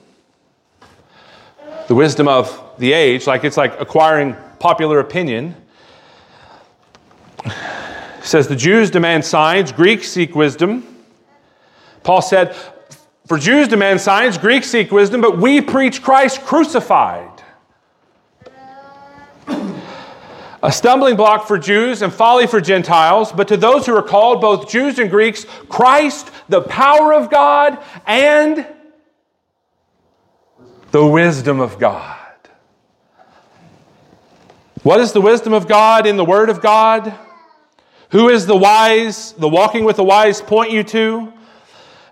The 1.89 1.95
wisdom 1.95 2.29
of 2.29 2.59
the 2.79 2.93
age, 2.93 3.27
like 3.27 3.45
it's 3.45 3.57
like 3.57 3.81
acquiring 3.81 4.37
popular 4.59 5.01
opinion 5.01 5.57
says 8.23 8.49
the 8.49 8.57
Jews 8.57 8.91
demand 8.91 9.25
signs, 9.25 9.73
Greeks 9.73 10.09
seek 10.09 10.35
wisdom. 10.35 10.87
Paul 12.03 12.23
said, 12.23 12.55
For 13.27 13.39
Jews 13.39 13.69
demand 13.69 14.01
signs, 14.01 14.39
Greeks 14.39 14.69
seek 14.69 14.91
wisdom, 14.91 15.21
but 15.21 15.39
we 15.39 15.61
preach 15.61 16.03
Christ 16.03 16.41
crucified. 16.43 17.32
A 20.63 20.71
stumbling 20.71 21.17
block 21.17 21.49
for 21.49 21.59
Jews 21.59 22.03
and 22.03 22.13
folly 22.13 22.47
for 22.47 22.61
Gentiles, 22.61 23.33
but 23.33 23.49
to 23.49 23.57
those 23.57 23.85
who 23.85 23.97
are 23.97 24.03
called, 24.03 24.41
both 24.41 24.71
Jews 24.71 24.99
and 25.01 25.11
Greeks, 25.11 25.45
Christ, 25.69 26.31
the 26.49 26.63
power 26.63 27.13
of 27.13 27.31
God, 27.31 27.83
and 28.07 28.67
the 30.93 31.05
wisdom 31.05 31.59
of 31.59 31.79
God. 31.81 32.17
What 34.85 35.01
is 35.01 35.13
the 35.13 35.21
wisdom 35.21 35.53
of 35.53 35.67
God 35.67 36.07
in 36.07 36.17
the 36.17 36.25
Word 36.25 36.49
of 36.49 36.61
God? 36.61 37.13
Who 38.11 38.29
is 38.29 38.47
the 38.47 38.57
wise, 38.57 39.33
the 39.33 39.49
walking 39.49 39.85
with 39.85 39.97
the 39.97 40.05
wise 40.05 40.41
point 40.41 40.71
you 40.71 40.85
to? 40.85 41.33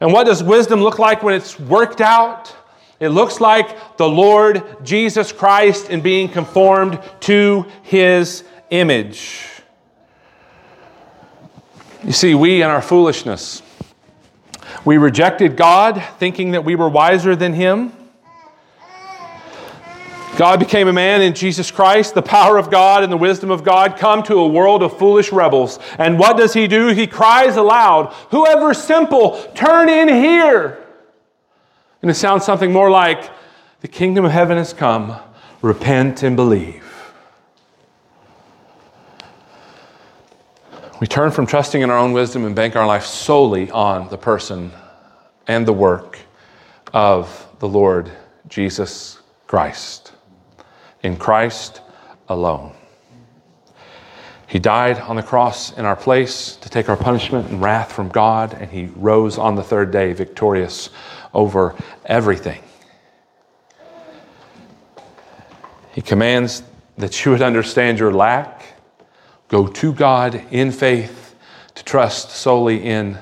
And 0.01 0.13
what 0.13 0.25
does 0.25 0.43
wisdom 0.43 0.81
look 0.81 0.99
like 0.99 1.23
when 1.23 1.35
it's 1.35 1.59
worked 1.61 2.01
out? 2.01 2.57
It 3.01 3.09
looks 3.09 3.41
like 3.41 3.97
the 3.97 4.07
Lord 4.07 4.63
Jesus 4.85 5.33
Christ 5.33 5.89
in 5.89 6.03
being 6.03 6.29
conformed 6.29 7.01
to 7.21 7.65
his 7.83 8.45
image. 8.69 9.47
You 12.05 12.13
see, 12.13 12.35
we 12.35 12.63
in 12.63 12.69
our 12.69 12.83
foolishness, 12.83 13.63
we 14.85 14.99
rejected 14.99 15.57
God 15.57 16.03
thinking 16.19 16.53
that 16.53 16.65
we 16.65 16.75
were 16.77 16.91
wiser 16.91 17.35
than 17.35 17.55
him. 17.55 17.93
God 20.37 20.59
became 20.59 20.89
a 20.89 20.93
man 20.93 21.23
in 21.23 21.35
Jesus 21.35 21.71
Christ. 21.71 22.15
The 22.15 22.23
power 22.23 22.57
of 22.57 22.71
God 22.71 23.03
and 23.03 23.13
the 23.13 23.17
wisdom 23.17 23.51
of 23.51 23.65
God 23.65 23.99
come 23.99 24.23
to 24.25 24.37
a 24.37 24.49
world 24.49 24.83
of 24.83 24.97
foolish 24.97 25.33
rebels. 25.33 25.79
And 25.99 26.19
what 26.19 26.37
does 26.37 26.55
he 26.55 26.67
do? 26.67 26.89
He 26.89 27.07
cries 27.07 27.57
aloud, 27.57 28.15
Whoever 28.31 28.73
simple, 28.73 29.43
turn 29.55 29.89
in 29.89 30.09
here. 30.09 30.80
And 32.03 32.11
it 32.11 32.15
sounds 32.15 32.45
something 32.45 32.73
more 32.73 32.91
like, 32.91 33.31
The 33.81 33.89
kingdom 33.89 34.25
of 34.25 34.33
heaven 34.33 34.57
has 34.57 34.73
come. 34.73 35.17
Repent 35.63 36.23
and 36.23 36.37
believe. 36.37 36.85
We 41.01 41.07
turn 41.07 41.31
from 41.31 41.47
trusting 41.47 41.81
in 41.81 41.91
our 41.91 41.99
own 41.99 42.13
wisdom 42.13 42.45
and 42.45 42.55
bank 42.55 42.77
our 42.77 42.87
life 42.87 43.05
solely 43.05 43.71
on 43.71 44.09
the 44.09 44.19
person 44.19 44.71
and 45.47 45.67
the 45.67 45.73
work 45.73 46.19
of 46.93 47.47
the 47.59 47.69
Lord 47.69 48.11
Jesus 48.49 49.19
Christ 49.47 50.13
in 51.03 51.17
Christ 51.17 51.81
alone. 52.29 52.75
He 54.47 54.59
died 54.59 54.99
on 54.99 55.17
the 55.17 55.23
cross 55.23 55.77
in 55.79 55.85
our 55.85 55.95
place 55.95 56.57
to 56.57 56.69
take 56.69 56.89
our 56.89 56.97
punishment 56.97 57.49
and 57.51 57.63
wrath 57.63 57.93
from 57.93 58.09
God, 58.09 58.55
and 58.55 58.71
He 58.71 58.87
rose 58.97 59.39
on 59.39 59.55
the 59.55 59.63
third 59.63 59.91
day 59.91 60.13
victorious 60.13 60.91
over 61.33 61.75
everything. 62.05 62.63
He 65.93 66.03
commands 66.03 66.63
that 66.99 67.25
you 67.25 67.33
would 67.33 67.43
understand 67.43 67.99
your 67.99 68.13
lack, 68.13 68.63
go 69.49 69.67
to 69.67 69.93
God 69.93 70.45
in 70.51 70.71
faith, 70.71 71.35
to 71.75 71.85
trust 71.85 72.31
solely 72.31 72.83
in 72.83 73.19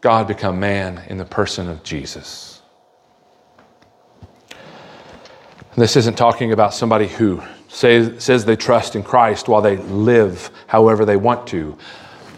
God 0.00 0.26
become 0.26 0.60
man 0.60 1.02
in 1.08 1.18
the 1.18 1.24
person 1.24 1.68
of 1.68 1.82
Jesus. 1.82 2.62
This 5.76 5.96
isn't 5.96 6.16
talking 6.16 6.52
about 6.52 6.74
somebody 6.74 7.06
who 7.06 7.42
say, 7.68 8.18
says 8.18 8.44
they 8.44 8.56
trust 8.56 8.96
in 8.96 9.02
Christ 9.02 9.48
while 9.48 9.62
they 9.62 9.76
live 9.76 10.50
however 10.66 11.04
they 11.04 11.16
want 11.16 11.46
to. 11.48 11.76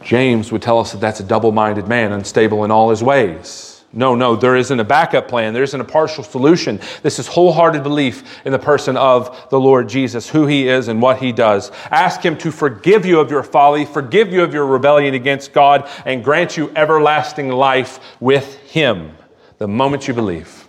James 0.02 0.52
would 0.52 0.62
tell 0.62 0.78
us 0.78 0.92
that 0.92 1.00
that's 1.00 1.20
a 1.20 1.24
double 1.24 1.52
minded 1.52 1.88
man, 1.88 2.12
unstable 2.12 2.64
in 2.64 2.70
all 2.70 2.90
his 2.90 3.02
ways. 3.02 3.71
No, 3.94 4.14
no, 4.14 4.36
there 4.36 4.56
isn't 4.56 4.80
a 4.80 4.84
backup 4.84 5.28
plan. 5.28 5.52
There 5.52 5.62
isn't 5.62 5.80
a 5.80 5.84
partial 5.84 6.24
solution. 6.24 6.80
This 7.02 7.18
is 7.18 7.26
wholehearted 7.26 7.82
belief 7.82 8.40
in 8.46 8.52
the 8.52 8.58
person 8.58 8.96
of 8.96 9.50
the 9.50 9.60
Lord 9.60 9.88
Jesus, 9.88 10.28
who 10.28 10.46
he 10.46 10.66
is 10.66 10.88
and 10.88 11.02
what 11.02 11.18
he 11.18 11.30
does. 11.30 11.70
Ask 11.90 12.24
him 12.24 12.38
to 12.38 12.50
forgive 12.50 13.04
you 13.04 13.20
of 13.20 13.30
your 13.30 13.42
folly, 13.42 13.84
forgive 13.84 14.32
you 14.32 14.42
of 14.42 14.54
your 14.54 14.66
rebellion 14.66 15.12
against 15.12 15.52
God, 15.52 15.88
and 16.06 16.24
grant 16.24 16.56
you 16.56 16.72
everlasting 16.74 17.50
life 17.50 18.00
with 18.18 18.56
him 18.60 19.14
the 19.58 19.68
moment 19.68 20.08
you 20.08 20.14
believe. 20.14 20.66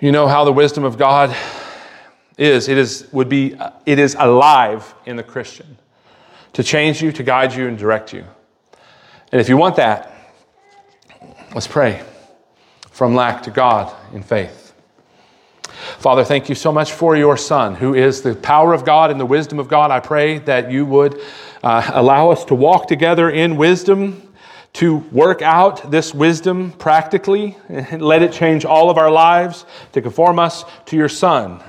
You 0.00 0.12
know 0.12 0.28
how 0.28 0.44
the 0.44 0.52
wisdom 0.52 0.84
of 0.84 0.98
God 0.98 1.34
is 2.36 2.68
it 2.68 2.76
is 2.76 3.08
would 3.12 3.30
be 3.30 3.56
it 3.86 3.98
is 3.98 4.14
alive 4.18 4.94
in 5.06 5.16
the 5.16 5.22
Christian 5.22 5.78
to 6.52 6.62
change 6.62 7.00
you, 7.00 7.10
to 7.12 7.22
guide 7.22 7.54
you 7.54 7.66
and 7.66 7.78
direct 7.78 8.12
you. 8.12 8.24
And 9.32 9.40
if 9.40 9.48
you 9.48 9.56
want 9.56 9.76
that, 9.76 10.15
let's 11.54 11.66
pray 11.66 12.02
from 12.90 13.14
lack 13.14 13.42
to 13.44 13.50
God 13.50 13.94
in 14.14 14.22
faith. 14.22 14.66
Father, 15.98 16.24
thank 16.24 16.48
you 16.48 16.54
so 16.54 16.72
much 16.72 16.92
for 16.92 17.16
your 17.16 17.36
Son, 17.36 17.74
who 17.74 17.94
is 17.94 18.22
the 18.22 18.34
power 18.34 18.72
of 18.72 18.84
God 18.84 19.10
and 19.10 19.20
the 19.20 19.26
wisdom 19.26 19.58
of 19.58 19.68
God. 19.68 19.90
I 19.90 20.00
pray 20.00 20.38
that 20.40 20.70
you 20.70 20.86
would 20.86 21.20
uh, 21.62 21.90
allow 21.92 22.30
us 22.30 22.44
to 22.46 22.54
walk 22.54 22.88
together 22.88 23.28
in 23.28 23.56
wisdom, 23.56 24.32
to 24.74 24.96
work 25.12 25.42
out 25.42 25.90
this 25.90 26.14
wisdom 26.14 26.72
practically, 26.72 27.56
and 27.68 28.02
let 28.02 28.22
it 28.22 28.32
change 28.32 28.64
all 28.64 28.90
of 28.90 28.98
our 28.98 29.10
lives, 29.10 29.64
to 29.92 30.00
conform 30.02 30.38
us 30.38 30.64
to 30.86 30.96
your 30.96 31.08
Son. 31.08 31.62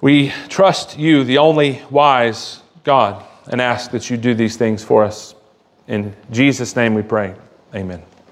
We 0.00 0.32
trust 0.48 0.98
you, 0.98 1.24
the 1.24 1.38
only 1.38 1.82
wise 1.90 2.60
God, 2.84 3.24
and 3.48 3.60
ask 3.60 3.90
that 3.90 4.08
you 4.10 4.16
do 4.16 4.34
these 4.34 4.56
things 4.56 4.82
for 4.84 5.04
us. 5.04 5.34
In 5.88 6.14
Jesus' 6.30 6.76
name 6.76 6.94
we 6.94 7.02
pray. 7.02 7.34
Amen. 7.74 8.09